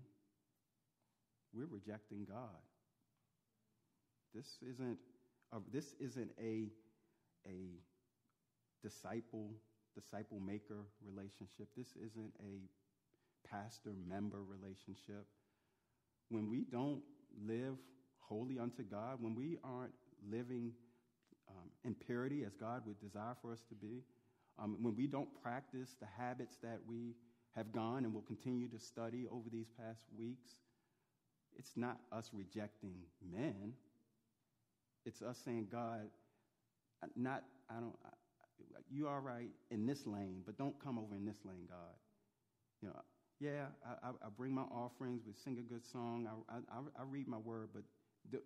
we're 1.53 1.67
rejecting 1.69 2.23
God. 2.23 2.63
This 4.33 4.47
isn't 4.65 4.99
a, 5.51 5.57
this 5.69 5.95
isn't 5.99 6.31
a, 6.41 6.69
a 7.45 7.81
disciple 8.81 9.51
disciple 9.95 10.39
maker 10.39 10.85
relationship. 11.05 11.67
This 11.75 11.89
isn't 11.97 12.33
a 12.39 12.61
pastor 13.47 13.93
member 14.07 14.39
relationship. 14.43 15.25
When 16.29 16.49
we 16.49 16.63
don't 16.63 17.01
live 17.45 17.75
holy 18.19 18.57
unto 18.57 18.83
God, 18.83 19.17
when 19.19 19.35
we 19.35 19.57
aren't 19.63 19.93
living 20.29 20.71
um, 21.49 21.69
in 21.83 21.95
purity 21.95 22.43
as 22.45 22.55
God 22.55 22.83
would 22.85 22.99
desire 23.01 23.35
for 23.41 23.51
us 23.51 23.61
to 23.69 23.75
be, 23.75 24.03
um, 24.57 24.77
when 24.81 24.95
we 24.95 25.07
don't 25.07 25.29
practice 25.41 25.95
the 25.99 26.07
habits 26.17 26.57
that 26.63 26.79
we 26.87 27.15
have 27.55 27.71
gone 27.71 28.05
and 28.05 28.13
will 28.13 28.21
continue 28.21 28.69
to 28.69 28.79
study 28.79 29.27
over 29.29 29.49
these 29.51 29.67
past 29.77 30.05
weeks, 30.17 30.51
it's 31.57 31.73
not 31.75 31.97
us 32.11 32.29
rejecting 32.33 32.95
men. 33.33 33.73
It's 35.05 35.21
us 35.21 35.37
saying, 35.43 35.67
God, 35.71 36.07
not, 37.15 37.43
I 37.69 37.73
don't, 37.73 37.95
you 38.89 39.07
all 39.07 39.19
right 39.19 39.49
in 39.69 39.85
this 39.85 40.05
lane, 40.05 40.43
but 40.45 40.57
don't 40.57 40.79
come 40.83 40.97
over 40.99 41.15
in 41.15 41.25
this 41.25 41.37
lane, 41.45 41.67
God. 41.67 41.95
You 42.81 42.89
know, 42.89 42.95
yeah, 43.39 43.65
I, 44.03 44.09
I, 44.09 44.29
bring 44.37 44.53
my 44.53 44.63
offerings, 44.63 45.23
we 45.25 45.33
sing 45.33 45.57
a 45.57 45.61
good 45.61 45.85
song, 45.85 46.27
I, 46.49 46.55
I, 46.55 46.79
I 46.99 47.03
read 47.09 47.27
my 47.27 47.37
word, 47.37 47.69
but 47.73 47.83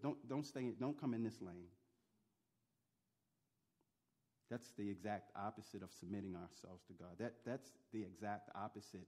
don't, 0.02 0.18
don't 0.30 0.46
stay, 0.46 0.72
don't 0.80 1.00
come 1.00 1.14
in 1.14 1.24
this 1.24 1.42
lane. 1.42 1.68
That's 4.50 4.72
the 4.78 4.90
exact 4.90 5.32
opposite 5.36 5.82
of 5.82 5.90
submitting 5.92 6.36
ourselves 6.36 6.84
to 6.88 6.94
God. 6.94 7.18
That, 7.20 7.34
that's 7.46 7.72
the 7.92 8.04
exact 8.04 8.50
opposite 8.56 9.08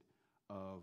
of 0.50 0.82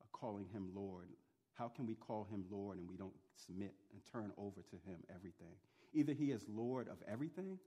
uh, 0.00 0.06
calling 0.12 0.46
him 0.52 0.70
Lord. 0.74 1.08
How 1.54 1.68
can 1.68 1.86
we 1.86 1.94
call 1.94 2.26
him 2.30 2.44
Lord 2.50 2.78
and 2.78 2.88
we 2.88 2.96
don't 2.96 3.14
submit 3.36 3.74
and 3.92 4.02
turn 4.12 4.32
over 4.36 4.62
to 4.62 4.76
him 4.90 4.98
everything? 5.14 5.54
Either 5.94 6.12
he 6.12 6.30
is 6.30 6.44
Lord 6.48 6.88
of 6.88 6.98
everything 7.10 7.58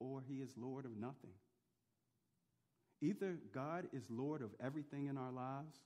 or 0.00 0.22
he 0.26 0.36
is 0.36 0.50
Lord 0.56 0.84
of 0.84 0.96
nothing. 0.96 1.34
Either 3.00 3.38
God 3.54 3.86
is 3.92 4.04
Lord 4.10 4.42
of 4.42 4.50
everything 4.60 5.06
in 5.06 5.16
our 5.16 5.30
lives 5.30 5.78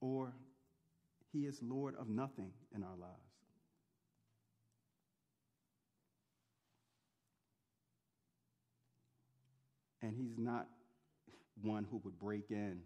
or 0.00 0.32
he 1.32 1.40
is 1.40 1.60
Lord 1.62 1.94
of 1.98 2.08
nothing 2.08 2.50
in 2.74 2.82
our 2.82 2.96
lives. 2.96 3.12
And 10.02 10.14
he's 10.16 10.38
not 10.38 10.68
one 11.62 11.84
who 11.90 12.00
would 12.04 12.18
break 12.18 12.50
in 12.50 12.80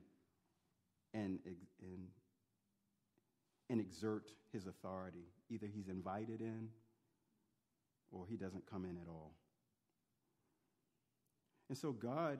and, 1.14 1.38
and, 1.44 2.06
and 3.68 3.80
exert 3.80 4.30
his 4.52 4.66
authority. 4.66 5.26
Either 5.50 5.66
he's 5.72 5.88
invited 5.88 6.40
in 6.40 6.68
or 8.10 8.26
he 8.28 8.36
doesn't 8.36 8.64
come 8.70 8.84
in 8.84 8.96
at 8.96 9.08
all. 9.08 9.34
And 11.72 11.78
so 11.78 11.90
God 11.90 12.38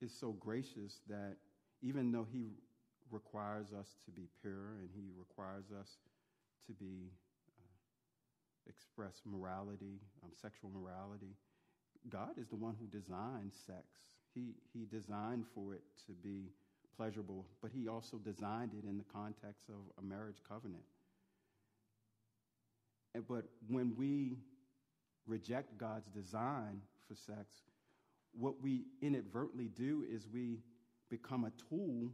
is 0.00 0.16
so 0.16 0.30
gracious 0.30 1.00
that 1.08 1.34
even 1.82 2.12
though 2.12 2.28
He 2.32 2.50
requires 3.10 3.72
us 3.72 3.88
to 4.04 4.12
be 4.12 4.28
pure 4.40 4.76
and 4.78 4.88
He 4.94 5.10
requires 5.18 5.64
us 5.72 5.96
to 6.68 6.72
be 6.74 7.10
uh, 7.58 8.70
express 8.70 9.22
morality, 9.24 9.98
um, 10.22 10.30
sexual 10.40 10.70
morality, 10.70 11.34
God 12.08 12.38
is 12.40 12.46
the 12.46 12.54
one 12.54 12.76
who 12.78 12.86
designed 12.86 13.50
sex. 13.66 13.82
He, 14.32 14.54
he 14.72 14.84
designed 14.84 15.46
for 15.52 15.74
it 15.74 15.82
to 16.06 16.12
be 16.12 16.52
pleasurable, 16.96 17.46
but 17.60 17.72
He 17.74 17.88
also 17.88 18.18
designed 18.18 18.74
it 18.80 18.86
in 18.88 18.96
the 18.96 19.06
context 19.12 19.64
of 19.68 19.80
a 19.98 20.06
marriage 20.06 20.38
covenant. 20.48 20.84
And, 23.16 23.26
but 23.26 23.46
when 23.68 23.96
we 23.96 24.36
reject 25.26 25.76
God's 25.78 26.06
design 26.10 26.80
for 27.08 27.16
sex, 27.16 27.64
what 28.38 28.62
we 28.62 28.84
inadvertently 29.02 29.68
do 29.68 30.04
is 30.08 30.26
we 30.32 30.60
become 31.10 31.44
a 31.44 31.52
tool 31.68 32.10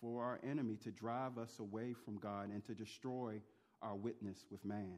for 0.00 0.24
our 0.24 0.40
enemy 0.48 0.76
to 0.76 0.90
drive 0.90 1.38
us 1.38 1.58
away 1.58 1.92
from 1.92 2.18
God 2.18 2.50
and 2.50 2.64
to 2.66 2.74
destroy 2.74 3.40
our 3.82 3.94
witness 3.94 4.44
with 4.50 4.64
man. 4.64 4.96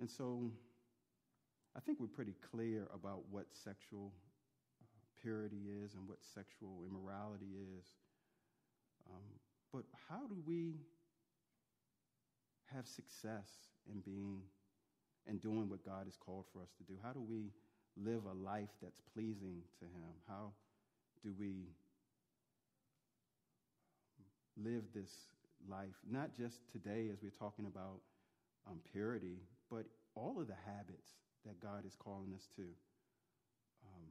And 0.00 0.08
so 0.08 0.50
I 1.76 1.80
think 1.80 2.00
we're 2.00 2.06
pretty 2.06 2.34
clear 2.50 2.88
about 2.94 3.24
what 3.30 3.46
sexual 3.52 4.12
uh, 4.80 4.86
purity 5.20 5.66
is 5.84 5.94
and 5.94 6.08
what 6.08 6.18
sexual 6.34 6.84
immorality 6.88 7.52
is. 7.78 7.84
Um, 9.10 9.22
but 9.72 9.82
how 10.08 10.26
do 10.26 10.36
we 10.46 10.76
have 12.74 12.86
success 12.86 13.48
in 13.92 14.00
being 14.00 14.40
and 15.30 15.40
doing 15.40 15.70
what 15.70 15.84
God 15.86 16.04
has 16.06 16.16
called 16.16 16.44
for 16.52 16.60
us 16.60 16.68
to 16.78 16.84
do? 16.84 16.98
How 17.02 17.12
do 17.12 17.22
we 17.22 17.52
live 17.96 18.22
a 18.26 18.34
life 18.34 18.74
that's 18.82 19.00
pleasing 19.14 19.62
to 19.78 19.84
Him? 19.86 20.10
How 20.28 20.50
do 21.22 21.32
we 21.38 21.70
live 24.56 24.82
this 24.92 25.12
life, 25.70 25.94
not 26.10 26.36
just 26.36 26.58
today 26.72 27.08
as 27.12 27.22
we're 27.22 27.30
talking 27.30 27.66
about 27.66 28.00
um, 28.68 28.80
purity, 28.92 29.38
but 29.70 29.86
all 30.16 30.40
of 30.40 30.48
the 30.48 30.58
habits 30.66 31.14
that 31.46 31.60
God 31.62 31.86
is 31.86 31.94
calling 31.96 32.34
us 32.34 32.48
to? 32.56 32.62
Um, 32.62 34.06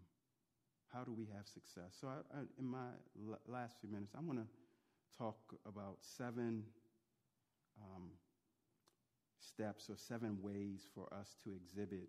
how 0.94 1.04
do 1.04 1.14
we 1.14 1.28
have 1.36 1.46
success? 1.46 1.98
So, 2.00 2.08
I, 2.08 2.40
I, 2.40 2.42
in 2.58 2.66
my 2.66 2.96
l- 3.28 3.40
last 3.48 3.76
few 3.82 3.90
minutes, 3.90 4.14
I 4.18 4.22
want 4.22 4.40
to 4.40 4.48
talk 5.18 5.38
about 5.68 5.98
seven. 6.00 6.64
Um, 7.82 8.10
steps 9.60 9.90
or 9.90 9.98
seven 9.98 10.38
ways 10.42 10.88
for 10.96 11.14
us 11.14 11.36
to 11.44 11.52
exhibit. 11.54 12.08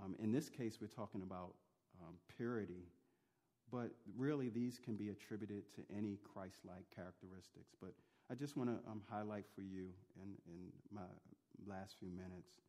Um, 0.00 0.14
in 0.22 0.30
this 0.30 0.48
case, 0.48 0.78
we're 0.80 0.86
talking 0.86 1.22
about 1.22 1.54
um, 2.00 2.14
purity, 2.36 2.86
but 3.72 3.90
really 4.16 4.50
these 4.50 4.78
can 4.78 4.94
be 4.94 5.08
attributed 5.08 5.64
to 5.74 5.82
any 5.96 6.18
Christ 6.32 6.58
like 6.64 6.84
characteristics. 6.94 7.74
But 7.80 7.94
I 8.30 8.34
just 8.36 8.56
want 8.56 8.70
to 8.70 8.76
um, 8.88 9.02
highlight 9.10 9.46
for 9.52 9.62
you 9.62 9.88
in, 10.22 10.36
in 10.46 10.70
my 10.92 11.02
last 11.66 11.96
few 11.98 12.10
minutes 12.10 12.60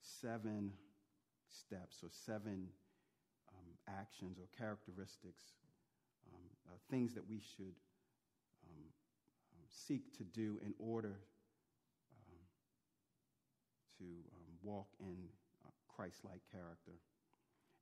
seven 0.00 0.72
steps 1.48 1.98
or 2.02 2.08
seven 2.10 2.66
um, 3.50 3.94
actions 4.00 4.36
or 4.40 4.48
characteristics, 4.58 5.44
um, 6.34 6.42
uh, 6.66 6.76
things 6.90 7.14
that 7.14 7.28
we 7.28 7.38
should 7.38 7.76
um, 8.66 8.82
seek 9.68 10.16
to 10.18 10.24
do 10.24 10.58
in 10.66 10.74
order 10.80 11.18
to 14.02 14.08
um, 14.34 14.52
walk 14.62 14.88
in 15.00 15.16
uh, 15.64 15.70
Christ 15.94 16.20
like 16.24 16.40
character. 16.50 16.98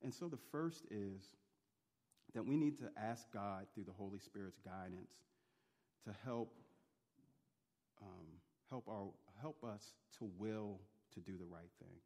And 0.03 0.13
so 0.13 0.27
the 0.27 0.39
first 0.51 0.85
is 0.91 1.35
that 2.33 2.45
we 2.45 2.55
need 2.55 2.77
to 2.79 2.89
ask 2.97 3.31
God 3.33 3.65
through 3.73 3.83
the 3.83 3.97
Holy 3.97 4.19
Spirit's 4.19 4.59
guidance 4.59 5.11
to 6.05 6.11
help 6.23 6.53
um, 8.01 8.27
help 8.69 8.87
our 8.87 9.09
help 9.41 9.63
us 9.63 9.93
to 10.17 10.29
will 10.37 10.79
to 11.13 11.19
do 11.19 11.33
the 11.37 11.45
right 11.45 11.69
thing. 11.79 11.97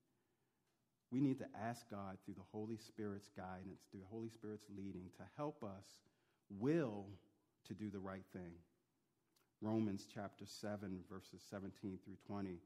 We 1.11 1.21
need 1.21 1.39
to 1.39 1.45
ask 1.61 1.89
God 1.89 2.17
through 2.25 2.33
the 2.33 2.49
Holy 2.51 2.77
Spirit's 2.77 3.29
guidance, 3.37 3.83
through 3.91 4.01
the 4.01 4.11
Holy 4.11 4.29
Spirit's 4.29 4.65
leading, 4.75 5.09
to 5.17 5.23
help 5.37 5.63
us 5.63 5.85
will 6.49 7.05
to 7.67 7.73
do 7.73 7.89
the 7.89 7.99
right 7.99 8.25
thing. 8.33 8.53
Romans 9.61 10.07
chapter 10.13 10.45
7, 10.45 10.99
verses 11.09 11.41
17 11.49 11.99
through 12.03 12.17
20 12.27 12.57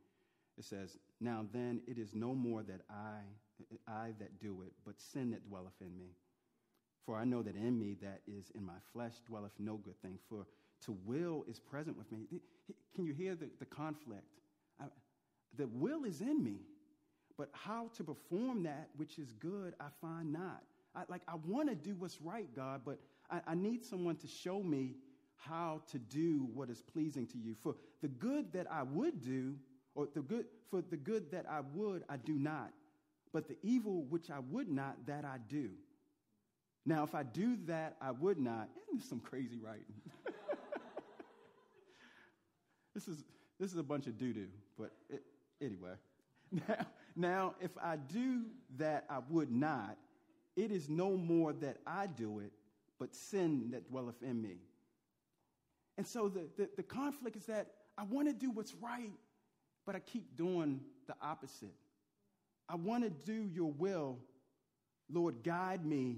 it 0.60 0.66
says, 0.66 0.97
Now 1.22 1.45
then 1.53 1.82
it 1.88 1.97
is 1.97 2.14
no 2.14 2.36
more 2.36 2.62
that 2.64 2.82
I, 2.89 3.22
I 3.88 4.12
that 4.20 4.39
do 4.39 4.62
it, 4.64 4.74
but 4.86 4.99
sin 4.99 5.32
that 5.32 5.47
dwelleth 5.47 5.82
in 5.82 5.97
me. 5.97 6.12
For 7.05 7.16
I 7.16 7.24
know 7.24 7.41
that 7.41 7.55
in 7.55 7.80
me 7.80 7.95
that 8.01 8.22
is 8.28 8.51
in 8.53 8.66
my 8.66 8.78
flesh 8.93 9.14
dwelleth 9.26 9.53
no 9.57 9.78
good 9.78 9.99
thing. 10.01 10.20
For 10.28 10.45
to 10.86 10.97
will 11.05 11.45
is 11.49 11.60
present 11.60 11.97
with 11.97 12.12
me. 12.12 12.26
Can 12.93 13.05
you 13.05 13.14
hear 13.14 13.36
the, 13.36 13.49
the 13.60 13.66
conflict? 13.66 14.28
I, 14.80 14.86
the 15.57 15.68
will 15.68 16.03
is 16.03 16.22
in 16.22 16.43
me, 16.43 16.57
but 17.38 17.49
how 17.53 17.89
to 17.95 18.03
perform 18.03 18.64
that 18.64 18.89
which 18.97 19.18
is 19.18 19.34
good, 19.34 19.74
I 19.80 19.88
find 20.01 20.32
not. 20.32 20.64
I, 20.95 21.03
like, 21.07 21.22
I 21.28 21.36
want 21.47 21.70
to 21.70 21.76
do 21.76 21.95
what's 21.97 22.22
right, 22.22 22.47
God, 22.55 22.82
but 22.86 22.99
I, 23.32 23.39
I 23.47 23.55
need 23.55 23.86
someone 23.86 24.18
to 24.18 24.28
show 24.28 24.62
me 24.62 24.95
how 25.38 25.82
to 25.91 25.97
do 25.97 26.49
what 26.53 26.70
is 26.70 26.82
pleasing 26.82 27.26
to 27.28 27.38
you. 27.38 27.55
For 27.62 27.76
the 28.01 28.07
good 28.10 28.51
that 28.53 28.68
I 28.70 28.84
would 28.84 29.22
do, 29.22 29.55
or 30.00 30.08
the 30.14 30.22
good 30.22 30.45
for 30.70 30.82
the 30.82 30.95
good 30.95 31.30
that 31.32 31.45
I 31.50 31.60
would 31.74 32.04
I 32.08 32.16
do 32.16 32.39
not, 32.39 32.72
but 33.34 33.50
the 33.50 33.58
evil 33.62 34.04
which 34.04 34.32
I 34.32 34.39
would 34.39 34.70
not 34.70 34.95
that 35.08 35.26
I 35.26 35.38
do. 35.50 35.72
Now, 36.86 37.04
if 37.04 37.14
I 37.14 37.24
do 37.24 37.58
that 37.66 37.97
I 38.02 38.12
would 38.12 38.39
not, 38.39 38.70
isn't 38.82 39.00
this 39.00 39.10
some 39.10 39.20
crazy 39.20 39.60
writing? 39.62 39.84
this 42.95 43.10
is 43.10 43.26
this 43.60 43.74
is 43.74 43.78
a 43.78 43.84
bunch 43.84 44.08
of 44.08 44.18
doo 44.18 44.32
doo, 44.32 44.47
but 44.78 44.91
it, 45.10 45.22
anyway. 45.62 45.93
Now, 46.68 46.88
now, 47.16 47.56
if 47.62 47.78
I 47.78 47.97
do 47.97 48.45
that 48.78 49.06
I 49.08 49.20
would 49.30 49.52
not, 49.52 49.97
it 50.56 50.72
is 50.72 50.89
no 50.89 51.16
more 51.16 51.54
that 51.54 51.78
I 51.86 52.08
do 52.08 52.39
it, 52.39 52.52
but 52.97 53.14
sin 53.14 53.70
that 53.72 53.88
dwelleth 53.88 54.24
in 54.24 54.41
me. 54.41 54.56
And 56.00 56.08
so 56.08 56.28
the, 56.28 56.47
the, 56.58 56.70
the 56.76 56.82
conflict 56.82 57.38
is 57.38 57.45
that 57.45 57.68
I 58.00 58.04
want 58.04 58.30
to 58.30 58.34
do 58.34 58.50
what's 58.50 58.74
right, 58.76 59.12
but 59.89 59.95
I 59.95 59.99
keep 60.01 60.37
doing 60.37 60.81
the 61.07 61.15
opposite. 61.19 61.73
I 62.69 62.75
want 62.75 63.03
to 63.05 63.09
do 63.09 63.49
your 63.51 63.71
will. 63.71 64.19
Lord, 65.11 65.41
guide 65.43 65.83
me, 65.83 66.17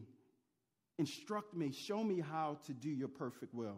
instruct 0.99 1.53
me, 1.53 1.71
show 1.71 2.03
me 2.03 2.19
how 2.19 2.57
to 2.65 2.73
do 2.73 2.89
your 2.89 3.07
perfect 3.07 3.53
will. 3.53 3.77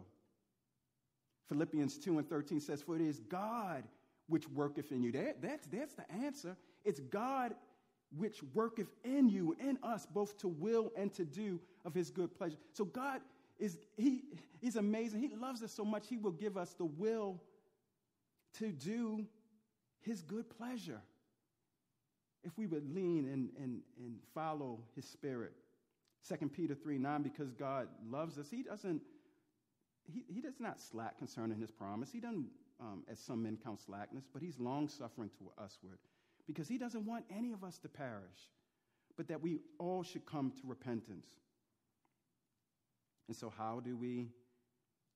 Philippians 1.48 1.96
2 1.98 2.18
and 2.18 2.28
13 2.28 2.58
says, 2.58 2.82
For 2.82 2.96
it 2.96 3.02
is 3.02 3.20
God 3.20 3.84
which 4.26 4.48
worketh 4.48 4.90
in 4.90 5.00
you. 5.00 5.12
That, 5.12 5.40
that's, 5.40 5.68
that's 5.68 5.94
the 5.94 6.10
answer. 6.10 6.56
It's 6.84 6.98
God 6.98 7.54
which 8.16 8.42
worketh 8.52 8.88
in 9.04 9.28
you, 9.28 9.54
in 9.60 9.78
us, 9.84 10.08
both 10.12 10.36
to 10.38 10.48
will 10.48 10.90
and 10.96 11.14
to 11.14 11.24
do 11.24 11.60
of 11.84 11.94
his 11.94 12.10
good 12.10 12.34
pleasure. 12.34 12.56
So 12.72 12.84
God 12.84 13.20
is, 13.60 13.78
he, 13.96 14.22
he's 14.60 14.74
amazing. 14.74 15.20
He 15.20 15.28
loves 15.36 15.62
us 15.62 15.72
so 15.72 15.84
much, 15.84 16.08
he 16.08 16.16
will 16.16 16.32
give 16.32 16.56
us 16.56 16.74
the 16.74 16.84
will 16.84 17.40
to 18.54 18.72
do 18.72 19.24
his 20.04 20.22
good 20.22 20.48
pleasure. 20.56 21.00
If 22.42 22.56
we 22.58 22.66
would 22.66 22.94
lean 22.94 23.26
and, 23.26 23.50
and, 23.58 23.80
and 23.98 24.16
follow 24.34 24.80
his 24.94 25.06
spirit. 25.06 25.52
2 26.28 26.48
Peter 26.48 26.74
3 26.74 26.98
9, 26.98 27.22
because 27.22 27.52
God 27.52 27.88
loves 28.08 28.38
us, 28.38 28.48
he 28.50 28.62
doesn't, 28.62 29.02
he, 30.04 30.24
he 30.28 30.40
does 30.40 30.60
not 30.60 30.80
slack 30.80 31.18
concerning 31.18 31.58
his 31.58 31.70
promise. 31.70 32.10
He 32.12 32.20
doesn't, 32.20 32.46
um, 32.80 33.04
as 33.10 33.18
some 33.18 33.42
men 33.42 33.58
count 33.62 33.80
slackness, 33.80 34.24
but 34.32 34.42
he's 34.42 34.58
long 34.58 34.88
suffering 34.88 35.30
to 35.38 35.50
usward 35.62 35.98
because 36.46 36.68
he 36.68 36.78
doesn't 36.78 37.04
want 37.06 37.24
any 37.34 37.52
of 37.52 37.64
us 37.64 37.78
to 37.78 37.88
perish, 37.88 38.50
but 39.16 39.28
that 39.28 39.40
we 39.40 39.60
all 39.78 40.02
should 40.02 40.26
come 40.26 40.50
to 40.50 40.66
repentance. 40.66 41.26
And 43.28 43.36
so, 43.36 43.52
how 43.56 43.80
do 43.80 43.96
we 43.96 44.28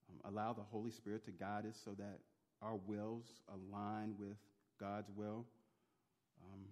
um, 0.09 0.31
allow 0.31 0.53
the 0.53 0.63
Holy 0.63 0.91
Spirit 0.91 1.25
to 1.25 1.31
guide 1.31 1.65
us 1.67 1.79
so 1.83 1.91
that 1.91 2.19
our 2.61 2.75
wills 2.75 3.27
align 3.47 4.15
with 4.17 4.37
God's 4.79 5.09
will? 5.15 5.45
Um, 6.41 6.65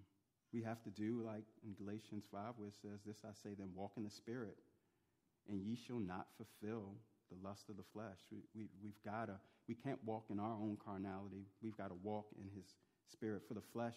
we 0.52 0.62
have 0.62 0.82
to 0.84 0.90
do 0.90 1.22
like 1.24 1.44
in 1.62 1.74
Galatians 1.74 2.24
5, 2.32 2.54
where 2.56 2.68
it 2.68 2.74
says, 2.80 3.00
This 3.06 3.18
I 3.24 3.32
say, 3.42 3.54
then 3.58 3.68
walk 3.74 3.92
in 3.96 4.04
the 4.04 4.10
Spirit, 4.10 4.56
and 5.48 5.60
ye 5.60 5.76
shall 5.76 5.98
not 5.98 6.26
fulfill 6.36 6.94
the 7.30 7.36
lust 7.46 7.68
of 7.68 7.76
the 7.76 7.84
flesh. 7.92 8.18
We, 8.32 8.38
we, 8.54 8.68
we've 8.82 9.02
got 9.04 9.26
to, 9.26 9.36
we 9.68 9.74
can't 9.74 10.02
walk 10.04 10.24
in 10.30 10.40
our 10.40 10.54
own 10.54 10.78
carnality. 10.82 11.44
We've 11.62 11.76
got 11.76 11.88
to 11.88 11.98
walk 12.02 12.26
in 12.38 12.48
His 12.56 12.64
Spirit. 13.12 13.42
For 13.46 13.54
the 13.54 13.66
flesh 13.72 13.96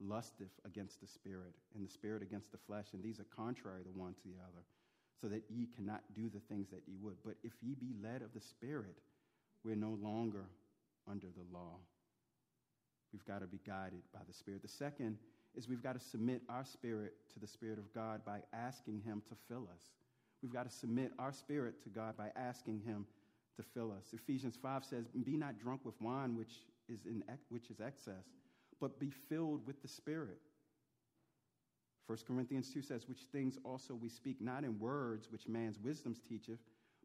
lusteth 0.00 0.50
against 0.64 1.00
the 1.00 1.06
Spirit, 1.06 1.54
and 1.74 1.86
the 1.86 1.90
Spirit 1.90 2.22
against 2.22 2.50
the 2.50 2.58
flesh, 2.66 2.86
and 2.92 3.02
these 3.02 3.20
are 3.20 3.26
contrary 3.36 3.82
the 3.84 3.98
one 3.98 4.14
to 4.14 4.22
the 4.24 4.42
other 4.42 4.64
so 5.20 5.28
that 5.28 5.44
ye 5.48 5.68
cannot 5.76 6.02
do 6.14 6.28
the 6.28 6.40
things 6.48 6.68
that 6.70 6.82
ye 6.86 6.96
would. 7.00 7.16
But 7.24 7.36
if 7.42 7.52
ye 7.62 7.74
be 7.74 7.94
led 8.02 8.22
of 8.22 8.34
the 8.34 8.40
Spirit, 8.40 8.98
we're 9.64 9.76
no 9.76 9.96
longer 10.02 10.44
under 11.08 11.28
the 11.28 11.56
law. 11.56 11.76
We've 13.14 13.24
got 13.24 13.42
to 13.42 13.46
be 13.46 13.60
guided 13.64 14.02
by 14.12 14.18
the 14.26 14.34
Spirit. 14.34 14.62
The 14.62 14.68
second 14.68 15.18
is 15.54 15.68
we've 15.68 15.82
got 15.82 15.94
to 15.94 16.04
submit 16.04 16.42
our 16.48 16.64
spirit 16.64 17.14
to 17.32 17.38
the 17.38 17.46
Spirit 17.46 17.78
of 17.78 17.94
God 17.94 18.24
by 18.24 18.40
asking 18.52 19.02
Him 19.02 19.22
to 19.28 19.36
fill 19.48 19.68
us. 19.72 19.82
We've 20.42 20.52
got 20.52 20.68
to 20.68 20.76
submit 20.76 21.12
our 21.16 21.32
spirit 21.32 21.80
to 21.84 21.88
God 21.90 22.16
by 22.16 22.32
asking 22.34 22.82
Him 22.84 23.06
to 23.56 23.62
fill 23.62 23.92
us. 23.92 24.06
Ephesians 24.12 24.58
5 24.60 24.84
says, 24.84 25.06
Be 25.24 25.36
not 25.36 25.60
drunk 25.60 25.82
with 25.84 25.94
wine, 26.00 26.36
which 26.36 26.54
is, 26.88 27.06
in, 27.06 27.22
which 27.50 27.70
is 27.70 27.80
excess, 27.80 28.34
but 28.80 28.98
be 28.98 29.10
filled 29.10 29.64
with 29.64 29.80
the 29.80 29.88
Spirit. 29.88 30.40
1 32.08 32.18
Corinthians 32.26 32.68
2 32.74 32.82
says, 32.82 33.08
Which 33.08 33.22
things 33.30 33.58
also 33.64 33.94
we 33.94 34.08
speak, 34.08 34.40
not 34.40 34.64
in 34.64 34.76
words 34.80 35.30
which 35.30 35.46
man's 35.46 35.78
wisdom 35.78 36.16
teacheth, 36.28 36.58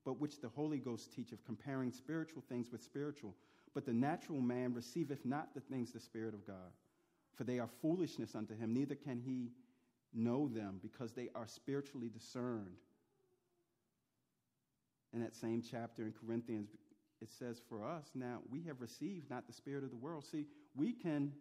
but 0.03 0.19
which 0.19 0.41
the 0.41 0.49
Holy 0.49 0.79
Ghost 0.79 1.13
teacheth, 1.13 1.45
comparing 1.45 1.91
spiritual 1.91 2.43
things 2.49 2.71
with 2.71 2.81
spiritual. 2.81 3.35
But 3.73 3.85
the 3.85 3.93
natural 3.93 4.41
man 4.41 4.73
receiveth 4.73 5.25
not 5.25 5.53
the 5.53 5.61
things 5.61 5.91
the 5.91 5.99
Spirit 5.99 6.33
of 6.33 6.45
God, 6.45 6.73
for 7.35 7.43
they 7.43 7.59
are 7.59 7.69
foolishness 7.81 8.35
unto 8.35 8.55
him, 8.55 8.73
neither 8.73 8.95
can 8.95 9.19
he 9.19 9.51
know 10.13 10.47
them, 10.47 10.79
because 10.81 11.13
they 11.13 11.29
are 11.35 11.47
spiritually 11.47 12.09
discerned. 12.09 12.77
In 15.13 15.21
that 15.21 15.35
same 15.35 15.61
chapter 15.61 16.03
in 16.03 16.13
Corinthians, 16.13 16.69
it 17.21 17.31
says, 17.31 17.61
For 17.67 17.83
us, 17.83 18.11
now 18.15 18.39
we 18.49 18.63
have 18.63 18.81
received 18.81 19.29
not 19.29 19.47
the 19.47 19.53
Spirit 19.53 19.83
of 19.83 19.89
the 19.89 19.97
world. 19.97 20.25
See, 20.25 20.45
we 20.75 20.93
can 20.93 21.33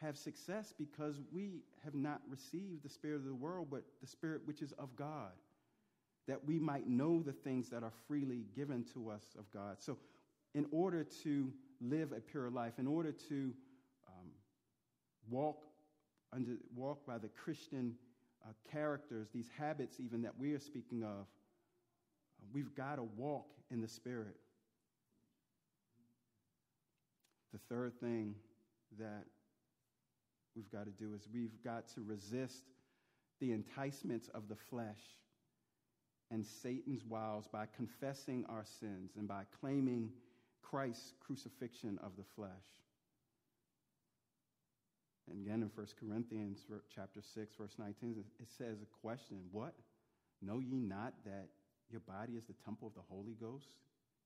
have 0.00 0.16
success 0.16 0.72
because 0.76 1.20
we 1.32 1.62
have 1.84 1.94
not 1.94 2.20
received 2.28 2.84
the 2.84 2.88
Spirit 2.88 3.16
of 3.16 3.24
the 3.24 3.34
world, 3.34 3.68
but 3.70 3.82
the 4.00 4.06
Spirit 4.06 4.42
which 4.44 4.62
is 4.62 4.72
of 4.72 4.94
God, 4.96 5.32
that 6.26 6.44
we 6.44 6.58
might 6.58 6.88
know 6.88 7.22
the 7.22 7.32
things 7.32 7.68
that 7.70 7.82
are 7.82 7.92
freely 8.06 8.44
given 8.54 8.84
to 8.94 9.10
us 9.10 9.24
of 9.38 9.50
God. 9.50 9.76
So, 9.80 9.96
in 10.54 10.66
order 10.70 11.04
to 11.24 11.52
live 11.80 12.12
a 12.12 12.20
pure 12.20 12.50
life, 12.50 12.74
in 12.78 12.86
order 12.86 13.12
to 13.28 13.52
um, 14.08 14.30
walk, 15.30 15.64
under, 16.32 16.56
walk 16.74 17.06
by 17.06 17.18
the 17.18 17.28
Christian 17.28 17.94
uh, 18.44 18.52
characters, 18.70 19.28
these 19.32 19.48
habits 19.58 19.98
even 20.00 20.22
that 20.22 20.38
we 20.38 20.52
are 20.52 20.58
speaking 20.58 21.02
of, 21.02 21.10
uh, 21.10 22.46
we've 22.52 22.74
got 22.74 22.96
to 22.96 23.04
walk 23.16 23.46
in 23.70 23.80
the 23.80 23.88
Spirit. 23.88 24.36
The 27.52 27.60
third 27.68 27.98
thing 28.00 28.34
that 28.98 29.24
we've 30.54 30.70
got 30.70 30.84
to 30.84 30.90
do 30.90 31.14
is 31.14 31.22
we've 31.32 31.62
got 31.64 31.88
to 31.94 32.02
resist 32.02 32.64
the 33.40 33.52
enticements 33.52 34.28
of 34.34 34.48
the 34.48 34.56
flesh 34.56 35.00
and 36.30 36.44
Satan's 36.44 37.04
wiles 37.04 37.46
by 37.50 37.66
confessing 37.74 38.44
our 38.48 38.64
sins 38.80 39.12
and 39.16 39.26
by 39.26 39.44
claiming 39.60 40.10
Christ's 40.70 41.14
crucifixion 41.20 41.98
of 42.02 42.12
the 42.16 42.24
flesh. 42.36 42.50
And 45.30 45.46
again 45.46 45.62
in 45.62 45.70
1 45.74 45.86
Corinthians 46.00 46.58
chapter 46.94 47.20
6 47.22 47.54
verse 47.56 47.74
19 47.78 48.24
it 48.40 48.48
says 48.56 48.78
a 48.82 49.06
question, 49.06 49.38
what? 49.52 49.74
Know 50.40 50.60
ye 50.60 50.80
not 50.80 51.14
that 51.24 51.48
your 51.90 52.00
body 52.00 52.34
is 52.34 52.44
the 52.44 52.54
temple 52.64 52.88
of 52.88 52.94
the 52.94 53.06
Holy 53.08 53.34
Ghost, 53.40 53.68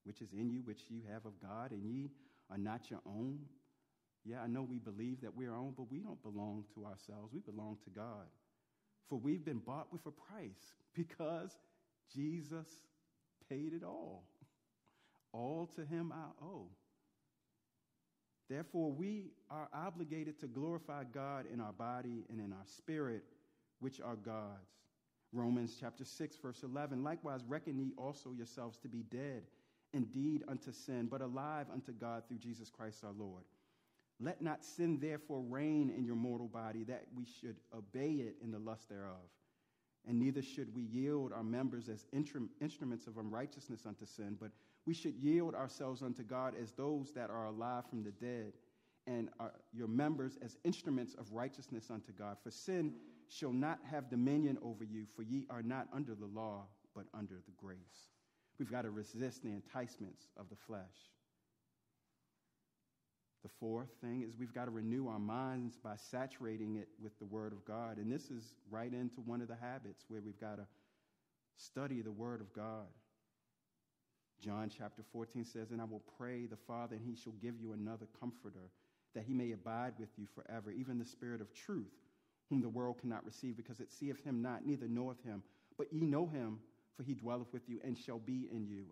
which 0.03 0.21
is 0.21 0.33
in 0.33 0.49
you, 0.49 0.61
which 0.63 0.81
you 0.89 1.01
have 1.11 1.25
of 1.25 1.33
God, 1.41 1.71
and 1.71 1.83
ye 1.83 2.11
are 2.51 2.57
not 2.57 2.89
your 2.89 2.99
own? 3.05 3.39
Yeah, 4.25 4.41
I 4.41 4.47
know 4.47 4.61
we 4.61 4.77
believe 4.77 5.21
that 5.21 5.35
we're 5.35 5.51
our 5.51 5.57
own, 5.57 5.73
but 5.75 5.91
we 5.91 5.99
don't 5.99 6.21
belong 6.23 6.65
to 6.75 6.85
ourselves. 6.85 7.33
We 7.33 7.39
belong 7.39 7.77
to 7.83 7.89
God. 7.89 8.27
For 9.09 9.17
we've 9.17 9.43
been 9.43 9.59
bought 9.59 9.91
with 9.91 10.05
a 10.05 10.11
price 10.11 10.73
because 10.93 11.51
Jesus 12.13 12.67
paid 13.49 13.73
it 13.73 13.83
all. 13.83 14.23
All 15.33 15.69
to 15.75 15.83
him 15.85 16.13
I 16.13 16.45
owe. 16.45 16.67
Therefore, 18.49 18.91
we 18.91 19.31
are 19.49 19.67
obligated 19.73 20.39
to 20.41 20.47
glorify 20.47 21.03
God 21.05 21.45
in 21.51 21.59
our 21.59 21.73
body 21.73 22.25
and 22.29 22.39
in 22.39 22.53
our 22.53 22.65
spirit, 22.77 23.23
which 23.79 23.99
are 23.99 24.15
God's. 24.15 24.69
Romans 25.31 25.75
chapter 25.79 26.05
6, 26.05 26.37
verse 26.37 26.61
11. 26.61 27.03
Likewise, 27.03 27.41
reckon 27.47 27.79
ye 27.79 27.93
also 27.97 28.31
yourselves 28.31 28.77
to 28.79 28.87
be 28.87 29.03
dead 29.09 29.43
indeed 29.93 30.43
unto 30.47 30.71
sin, 30.71 31.07
but 31.09 31.21
alive 31.21 31.65
unto 31.73 31.91
God 31.91 32.23
through 32.27 32.37
Jesus 32.37 32.69
Christ 32.69 33.03
our 33.03 33.13
Lord. 33.17 33.43
Let 34.19 34.41
not 34.41 34.63
sin 34.63 34.99
therefore 35.01 35.41
reign 35.41 35.91
in 35.95 36.05
your 36.05 36.15
mortal 36.15 36.47
body, 36.47 36.83
that 36.83 37.05
we 37.15 37.25
should 37.25 37.57
obey 37.75 38.11
it 38.11 38.35
in 38.43 38.51
the 38.51 38.59
lust 38.59 38.89
thereof. 38.89 39.29
And 40.07 40.19
neither 40.19 40.41
should 40.41 40.75
we 40.75 40.83
yield 40.83 41.31
our 41.33 41.43
members 41.43 41.89
as 41.89 42.05
instruments 42.11 43.07
of 43.07 43.17
unrighteousness 43.17 43.85
unto 43.87 44.05
sin, 44.05 44.37
but 44.39 44.51
we 44.85 44.93
should 44.93 45.15
yield 45.15 45.55
ourselves 45.55 46.01
unto 46.01 46.23
God 46.23 46.53
as 46.61 46.71
those 46.71 47.11
that 47.13 47.29
are 47.29 47.45
alive 47.45 47.85
from 47.89 48.03
the 48.03 48.11
dead, 48.11 48.53
and 49.07 49.29
are 49.39 49.53
your 49.73 49.87
members 49.87 50.37
as 50.41 50.57
instruments 50.63 51.15
of 51.15 51.31
righteousness 51.31 51.89
unto 51.89 52.11
God. 52.11 52.37
For 52.43 52.51
sin 52.51 52.93
shall 53.29 53.53
not 53.53 53.79
have 53.89 54.09
dominion 54.09 54.57
over 54.61 54.83
you, 54.83 55.05
for 55.15 55.23
ye 55.23 55.45
are 55.49 55.63
not 55.63 55.87
under 55.93 56.15
the 56.15 56.25
law, 56.25 56.65
but 56.95 57.05
under 57.13 57.35
the 57.45 57.53
grace. 57.57 57.77
We've 58.59 58.71
got 58.71 58.83
to 58.83 58.91
resist 58.91 59.43
the 59.43 59.49
enticements 59.49 60.27
of 60.37 60.49
the 60.49 60.55
flesh. 60.55 60.81
The 63.43 63.49
fourth 63.59 63.89
thing 63.99 64.21
is 64.21 64.37
we've 64.37 64.53
got 64.53 64.65
to 64.65 64.71
renew 64.71 65.09
our 65.09 65.19
minds 65.19 65.77
by 65.77 65.95
saturating 65.97 66.77
it 66.77 66.87
with 67.01 67.17
the 67.19 67.25
Word 67.25 67.51
of 67.51 67.65
God. 67.65 67.97
And 67.97 68.09
this 68.09 68.31
is 68.31 68.53
right 68.69 68.93
into 68.93 69.19
one 69.19 69.41
of 69.41 69.49
the 69.49 69.57
habits 69.57 70.05
where 70.07 70.21
we've 70.21 70.39
got 70.39 70.57
to 70.57 70.67
study 71.57 72.01
the 72.01 72.11
Word 72.11 72.39
of 72.39 72.53
God. 72.53 72.87
John 74.43 74.69
chapter 74.75 75.03
14 75.13 75.45
says, 75.45 75.71
And 75.71 75.79
I 75.79 75.85
will 75.85 76.03
pray 76.17 76.45
the 76.45 76.57
Father, 76.57 76.95
and 76.95 77.05
he 77.05 77.15
shall 77.15 77.33
give 77.41 77.55
you 77.61 77.71
another 77.71 78.07
comforter, 78.19 78.69
that 79.15 79.23
he 79.23 79.33
may 79.33 79.51
abide 79.51 79.93
with 79.97 80.09
you 80.17 80.27
forever, 80.35 80.71
even 80.71 80.99
the 80.99 81.05
Spirit 81.05 81.39
of 81.39 81.53
truth, 81.53 81.93
whom 82.49 82.61
the 82.61 82.67
world 82.69 82.99
cannot 82.99 83.25
receive, 83.25 83.55
because 83.55 83.79
it 83.79 83.91
seeth 83.91 84.21
him 84.23 84.41
not, 84.41 84.65
neither 84.65 84.87
knoweth 84.87 85.23
him. 85.23 85.43
But 85.77 85.93
ye 85.93 86.01
know 86.01 86.27
him, 86.27 86.59
for 86.97 87.03
he 87.03 87.13
dwelleth 87.13 87.53
with 87.53 87.69
you 87.69 87.79
and 87.83 87.97
shall 87.97 88.19
be 88.19 88.49
in 88.51 88.67
you. 88.67 88.85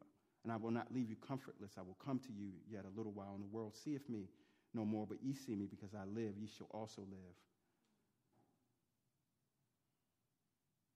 And 0.44 0.54
I 0.54 0.56
will 0.56 0.72
not 0.72 0.94
leave 0.94 1.10
you 1.10 1.18
comfortless. 1.28 1.74
I 1.78 1.82
will 1.82 1.98
come 2.04 2.20
to 2.20 2.32
you 2.32 2.52
yet 2.70 2.86
a 2.86 2.98
little 2.98 3.12
while, 3.12 3.34
and 3.36 3.44
the 3.44 3.54
world 3.54 3.76
seeth 3.76 4.08
me 4.08 4.30
no 4.74 4.86
more, 4.86 5.06
but 5.06 5.18
ye 5.22 5.34
see 5.34 5.56
me 5.56 5.68
because 5.70 5.94
I 5.94 6.06
live, 6.06 6.38
ye 6.40 6.48
shall 6.48 6.68
also 6.72 7.02
live. 7.02 7.36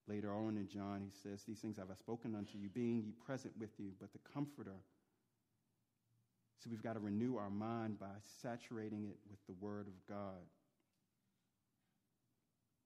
Later 0.07 0.33
on 0.33 0.57
in 0.57 0.67
John, 0.67 1.01
he 1.01 1.11
says, 1.23 1.43
These 1.43 1.59
things 1.59 1.77
have 1.77 1.89
I 1.89 1.95
spoken 1.95 2.35
unto 2.35 2.57
you, 2.57 2.69
being 2.69 3.01
ye 3.01 3.13
present 3.25 3.53
with 3.59 3.71
you, 3.79 3.91
but 3.99 4.13
the 4.13 4.19
Comforter. 4.33 4.77
So 6.63 6.69
we've 6.69 6.83
got 6.83 6.93
to 6.93 6.99
renew 6.99 7.37
our 7.37 7.49
mind 7.49 7.99
by 7.99 8.13
saturating 8.41 9.05
it 9.05 9.17
with 9.29 9.39
the 9.47 9.53
Word 9.65 9.87
of 9.87 9.93
God. 10.07 10.41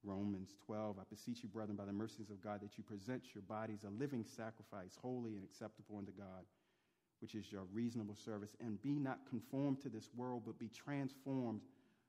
Romans 0.02 0.56
12, 0.64 0.98
I 0.98 1.02
beseech 1.10 1.42
you, 1.42 1.50
brethren, 1.50 1.76
by 1.76 1.84
the 1.84 1.92
mercies 1.92 2.30
of 2.30 2.42
God, 2.42 2.62
that 2.62 2.78
you 2.78 2.84
present 2.84 3.34
your 3.34 3.42
bodies 3.42 3.84
a 3.84 3.90
living 3.90 4.24
sacrifice, 4.24 4.96
holy 5.00 5.34
and 5.36 5.44
acceptable 5.44 5.98
unto 5.98 6.12
God, 6.12 6.44
which 7.20 7.34
is 7.34 7.52
your 7.52 7.64
reasonable 7.72 8.16
service. 8.16 8.56
And 8.60 8.80
be 8.80 8.98
not 8.98 9.18
conformed 9.28 9.82
to 9.82 9.90
this 9.90 10.08
world, 10.16 10.44
but 10.46 10.58
be 10.58 10.68
transformed 10.68 11.60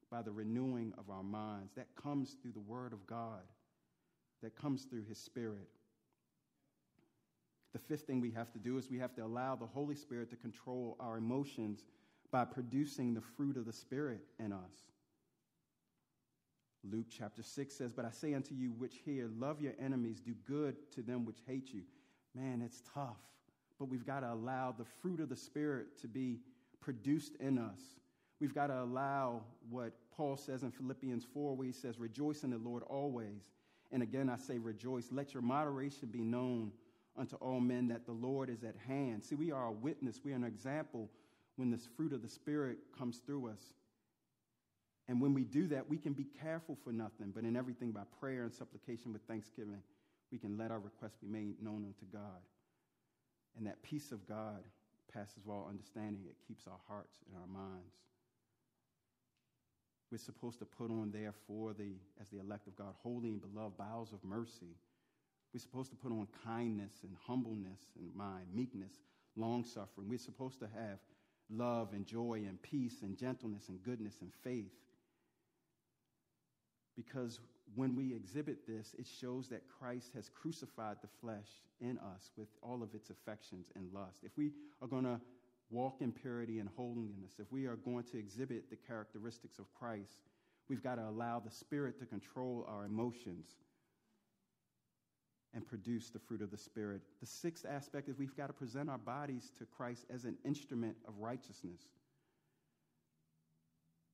by 0.10 0.22
the 0.22 0.32
renewing 0.32 0.94
of 0.98 1.10
our 1.10 1.24
minds. 1.24 1.74
That 1.76 1.88
comes 2.02 2.38
through 2.42 2.54
the 2.54 2.62
Word 2.62 2.94
of 2.94 3.06
God 3.08 3.42
that 4.42 4.56
comes 4.56 4.84
through 4.84 5.04
His 5.08 5.18
Spirit. 5.18 5.70
The 7.74 7.80
fifth 7.80 8.02
thing 8.02 8.20
we 8.20 8.32
have 8.32 8.52
to 8.52 8.60
do 8.60 8.78
is 8.78 8.90
we 8.90 9.00
have 9.00 9.16
to 9.16 9.24
allow 9.24 9.56
the 9.56 9.66
Holy 9.66 9.96
Spirit 9.96 10.30
to 10.32 10.36
control 10.36 10.98
our 11.00 11.18
emotions 11.18 11.86
by 12.32 12.46
producing 12.46 13.14
the 13.14 13.22
fruit 13.22 13.58
of 13.58 13.66
the 13.66 13.74
Spirit 13.74 14.22
in 14.40 14.52
us. 14.52 14.74
Luke 16.84 17.06
chapter 17.10 17.44
6 17.44 17.74
says, 17.74 17.94
But 17.94 18.06
I 18.06 18.12
say 18.12 18.34
unto 18.34 18.56
you 18.56 18.72
which 18.72 18.96
hear, 19.06 19.30
love 19.38 19.62
your 19.62 19.74
enemies, 19.80 20.20
do 20.20 20.34
good 20.48 20.76
to 20.94 21.02
them 21.02 21.26
which 21.26 21.38
hate 21.48 21.74
you. 21.74 21.84
Man, 22.36 22.62
it's 22.62 22.82
tough, 22.94 23.20
but 23.78 23.90
we've 23.90 24.06
got 24.06 24.22
to 24.22 24.32
allow 24.32 24.74
the 24.78 24.86
fruit 25.02 25.20
of 25.20 25.30
the 25.30 25.36
Spirit 25.36 26.00
to 26.02 26.08
be 26.08 26.40
produced 26.80 27.36
in 27.40 27.58
us. 27.58 27.80
We've 28.40 28.56
got 28.56 28.68
to 28.68 28.82
allow 28.82 29.44
what 29.70 29.94
Paul 30.16 30.36
says 30.36 30.64
in 30.64 30.72
Philippians 30.72 31.26
4, 31.34 31.56
where 31.56 31.68
he 31.68 31.74
says, 31.74 32.00
Rejoice 32.00 32.44
in 32.44 32.50
the 32.50 32.58
Lord 32.58 32.84
always. 32.84 33.44
And 33.92 34.02
again, 34.02 34.30
I 34.30 34.38
say 34.38 34.58
rejoice. 34.58 35.08
Let 35.12 35.34
your 35.34 35.44
moderation 35.44 36.08
be 36.10 36.22
known 36.22 36.72
unto 37.18 37.36
all 37.38 37.60
men 37.60 37.90
that 37.90 38.06
the 38.06 38.14
Lord 38.14 38.50
is 38.50 38.64
at 38.64 38.76
hand. 38.88 39.24
See, 39.24 39.36
we 39.36 39.52
are 39.52 39.68
a 39.68 39.72
witness, 39.72 40.22
we 40.24 40.32
are 40.32 40.36
an 40.36 40.44
example 40.44 41.10
when 41.58 41.70
this 41.70 41.88
fruit 41.98 42.14
of 42.14 42.22
the 42.22 42.30
Spirit 42.30 42.78
comes 42.98 43.20
through 43.26 43.50
us. 43.50 43.62
And 45.08 45.20
when 45.20 45.34
we 45.34 45.44
do 45.44 45.68
that, 45.68 45.90
we 45.90 45.98
can 45.98 46.14
be 46.14 46.26
careful 46.42 46.78
for 46.84 46.94
nothing, 46.94 47.32
but 47.36 47.44
in 47.44 47.58
everything 47.58 47.92
by 47.92 48.04
prayer 48.20 48.44
and 48.44 48.54
supplication 48.54 49.12
with 49.12 49.22
thanksgiving, 49.24 49.82
we 50.32 50.38
can 50.38 50.58
let 50.58 50.72
our 50.72 50.80
requests 50.80 51.18
be 51.22 51.28
made 51.28 51.62
known 51.62 51.84
unto 51.86 52.06
God. 52.12 52.40
And 53.58 53.68
that 53.68 53.84
peace 53.84 54.14
of 54.14 54.26
God 54.26 54.64
passes 55.14 55.44
all 55.50 55.68
understanding. 55.70 56.24
It 56.26 56.38
keeps 56.48 56.66
our 56.68 56.80
hearts 56.88 57.18
and 57.28 57.36
our 57.36 57.48
minds. 57.48 57.96
We're 60.12 60.18
supposed 60.18 60.60
to 60.60 60.66
put 60.66 60.92
on, 60.92 61.12
therefore, 61.14 61.74
the, 61.74 61.94
as 62.20 62.28
the 62.30 62.40
elect 62.40 62.68
of 62.68 62.76
God, 62.76 62.94
holy 63.02 63.30
and 63.30 63.42
beloved 63.42 63.78
bowels 63.78 64.12
of 64.12 64.24
mercy. 64.24 64.76
We're 65.54 65.62
supposed 65.62 65.90
to 65.92 65.96
put 65.96 66.12
on 66.12 66.28
kindness 66.46 66.94
and 67.04 67.16
humbleness 67.26 67.80
and 67.98 68.14
mind, 68.16 68.48
meekness, 68.54 68.94
long 69.36 69.64
suffering. 69.64 70.10
We're 70.10 70.20
supposed 70.20 70.60
to 70.60 70.68
have 70.76 71.00
love 71.50 71.94
and 71.94 72.06
joy 72.06 72.44
and 72.48 72.62
peace 72.62 73.02
and 73.04 73.18
gentleness 73.18 73.70
and 73.70 73.82
goodness 73.84 74.16
and 74.22 74.32
faith. 74.44 74.72
Because 76.96 77.40
when 77.76 77.96
we 77.96 78.14
exhibit 78.14 78.68
this, 78.68 78.94
it 79.00 79.08
shows 79.08 79.48
that 79.50 79.64
Christ 79.80 80.12
has 80.14 80.30
crucified 80.30 80.98
the 81.02 81.08
flesh 81.22 81.48
in 81.80 81.98
us 82.00 82.32
with 82.38 82.50
all 82.62 82.84
of 82.84 82.94
its 82.94 83.10
affections 83.10 83.68
and 83.76 83.88
lust. 83.94 84.20
If 84.24 84.32
we 84.38 84.52
are 84.82 84.88
going 84.88 85.06
to 85.06 85.22
walk 85.72 86.02
in 86.02 86.12
purity 86.12 86.60
and 86.60 86.70
holiness, 86.76 87.34
if 87.40 87.52
we 87.52 87.66
are 87.66 87.78
going 87.78 88.04
to 88.04 88.20
exhibit 88.20 88.70
the 88.70 88.76
characteristics 88.76 89.58
of 89.58 89.74
Christ, 89.74 90.20
we've 90.70 90.84
got 90.84 90.96
to 90.96 91.08
allow 91.08 91.40
the 91.40 91.52
Spirit 91.52 91.98
to 92.00 92.06
control 92.06 92.66
our 92.68 92.86
emotions 92.86 93.48
and 95.54 95.68
produce 95.68 96.10
the 96.10 96.20
fruit 96.20 96.42
of 96.42 96.52
the 96.52 96.58
Spirit. 96.58 97.02
The 97.20 97.26
sixth 97.26 97.66
aspect 97.70 98.10
is 98.10 98.18
we've 98.18 98.36
got 98.36 98.48
to 98.48 98.54
present 98.54 98.90
our 98.90 98.98
bodies 98.98 99.52
to 99.58 99.66
Christ 99.66 100.06
as 100.14 100.26
an 100.26 100.38
instrument 100.46 100.96
of 101.08 101.14
righteousness. 101.20 101.82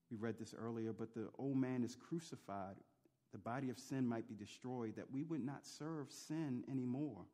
We 0.10 0.18
read 0.18 0.40
this 0.40 0.56
earlier, 0.58 0.94
but 0.94 1.14
the 1.14 1.28
old 1.38 1.58
man 1.58 1.84
is 1.84 1.96
crucified. 1.96 2.76
The 3.34 3.38
body 3.38 3.70
of 3.70 3.78
sin 3.78 4.08
might 4.08 4.28
be 4.28 4.36
destroyed, 4.36 4.96
that 4.96 5.12
we 5.12 5.24
would 5.24 5.46
not 5.46 5.66
serve 5.66 6.08
sin 6.10 6.64
anymore. 6.72 7.26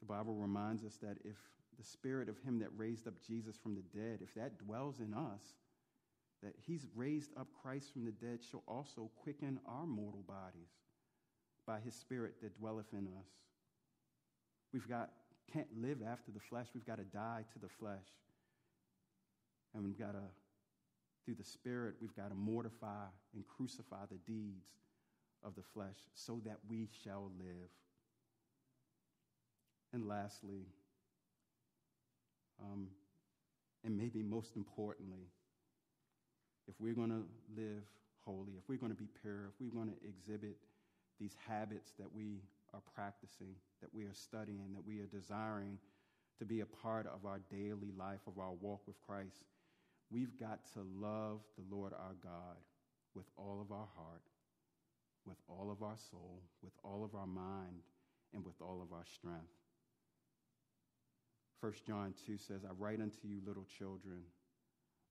The 0.00 0.06
Bible 0.06 0.34
reminds 0.34 0.84
us 0.84 0.96
that 1.02 1.18
if 1.24 1.36
the 1.78 1.84
spirit 1.84 2.28
of 2.28 2.38
him 2.38 2.58
that 2.60 2.68
raised 2.76 3.06
up 3.06 3.14
Jesus 3.26 3.56
from 3.56 3.74
the 3.74 3.98
dead, 3.98 4.20
if 4.22 4.34
that 4.34 4.58
dwells 4.58 5.00
in 5.00 5.14
us, 5.14 5.42
that 6.42 6.54
he's 6.66 6.86
raised 6.94 7.30
up 7.36 7.48
Christ 7.62 7.92
from 7.92 8.04
the 8.04 8.12
dead 8.12 8.40
shall 8.48 8.62
also 8.68 9.10
quicken 9.22 9.58
our 9.66 9.86
mortal 9.86 10.22
bodies 10.26 10.70
by 11.66 11.80
his 11.80 11.94
spirit 11.94 12.34
that 12.42 12.58
dwelleth 12.58 12.92
in 12.92 13.06
us. 13.18 13.28
We've 14.72 14.88
got 14.88 15.10
can't 15.52 15.68
live 15.80 15.98
after 16.06 16.30
the 16.30 16.40
flesh. 16.40 16.66
We've 16.74 16.86
got 16.86 16.98
to 16.98 17.04
die 17.04 17.44
to 17.52 17.58
the 17.58 17.68
flesh. 17.68 18.06
And 19.74 19.84
we've 19.84 19.98
got 19.98 20.12
to, 20.12 20.22
through 21.24 21.36
the 21.36 21.44
Spirit, 21.44 21.94
we've 22.00 22.14
got 22.14 22.28
to 22.28 22.34
mortify 22.34 23.06
and 23.34 23.44
crucify 23.46 24.04
the 24.10 24.18
deeds 24.30 24.66
of 25.42 25.54
the 25.54 25.62
flesh 25.62 25.96
so 26.14 26.40
that 26.44 26.58
we 26.68 26.88
shall 27.04 27.30
live. 27.38 27.70
And 29.92 30.06
lastly, 30.06 30.66
um, 32.60 32.88
and 33.84 33.96
maybe 33.96 34.22
most 34.22 34.56
importantly, 34.56 35.30
if 36.66 36.74
we're 36.78 36.94
going 36.94 37.10
to 37.10 37.24
live 37.56 37.84
holy, 38.24 38.52
if 38.58 38.68
we're 38.68 38.78
going 38.78 38.92
to 38.92 38.98
be 38.98 39.08
pure, 39.22 39.46
if 39.46 39.54
we're 39.60 39.74
going 39.74 39.88
to 39.88 40.06
exhibit 40.06 40.56
these 41.18 41.34
habits 41.48 41.92
that 41.98 42.12
we 42.12 42.42
are 42.74 42.82
practicing, 42.94 43.54
that 43.80 43.92
we 43.94 44.04
are 44.04 44.14
studying, 44.14 44.74
that 44.74 44.86
we 44.86 45.00
are 45.00 45.06
desiring 45.06 45.78
to 46.38 46.44
be 46.44 46.60
a 46.60 46.66
part 46.66 47.06
of 47.06 47.24
our 47.24 47.40
daily 47.50 47.92
life, 47.98 48.20
of 48.26 48.38
our 48.38 48.52
walk 48.52 48.82
with 48.86 48.96
Christ, 49.06 49.42
we've 50.10 50.38
got 50.38 50.60
to 50.74 50.80
love 51.00 51.40
the 51.56 51.74
Lord 51.74 51.92
our 51.92 52.14
God 52.22 52.56
with 53.14 53.26
all 53.36 53.58
of 53.60 53.72
our 53.72 53.88
heart, 53.96 54.22
with 55.26 55.38
all 55.48 55.70
of 55.70 55.82
our 55.82 55.96
soul, 56.10 56.42
with 56.62 56.72
all 56.84 57.02
of 57.04 57.14
our 57.14 57.26
mind, 57.26 57.82
and 58.34 58.44
with 58.44 58.60
all 58.60 58.80
of 58.82 58.92
our 58.92 59.04
strength. 59.04 59.57
1 61.60 61.72
John 61.86 62.14
2 62.26 62.38
says, 62.38 62.60
I 62.64 62.72
write 62.78 63.00
unto 63.00 63.26
you, 63.26 63.40
little 63.44 63.66
children, 63.78 64.22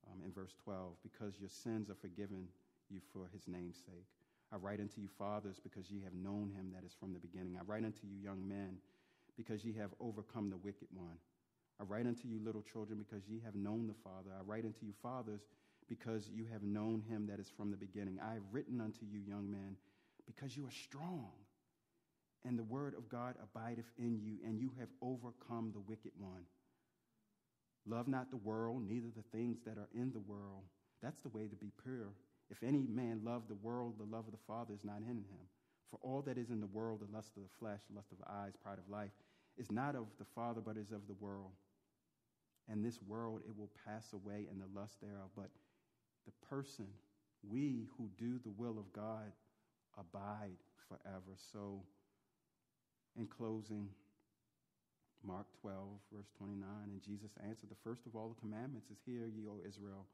um, 0.07 0.21
in 0.25 0.31
verse 0.31 0.53
12, 0.63 0.93
because 1.03 1.39
your 1.39 1.49
sins 1.49 1.89
are 1.89 1.95
forgiven 1.95 2.47
you 2.89 3.01
for 3.11 3.29
his 3.33 3.47
name's 3.47 3.75
sake. 3.85 4.07
I 4.53 4.55
write 4.55 4.79
unto 4.79 5.01
you, 5.01 5.09
fathers, 5.17 5.59
because 5.61 5.91
ye 5.91 6.01
have 6.03 6.13
known 6.13 6.51
him 6.55 6.71
that 6.73 6.85
is 6.85 6.95
from 6.97 7.11
the 7.11 7.19
beginning. 7.19 7.57
I 7.59 7.65
write 7.65 7.83
unto 7.83 8.07
you, 8.07 8.15
young 8.23 8.47
men, 8.47 8.77
because 9.35 9.65
ye 9.65 9.73
have 9.73 9.91
overcome 9.99 10.49
the 10.49 10.57
wicked 10.57 10.87
one. 10.93 11.17
I 11.81 11.83
write 11.83 12.07
unto 12.07 12.29
you, 12.29 12.39
little 12.41 12.63
children, 12.63 12.97
because 12.97 13.27
ye 13.27 13.41
have 13.43 13.55
known 13.55 13.87
the 13.87 13.99
Father. 14.01 14.29
I 14.31 14.41
write 14.45 14.63
unto 14.63 14.85
you, 14.85 14.93
fathers, 15.01 15.41
because 15.89 16.29
you 16.33 16.45
have 16.51 16.63
known 16.63 17.03
him 17.09 17.27
that 17.27 17.39
is 17.39 17.51
from 17.55 17.71
the 17.71 17.77
beginning. 17.77 18.19
I 18.23 18.35
have 18.35 18.43
written 18.53 18.79
unto 18.79 19.05
you, 19.05 19.19
young 19.19 19.51
men, 19.51 19.75
because 20.25 20.55
you 20.55 20.65
are 20.65 20.71
strong 20.71 21.31
and 22.45 22.57
the 22.57 22.63
word 22.63 22.93
of 22.97 23.09
God 23.09 23.35
abideth 23.41 23.91
in 23.97 24.19
you, 24.21 24.37
and 24.45 24.59
you 24.59 24.71
have 24.79 24.89
overcome 25.01 25.71
the 25.73 25.81
wicked 25.81 26.11
one. 26.17 26.43
Love 27.85 28.07
not 28.07 28.29
the 28.29 28.37
world, 28.37 28.83
neither 28.87 29.07
the 29.15 29.37
things 29.37 29.59
that 29.65 29.77
are 29.77 29.89
in 29.93 30.11
the 30.11 30.19
world. 30.19 30.63
That's 31.01 31.19
the 31.21 31.29
way 31.29 31.47
to 31.47 31.55
be 31.55 31.71
pure. 31.83 32.09
If 32.49 32.63
any 32.63 32.85
man 32.87 33.21
love 33.23 33.43
the 33.47 33.55
world, 33.55 33.95
the 33.97 34.03
love 34.03 34.25
of 34.25 34.31
the 34.31 34.45
Father 34.47 34.73
is 34.73 34.83
not 34.83 35.01
in 35.01 35.17
him. 35.17 35.47
For 35.89 35.99
all 36.01 36.21
that 36.23 36.37
is 36.37 36.49
in 36.49 36.59
the 36.59 36.67
world, 36.67 36.99
the 36.99 37.15
lust 37.15 37.31
of 37.37 37.43
the 37.43 37.55
flesh, 37.59 37.79
lust 37.93 38.11
of 38.11 38.17
the 38.19 38.29
eyes, 38.29 38.53
pride 38.61 38.77
of 38.77 38.89
life, 38.89 39.11
is 39.57 39.71
not 39.71 39.95
of 39.95 40.05
the 40.19 40.25
Father, 40.35 40.61
but 40.61 40.77
is 40.77 40.91
of 40.91 41.07
the 41.07 41.15
world. 41.19 41.51
And 42.69 42.83
this 42.83 42.99
world, 43.07 43.41
it 43.47 43.57
will 43.57 43.69
pass 43.85 44.11
away, 44.13 44.47
and 44.51 44.61
the 44.61 44.79
lust 44.79 44.99
thereof. 45.01 45.29
But 45.35 45.49
the 46.25 46.33
person, 46.47 46.87
we 47.47 47.87
who 47.97 48.09
do 48.17 48.39
the 48.43 48.51
will 48.51 48.77
of 48.77 48.91
God, 48.91 49.31
abide 49.97 50.57
forever. 50.89 51.35
So, 51.53 51.83
in 53.17 53.27
closing, 53.27 53.89
Mark 55.25 55.47
12, 55.61 55.75
verse 56.13 56.29
29, 56.37 56.61
and 56.93 57.01
Jesus 57.01 57.31
answered, 57.41 57.69
The 57.69 57.83
first 57.83 58.05
of 58.05 58.15
all 58.15 58.29
the 58.29 58.39
commandments 58.39 58.87
is, 58.89 58.97
Hear 59.05 59.25
ye, 59.25 59.47
O 59.49 59.59
Israel, 59.67 60.05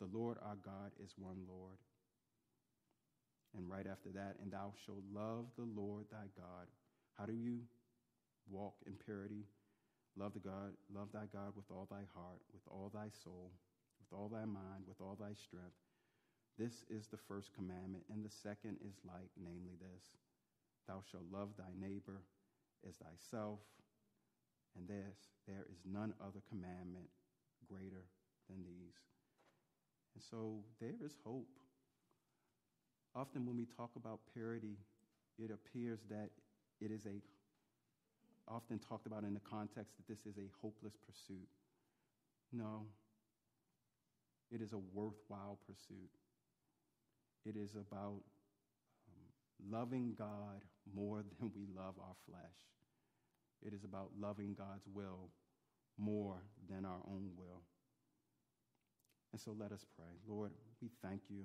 the 0.00 0.08
Lord 0.10 0.38
our 0.42 0.56
God 0.64 0.90
is 1.02 1.12
one 1.16 1.44
Lord. 1.46 1.76
And 3.56 3.68
right 3.70 3.86
after 3.86 4.10
that, 4.10 4.36
and 4.42 4.52
thou 4.52 4.72
shalt 4.84 5.04
love 5.12 5.46
the 5.56 5.68
Lord 5.68 6.06
thy 6.10 6.28
God. 6.36 6.68
How 7.16 7.24
do 7.24 7.32
you 7.32 7.60
walk 8.50 8.74
in 8.86 8.94
purity? 9.04 9.44
Love 10.16 10.32
the 10.32 10.40
God, 10.40 10.72
love 10.92 11.08
thy 11.12 11.28
God 11.32 11.52
with 11.56 11.68
all 11.70 11.86
thy 11.90 12.04
heart, 12.16 12.40
with 12.52 12.64
all 12.68 12.90
thy 12.92 13.08
soul, 13.22 13.52
with 14.00 14.12
all 14.12 14.28
thy 14.28 14.44
mind, 14.44 14.88
with 14.88 15.00
all 15.00 15.16
thy 15.20 15.32
strength. 15.36 15.76
This 16.58 16.84
is 16.88 17.06
the 17.06 17.20
first 17.28 17.52
commandment, 17.52 18.04
and 18.10 18.24
the 18.24 18.32
second 18.32 18.80
is 18.80 18.96
like, 19.04 19.28
namely 19.36 19.76
this 19.76 20.16
Thou 20.88 21.02
shalt 21.10 21.28
love 21.30 21.50
thy 21.56 21.72
neighbor 21.76 22.24
as 22.88 22.96
thyself, 22.96 23.60
and 24.76 24.88
this, 24.88 25.16
there 25.46 25.64
is 25.70 25.78
none 25.84 26.12
other 26.20 26.40
commandment 26.48 27.06
greater 27.68 28.04
than 28.48 28.64
these. 28.64 28.94
And 30.14 30.22
so 30.30 30.64
there 30.80 30.94
is 31.04 31.16
hope. 31.24 31.48
often 33.14 33.46
when 33.46 33.56
we 33.56 33.66
talk 33.66 33.90
about 33.96 34.20
purity, 34.32 34.76
it 35.38 35.50
appears 35.50 36.00
that 36.10 36.30
it 36.80 36.90
is 36.90 37.06
a 37.06 37.20
often 38.48 38.78
talked 38.78 39.06
about 39.06 39.24
in 39.24 39.34
the 39.34 39.40
context 39.40 39.96
that 39.96 40.06
this 40.06 40.24
is 40.24 40.38
a 40.38 40.48
hopeless 40.62 40.94
pursuit. 41.04 41.48
No, 42.52 42.86
it 44.50 44.60
is 44.60 44.72
a 44.72 44.78
worthwhile 44.78 45.58
pursuit. 45.66 46.10
It 47.44 47.56
is 47.56 47.74
about 47.74 48.22
um, 49.08 49.70
loving 49.70 50.14
God 50.16 50.62
more 50.94 51.24
than 51.40 51.50
we 51.54 51.66
love 51.76 51.94
our 51.98 52.14
flesh. 52.28 52.75
It 53.64 53.72
is 53.72 53.84
about 53.84 54.10
loving 54.18 54.54
God's 54.54 54.86
will 54.92 55.30
more 55.98 56.42
than 56.68 56.84
our 56.84 57.00
own 57.08 57.30
will. 57.36 57.62
And 59.32 59.40
so 59.40 59.54
let 59.58 59.72
us 59.72 59.84
pray. 59.96 60.12
Lord, 60.26 60.52
we 60.80 60.90
thank 61.02 61.22
you 61.28 61.44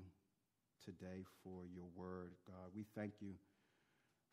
today 0.86 1.24
for 1.44 1.64
your 1.74 1.88
word, 1.96 2.32
God. 2.48 2.72
We 2.76 2.86
thank 2.96 3.14
you 3.22 3.34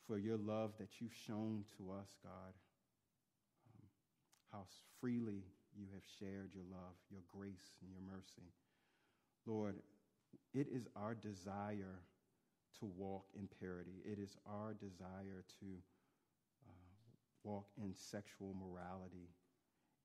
for 0.06 0.18
your 0.18 0.38
love 0.38 0.72
that 0.78 1.00
you've 1.00 1.14
shown 1.26 1.64
to 1.76 1.92
us, 1.92 2.08
God. 2.22 2.54
Um, 3.66 3.86
how 4.52 4.64
freely 5.00 5.44
you 5.76 5.86
have 5.94 6.02
shared 6.18 6.50
your 6.54 6.64
love, 6.70 6.96
your 7.10 7.20
grace, 7.28 7.74
and 7.82 7.90
your 7.90 8.00
mercy. 8.00 8.52
Lord, 9.46 9.76
it 10.54 10.66
is 10.72 10.86
our 10.96 11.14
desire 11.14 12.00
to 12.80 12.86
walk 12.96 13.26
in 13.36 13.48
purity. 13.58 14.02
It 14.04 14.18
is 14.18 14.36
our 14.46 14.74
desire 14.74 15.44
to 15.60 15.66
walk 17.44 17.66
in 17.82 17.94
sexual 17.94 18.54
morality. 18.54 19.28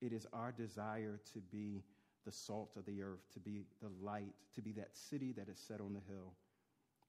It 0.00 0.12
is 0.12 0.26
our 0.32 0.52
desire 0.52 1.20
to 1.32 1.40
be 1.40 1.82
the 2.24 2.32
salt 2.32 2.76
of 2.76 2.86
the 2.86 3.02
earth, 3.02 3.20
to 3.34 3.40
be 3.40 3.64
the 3.82 3.90
light, 4.02 4.34
to 4.54 4.62
be 4.62 4.72
that 4.72 4.96
city 4.96 5.32
that 5.32 5.48
is 5.48 5.58
set 5.58 5.80
on 5.80 5.92
the 5.92 6.00
hill, 6.12 6.32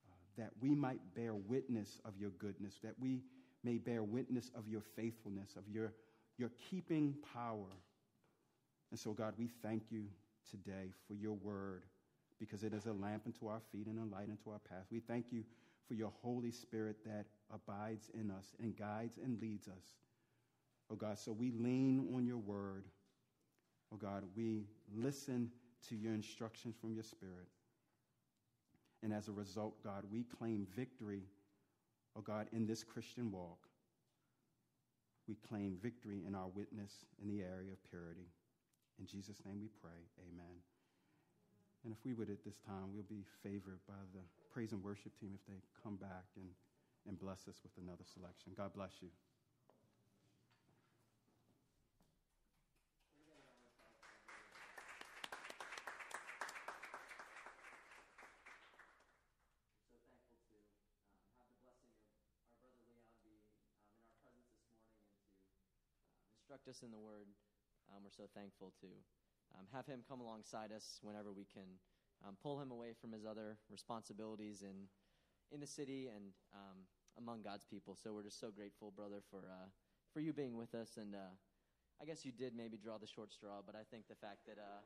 uh, 0.04 0.14
that 0.38 0.52
we 0.62 0.76
might 0.76 1.00
bear 1.16 1.34
witness 1.34 2.00
of 2.06 2.14
your 2.20 2.32
goodness, 2.32 2.80
that 2.84 2.96
we 3.00 3.22
may 3.64 3.78
bear 3.78 4.04
witness 4.04 4.52
of 4.56 4.68
your 4.68 4.82
faithfulness, 4.96 5.56
of 5.56 5.64
your, 5.70 5.94
your 6.38 6.52
keeping 6.70 7.16
power. 7.34 7.72
And 8.92 9.00
so, 9.00 9.14
God, 9.14 9.34
we 9.38 9.50
thank 9.62 9.84
you 9.90 10.06
today 10.50 10.92
for 11.08 11.16
your 11.16 11.34
word 11.34 11.84
because 12.40 12.64
it 12.64 12.74
is 12.74 12.86
a 12.86 12.94
lamp 12.94 13.24
unto 13.26 13.48
our 13.48 13.62
feet 13.72 13.88
and 13.88 14.00
a 14.00 14.16
light 14.16 14.30
unto 14.30 14.50
our 14.52 14.60
path. 14.70 14.86
We 14.92 15.00
thank 15.00 15.32
you 15.32 15.44
for 15.88 15.94
your 15.94 16.12
Holy 16.22 16.52
Spirit 16.52 16.98
that 17.06 17.26
abides 17.54 18.10
in 18.14 18.32
us 18.32 18.56
and 18.62 18.76
guides 18.76 19.18
and 19.24 19.40
leads 19.42 19.68
us. 19.68 19.96
Oh 20.92 20.96
God, 20.96 21.18
so 21.18 21.32
we 21.32 21.52
lean 21.52 22.10
on 22.16 22.26
your 22.26 22.38
word. 22.38 22.86
Oh 23.94 23.98
God, 23.98 24.24
we 24.36 24.66
listen 24.94 25.50
to 25.90 25.96
your 25.96 26.14
instructions 26.14 26.76
from 26.80 26.94
your 26.94 27.04
Spirit. 27.04 27.48
And 29.04 29.14
as 29.14 29.28
a 29.28 29.32
result, 29.32 29.84
God, 29.84 30.04
we 30.12 30.24
claim 30.24 30.68
victory, 30.76 31.24
oh 32.16 32.22
God, 32.22 32.48
in 32.52 32.66
this 32.66 32.84
Christian 32.84 33.32
walk. 33.32 33.68
We 35.28 35.36
claim 35.36 35.78
victory 35.82 36.24
in 36.28 36.36
our 36.36 36.48
witness 36.48 37.06
in 37.22 37.30
the 37.30 37.42
area 37.42 37.72
of 37.72 37.84
purity. 37.90 38.30
In 39.00 39.06
Jesus' 39.06 39.42
name 39.46 39.60
we 39.60 39.70
pray. 39.82 40.06
Amen. 40.22 40.62
And 41.84 41.94
if 41.94 42.00
we 42.06 42.14
would 42.14 42.30
at 42.30 42.44
this 42.44 42.58
time, 42.66 42.94
we'll 42.94 43.10
be 43.10 43.26
favored 43.44 43.80
by 43.88 44.02
the 44.14 44.22
praise 44.52 44.72
and 44.72 44.84
worship 44.84 45.18
team 45.20 45.32
if 45.36 45.46
they 45.46 45.62
come 45.84 45.98
back 45.98 46.26
and, 46.36 46.50
and 47.08 47.20
bless 47.20 47.48
us 47.48 47.62
with 47.62 47.74
another 47.78 48.06
selection. 48.06 48.54
God 48.58 48.74
bless 48.74 49.02
you. 49.02 49.10
Instruct 66.66 66.82
us 66.82 66.84
in 66.86 66.92
the 66.92 67.00
Word. 67.00 67.28
Um, 67.90 68.02
we're 68.04 68.10
so 68.10 68.30
thankful 68.34 68.74
to 68.82 68.88
um, 69.54 69.66
have 69.74 69.86
him 69.86 70.02
come 70.08 70.22
alongside 70.22 70.72
us 70.72 71.00
whenever 71.02 71.32
we 71.32 71.46
can 71.46 71.78
um, 72.26 72.36
pull 72.42 72.60
him 72.60 72.72
away 72.72 72.94
from 73.00 73.12
his 73.12 73.26
other 73.26 73.58
responsibilities 73.70 74.64
in, 74.64 74.90
in 75.52 75.60
the 75.60 75.68
city 75.68 76.08
and 76.14 76.34
um, 76.54 76.78
among 77.18 77.44
God's 77.44 77.66
people. 77.66 77.96
So 77.96 78.14
we're 78.14 78.24
just 78.24 78.40
so 78.40 78.50
grateful, 78.50 78.92
brother, 78.96 79.22
for, 79.30 79.46
uh, 79.46 79.70
for 80.14 80.22
you 80.22 80.34
being 80.34 80.58
with 80.58 80.74
us. 80.74 80.98
And 80.98 81.14
uh, 81.14 81.34
I 82.02 82.06
guess 82.06 82.26
you 82.26 82.32
did 82.32 82.54
maybe 82.56 82.78
draw 82.78 82.98
the 82.98 83.08
short 83.08 83.32
straw, 83.32 83.62
but 83.66 83.76
I 83.76 83.84
think 83.92 84.08
the 84.08 84.16
fact 84.16 84.46
that, 84.48 84.58
uh, 84.58 84.82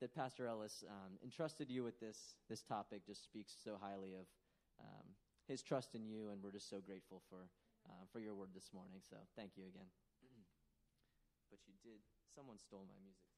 that 0.00 0.14
Pastor 0.14 0.46
Ellis 0.46 0.84
um, 0.88 1.16
entrusted 1.24 1.70
you 1.70 1.84
with 1.84 1.98
this, 2.00 2.34
this 2.48 2.62
topic 2.62 3.06
just 3.06 3.24
speaks 3.24 3.54
so 3.64 3.78
highly 3.80 4.12
of 4.12 4.26
um, 4.80 5.06
his 5.46 5.62
trust 5.62 5.94
in 5.94 6.04
you, 6.04 6.28
and 6.30 6.42
we're 6.42 6.52
just 6.52 6.68
so 6.68 6.80
grateful 6.84 7.22
for, 7.30 7.48
uh, 7.88 8.04
for 8.12 8.20
your 8.20 8.34
word 8.34 8.50
this 8.54 8.70
morning. 8.74 9.00
So 9.08 9.16
thank 9.36 9.52
you 9.56 9.64
again. 9.64 9.88
But 11.50 11.60
you 11.66 11.74
did, 11.82 12.00
someone 12.34 12.58
stole 12.58 12.84
my 12.86 12.98
music. 13.02 13.28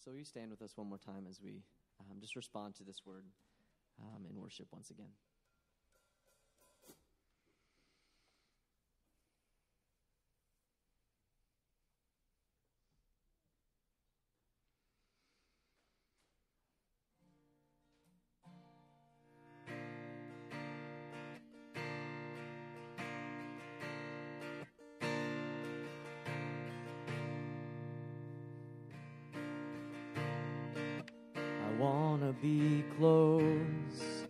So, 0.00 0.12
you 0.12 0.24
stand 0.24 0.50
with 0.50 0.62
us 0.62 0.72
one 0.76 0.88
more 0.88 0.98
time 0.98 1.26
as 1.28 1.40
we 1.42 1.62
um, 2.00 2.20
just 2.20 2.34
respond 2.34 2.74
to 2.76 2.84
this 2.84 3.02
word 3.04 3.24
um, 4.00 4.24
in 4.28 4.40
worship 4.40 4.66
once 4.72 4.90
again. 4.90 5.12
Be 32.32 32.84
close, 32.96 34.26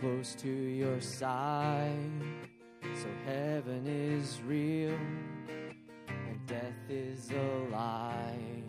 close 0.00 0.34
to 0.36 0.48
your 0.48 1.00
side. 1.00 2.22
So 2.82 3.08
heaven 3.24 3.86
is 3.86 4.40
real 4.46 4.98
and 6.08 6.46
death 6.46 6.74
is 6.88 7.30
a 7.30 7.72
lie. 7.72 8.62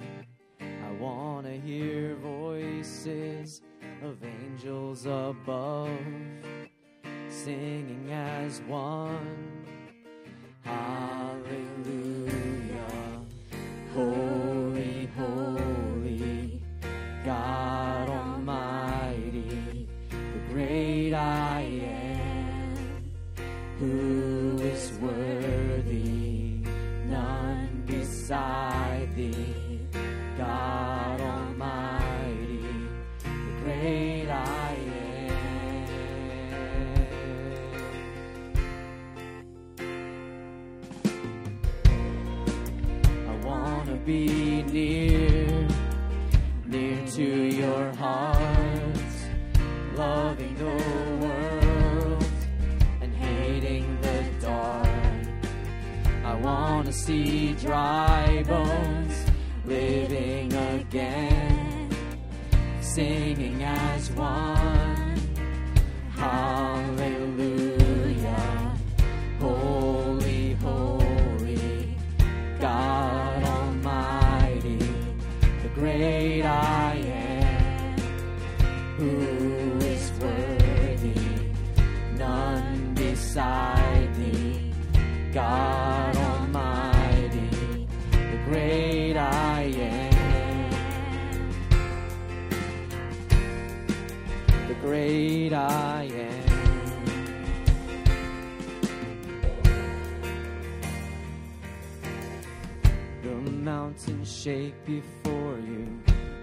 I 0.59 0.91
want 0.99 1.45
to 1.45 1.59
hear 1.59 2.15
voices 2.15 3.61
of 4.03 4.17
angels 4.23 5.05
above 5.05 5.89
singing 7.29 8.09
as 8.11 8.61
one. 8.61 9.65
Hallelujah. 10.63 11.66
Dry 57.67 58.45
bones 58.47 59.25
living 59.65 60.53
again, 60.53 61.89
singing 62.79 63.61
as 63.61 64.09
one. 64.11 64.56
Shake 104.47 104.85
before 104.85 105.59
you, 105.59 105.85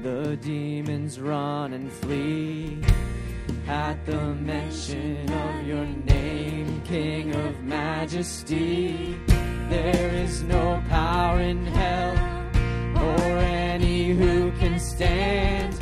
the 0.03 0.37
demons 0.43 1.19
run 1.19 1.73
and 1.73 1.91
flee. 1.91 2.79
At 3.67 4.05
the 4.05 4.35
mention 4.35 5.33
of 5.33 5.67
your 5.67 5.87
name, 5.87 6.83
King 6.83 7.35
of 7.35 7.65
majesty, 7.65 9.17
there 9.71 10.11
is 10.23 10.43
no 10.43 10.83
power 10.91 11.41
in 11.41 11.65
hell 11.65 12.13
or 13.07 13.39
any 13.39 14.11
who 14.11 14.53
can 14.61 14.79
stand 14.79 15.74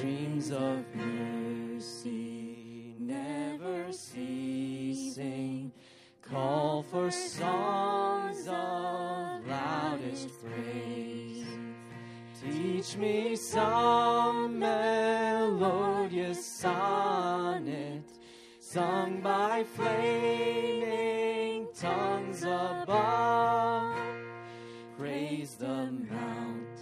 Streams 0.00 0.50
of 0.50 0.82
mercy 0.94 2.94
never 2.98 3.92
ceasing, 3.92 5.70
call 6.22 6.82
for 6.82 7.10
songs 7.10 8.48
of 8.48 9.46
loudest 9.46 10.30
praise. 10.42 11.44
Teach 12.40 12.96
me 12.96 13.36
some 13.36 14.58
melodious 14.58 16.46
sonnet 16.46 18.04
sung 18.58 19.20
by 19.20 19.64
flaming 19.64 21.68
tongues 21.78 22.42
above. 22.42 23.98
Praise 24.96 25.56
the 25.56 25.92
mount 26.08 26.80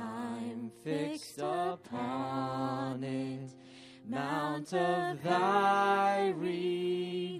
I'm 0.00 0.70
fixed 0.82 1.23
upon 1.38 3.02
it, 3.04 3.50
mount 4.08 4.72
of 4.72 5.22
thy 5.22 6.32
redeeming 6.36 7.33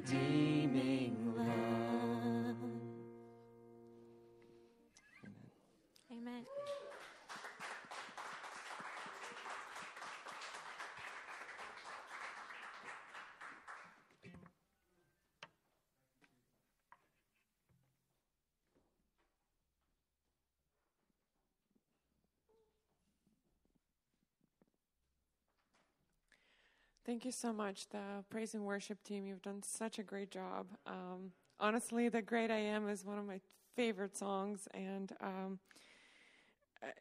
Thank 27.04 27.26
you 27.26 27.32
so 27.32 27.52
much, 27.52 27.86
the 27.90 28.24
praise 28.30 28.54
and 28.54 28.64
worship 28.64 29.04
team. 29.04 29.26
You've 29.26 29.42
done 29.42 29.62
such 29.62 29.98
a 29.98 30.02
great 30.02 30.30
job. 30.30 30.68
Um, 30.86 31.32
honestly, 31.60 32.08
"The 32.08 32.22
Great 32.22 32.50
I 32.50 32.56
Am" 32.56 32.88
is 32.88 33.04
one 33.04 33.18
of 33.18 33.26
my 33.26 33.40
favorite 33.76 34.16
songs, 34.16 34.66
and 34.72 35.12
um, 35.20 35.58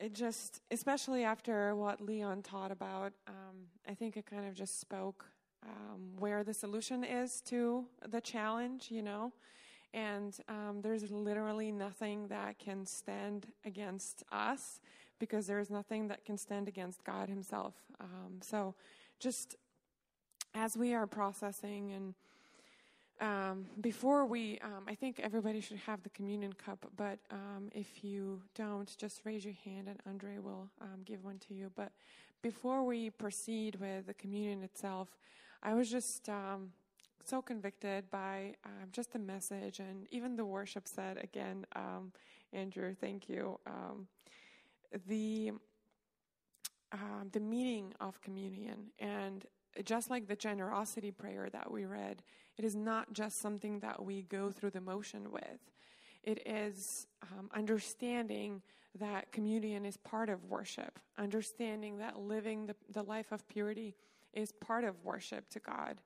it 0.02 0.14
just, 0.14 0.60
especially 0.72 1.24
after 1.24 1.74
what 1.76 2.02
Leon 2.02 2.42
taught 2.42 2.70
about, 2.70 3.14
um, 3.30 3.68
I 3.88 3.94
think 3.94 4.18
it 4.18 4.26
kind 4.26 4.46
of 4.46 4.54
just 4.54 4.82
spoke 4.82 5.26
um, 5.66 6.18
where 6.20 6.44
the 6.44 6.54
solution 6.54 7.06
is 7.06 7.40
to 7.44 7.86
the 8.06 8.20
challenge, 8.20 8.92
you 8.92 9.04
know. 9.04 9.32
And 9.94 10.38
um, 10.50 10.82
there's 10.82 11.10
literally 11.12 11.72
nothing 11.72 12.28
that 12.28 12.60
can 12.60 12.86
stand 12.86 13.48
against 13.64 14.24
us 14.34 14.82
because 15.18 15.48
there 15.48 15.60
is 15.60 15.70
nothing 15.70 16.10
that 16.10 16.26
can 16.26 16.38
stand 16.38 16.68
against 16.68 17.06
God 17.06 17.30
Himself. 17.30 17.76
Um, 18.02 18.40
so 18.42 18.76
just 19.20 19.56
as 20.54 20.78
we 20.78 20.94
are 20.94 21.08
processing 21.08 21.92
and 21.94 22.14
um, 23.22 23.66
before 23.80 24.26
we, 24.26 24.60
um, 24.64 24.84
I 24.88 24.96
think 24.96 25.20
everybody 25.22 25.62
should 25.62 25.78
have 25.78 26.04
the 26.04 26.10
communion 26.10 26.52
cup, 26.54 26.86
but 26.98 27.20
um, 27.32 27.70
if 27.74 28.04
you 28.04 28.42
don't, 28.54 28.94
just 28.98 29.22
raise 29.24 29.46
your 29.46 29.54
hand 29.64 29.88
and 29.88 29.98
Andre 30.06 30.40
will 30.40 30.68
um, 30.82 31.04
give 31.06 31.24
one 31.24 31.40
to 31.48 31.54
you. 31.54 31.72
But 31.74 31.92
before 32.42 32.84
we 32.84 33.12
proceed 33.12 33.78
with 33.80 34.08
the 34.08 34.14
communion 34.14 34.64
itself, 34.64 35.16
I 35.62 35.74
was 35.74 35.90
just 35.90 36.28
um, 36.28 36.72
so 37.24 37.42
convicted 37.42 38.10
by 38.10 38.56
um, 38.66 38.90
just 38.92 39.14
the 39.14 39.20
message 39.20 39.80
and 39.80 40.08
even 40.12 40.36
the 40.36 40.46
worship 40.46 40.88
set 40.88 41.24
again. 41.24 41.66
Andrew, 42.52 42.94
thank 43.00 43.30
you. 43.30 43.60
the 45.08 45.54
the 47.32 47.40
meaning 47.40 47.94
of 48.00 48.22
communion 48.22 48.92
and 49.00 49.46
just 49.84 50.10
like 50.10 50.28
the 50.28 50.36
generosity 50.36 51.12
prayer 51.12 51.50
that 51.52 51.72
we 51.72 51.86
read, 51.86 52.22
it 52.58 52.66
is 52.66 52.76
not 52.76 53.14
just 53.14 53.42
something 53.42 53.80
that 53.80 54.04
we 54.04 54.24
go 54.24 54.52
through 54.52 54.72
the 54.72 54.82
motion 54.82 55.32
with. 55.32 55.72
It 56.24 56.42
is 56.46 57.08
um, 57.22 57.50
understanding 57.54 58.62
that 59.00 59.32
communion 59.32 59.86
is 59.86 59.98
part 59.98 60.30
of 60.30 60.44
worship, 60.46 61.00
understanding 61.18 61.98
that 61.98 62.20
living 62.20 62.68
the, 62.68 62.76
the 62.92 63.04
life 63.04 63.32
of 63.32 63.48
purity 63.48 63.96
is 64.34 64.52
part 64.52 64.84
of 64.84 65.04
worship 65.04 65.50
to 65.50 65.60
God. 65.60 66.02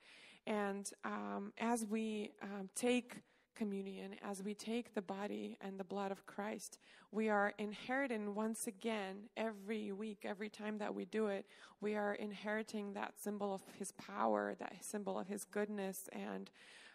And 0.45 0.89
um, 1.03 1.51
as 1.57 1.85
we 1.85 2.31
um, 2.41 2.69
take 2.75 3.17
communion, 3.57 4.15
as 4.23 4.43
we 4.43 4.53
take 4.53 4.93
the 4.93 5.01
body 5.01 5.57
and 5.61 5.79
the 5.79 5.83
blood 5.83 6.11
of 6.11 6.25
Christ, 6.25 6.77
we 7.11 7.27
are 7.27 7.53
inheriting 7.57 8.35
once 8.35 8.67
again 8.67 9.29
every 9.35 9.91
week, 9.91 10.19
every 10.23 10.49
time 10.49 10.77
that 10.77 10.93
we 10.93 11.05
do 11.05 11.27
it, 11.27 11.45
we 11.81 11.95
are 11.95 12.13
inheriting 12.13 12.93
that 12.93 13.13
symbol 13.19 13.53
of 13.53 13.61
His 13.79 13.91
power, 13.93 14.55
that 14.59 14.75
symbol 14.81 15.17
of 15.17 15.27
His 15.27 15.43
goodness, 15.43 16.07
and 16.11 16.51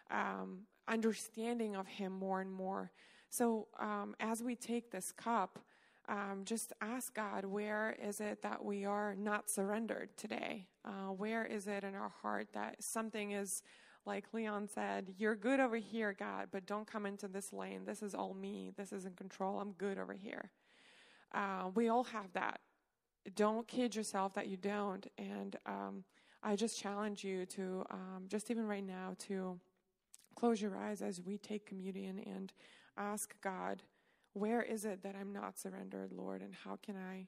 um, 0.09 0.59
understanding 0.87 1.75
of 1.75 1.85
Him 1.87 2.13
more 2.13 2.39
and 2.39 2.51
more. 2.51 2.91
So 3.29 3.67
um, 3.79 4.15
as 4.19 4.41
we 4.41 4.55
take 4.55 4.89
this 4.89 5.11
cup, 5.11 5.59
um, 6.07 6.41
just 6.43 6.73
ask 6.81 7.13
God, 7.13 7.45
where 7.45 7.95
is 8.01 8.19
it 8.19 8.41
that 8.41 8.63
we 8.63 8.85
are 8.85 9.15
not 9.15 9.49
surrendered 9.49 10.09
today? 10.17 10.67
Uh, 10.85 11.11
where 11.11 11.45
is 11.45 11.67
it 11.67 11.83
in 11.83 11.95
our 11.95 12.11
heart 12.21 12.47
that 12.53 12.83
something 12.83 13.31
is 13.31 13.63
like 14.05 14.25
Leon 14.33 14.67
said, 14.67 15.13
you're 15.17 15.35
good 15.35 15.59
over 15.59 15.77
here, 15.77 16.13
God, 16.17 16.49
but 16.51 16.65
don't 16.65 16.85
come 16.85 17.05
into 17.05 17.27
this 17.27 17.53
lane. 17.53 17.85
This 17.85 18.01
is 18.01 18.13
all 18.13 18.33
me. 18.33 18.71
This 18.75 18.91
is 18.91 19.05
in 19.05 19.13
control. 19.13 19.59
I'm 19.59 19.71
good 19.73 19.97
over 19.97 20.13
here. 20.13 20.51
Uh, 21.33 21.69
we 21.73 21.87
all 21.89 22.03
have 22.03 22.31
that. 22.33 22.59
Don't 23.35 23.67
kid 23.67 23.95
yourself 23.95 24.33
that 24.33 24.47
you 24.47 24.57
don't. 24.57 25.07
And 25.17 25.55
um, 25.65 26.03
I 26.43 26.55
just 26.55 26.77
challenge 26.77 27.23
you 27.23 27.45
to, 27.47 27.85
um, 27.89 28.25
just 28.27 28.51
even 28.51 28.67
right 28.67 28.85
now, 28.85 29.15
to 29.27 29.59
close 30.35 30.61
your 30.61 30.77
eyes 30.77 31.01
as 31.01 31.21
we 31.21 31.37
take 31.37 31.65
communion 31.65 32.19
and 32.25 32.51
ask 32.97 33.33
God, 33.41 33.81
where 34.33 34.61
is 34.61 34.83
it 34.83 35.03
that 35.03 35.15
I'm 35.19 35.31
not 35.31 35.57
surrendered, 35.57 36.11
Lord, 36.11 36.41
and 36.41 36.53
how 36.53 36.77
can 36.83 36.95
I, 36.97 37.27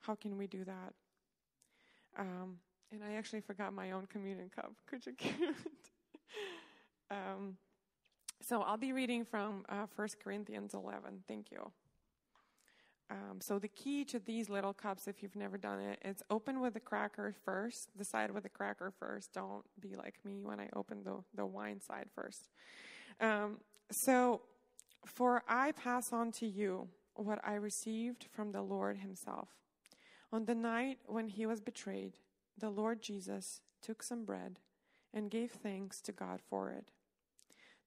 how 0.00 0.14
can 0.14 0.36
we 0.36 0.46
do 0.46 0.64
that? 0.64 0.92
Um, 2.18 2.58
and 2.92 3.02
I 3.04 3.14
actually 3.14 3.40
forgot 3.40 3.72
my 3.72 3.92
own 3.92 4.06
communion 4.06 4.50
cup. 4.54 4.72
Could 4.86 5.06
you 5.06 5.12
give 5.12 5.32
it? 5.40 5.89
Um, 7.12 7.56
so 8.40 8.62
I'll 8.62 8.76
be 8.76 8.92
reading 8.92 9.24
from 9.24 9.64
uh, 9.68 9.86
1 9.96 10.08
Corinthians 10.22 10.74
11. 10.74 11.24
Thank 11.26 11.50
you. 11.50 11.72
Um, 13.10 13.40
so 13.40 13.58
the 13.58 13.68
key 13.68 14.04
to 14.04 14.20
these 14.20 14.48
little 14.48 14.72
cups, 14.72 15.08
if 15.08 15.22
you've 15.22 15.34
never 15.34 15.58
done 15.58 15.80
it, 15.80 15.98
it's 16.02 16.22
open 16.30 16.60
with 16.60 16.74
the 16.74 16.80
cracker 16.80 17.34
first. 17.44 17.88
The 17.96 18.04
side 18.04 18.30
with 18.30 18.44
the 18.44 18.48
cracker 18.48 18.92
first. 18.98 19.32
Don't 19.32 19.64
be 19.80 19.96
like 19.96 20.14
me 20.24 20.44
when 20.44 20.60
I 20.60 20.68
open 20.76 21.02
the, 21.02 21.16
the 21.34 21.44
wine 21.44 21.80
side 21.80 22.06
first. 22.14 22.48
Um, 23.20 23.58
so, 23.90 24.42
for 25.04 25.42
I 25.48 25.72
pass 25.72 26.12
on 26.12 26.30
to 26.32 26.46
you 26.46 26.88
what 27.14 27.40
I 27.42 27.54
received 27.54 28.26
from 28.30 28.52
the 28.52 28.62
Lord 28.62 28.98
Himself. 28.98 29.48
On 30.32 30.44
the 30.44 30.54
night 30.54 30.98
when 31.06 31.28
He 31.28 31.46
was 31.46 31.60
betrayed, 31.60 32.18
the 32.56 32.70
Lord 32.70 33.02
Jesus 33.02 33.60
took 33.82 34.02
some 34.02 34.24
bread 34.24 34.60
and 35.12 35.30
gave 35.30 35.50
thanks 35.50 36.00
to 36.02 36.12
God 36.12 36.40
for 36.48 36.70
it. 36.70 36.90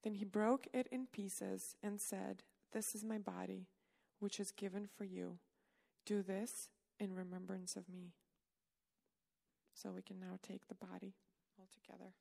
Then 0.04 0.16
he 0.16 0.26
broke 0.26 0.68
it 0.74 0.88
in 0.92 1.08
pieces 1.08 1.76
and 1.82 2.00
said, 2.00 2.44
This 2.74 2.94
is 2.94 3.04
my 3.04 3.18
body, 3.18 3.68
which 4.20 4.40
is 4.40 4.52
given 4.52 4.88
for 4.88 5.06
you. 5.06 5.38
Do 6.06 6.22
this 6.22 6.70
in 7.00 7.14
remembrance 7.14 7.76
of 7.76 7.88
me. 7.88 8.14
So 9.74 9.92
we 9.92 10.02
can 10.02 10.20
now 10.20 10.38
take 10.42 10.68
the 10.68 10.76
body 10.76 11.14
all 11.58 11.68
together. 11.74 12.12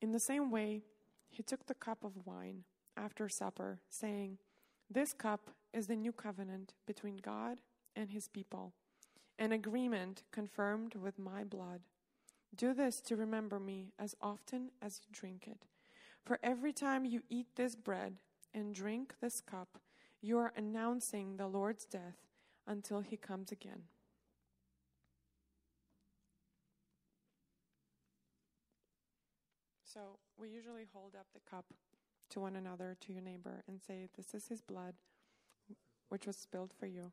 In 0.00 0.12
the 0.12 0.20
same 0.20 0.50
way, 0.50 0.82
he 1.28 1.42
took 1.42 1.66
the 1.66 1.74
cup 1.74 2.04
of 2.04 2.26
wine 2.26 2.64
after 2.96 3.28
supper, 3.28 3.80
saying, 3.90 4.38
This 4.90 5.12
cup 5.12 5.50
is 5.72 5.86
the 5.86 5.96
new 5.96 6.12
covenant 6.12 6.74
between 6.86 7.16
God 7.16 7.58
and 7.96 8.10
his 8.10 8.28
people, 8.28 8.72
an 9.38 9.52
agreement 9.52 10.22
confirmed 10.32 10.94
with 10.94 11.18
my 11.18 11.44
blood. 11.44 11.80
Do 12.54 12.74
this 12.74 13.00
to 13.02 13.16
remember 13.16 13.60
me 13.60 13.92
as 13.98 14.16
often 14.20 14.70
as 14.82 15.00
you 15.02 15.08
drink 15.12 15.46
it. 15.46 15.66
For 16.24 16.38
every 16.42 16.72
time 16.72 17.04
you 17.04 17.22
eat 17.28 17.46
this 17.56 17.74
bread 17.74 18.16
and 18.52 18.74
drink 18.74 19.14
this 19.20 19.40
cup, 19.40 19.78
you 20.20 20.38
are 20.38 20.52
announcing 20.56 21.36
the 21.36 21.46
Lord's 21.46 21.84
death 21.86 22.18
until 22.66 23.00
he 23.00 23.16
comes 23.16 23.52
again. 23.52 23.84
So 29.84 30.18
we 30.36 30.48
usually 30.50 30.86
hold 30.92 31.14
up 31.18 31.26
the 31.32 31.40
cup 31.50 31.66
to 32.30 32.40
one 32.40 32.54
another, 32.54 32.96
to 33.00 33.12
your 33.12 33.22
neighbor, 33.22 33.64
and 33.66 33.80
say, 33.80 34.08
This 34.16 34.34
is 34.34 34.48
his 34.48 34.60
blood 34.60 34.94
which 36.10 36.26
was 36.26 36.36
spilled 36.36 36.72
for 36.78 36.86
you. 36.86 37.12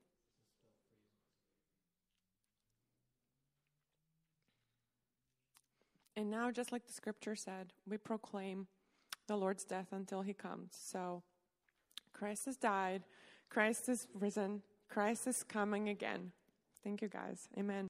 And 6.18 6.32
now, 6.32 6.50
just 6.50 6.72
like 6.72 6.86
the 6.86 6.92
scripture 6.92 7.36
said, 7.36 7.74
we 7.88 7.98
proclaim 7.98 8.66
the 9.28 9.38
Lord's 9.38 9.64
death 9.64 9.88
until 9.92 10.24
he 10.24 10.34
comes. 10.34 10.72
So, 10.72 11.22
Christ 12.12 12.46
has 12.48 12.58
died, 12.58 13.04
Christ 13.50 13.88
is 13.88 14.08
risen, 14.14 14.64
Christ 14.90 15.28
is 15.28 15.44
coming 15.44 15.90
again. 15.90 16.32
Thank 16.84 17.04
you, 17.04 17.08
guys. 17.08 17.50
Amen. 17.56 17.86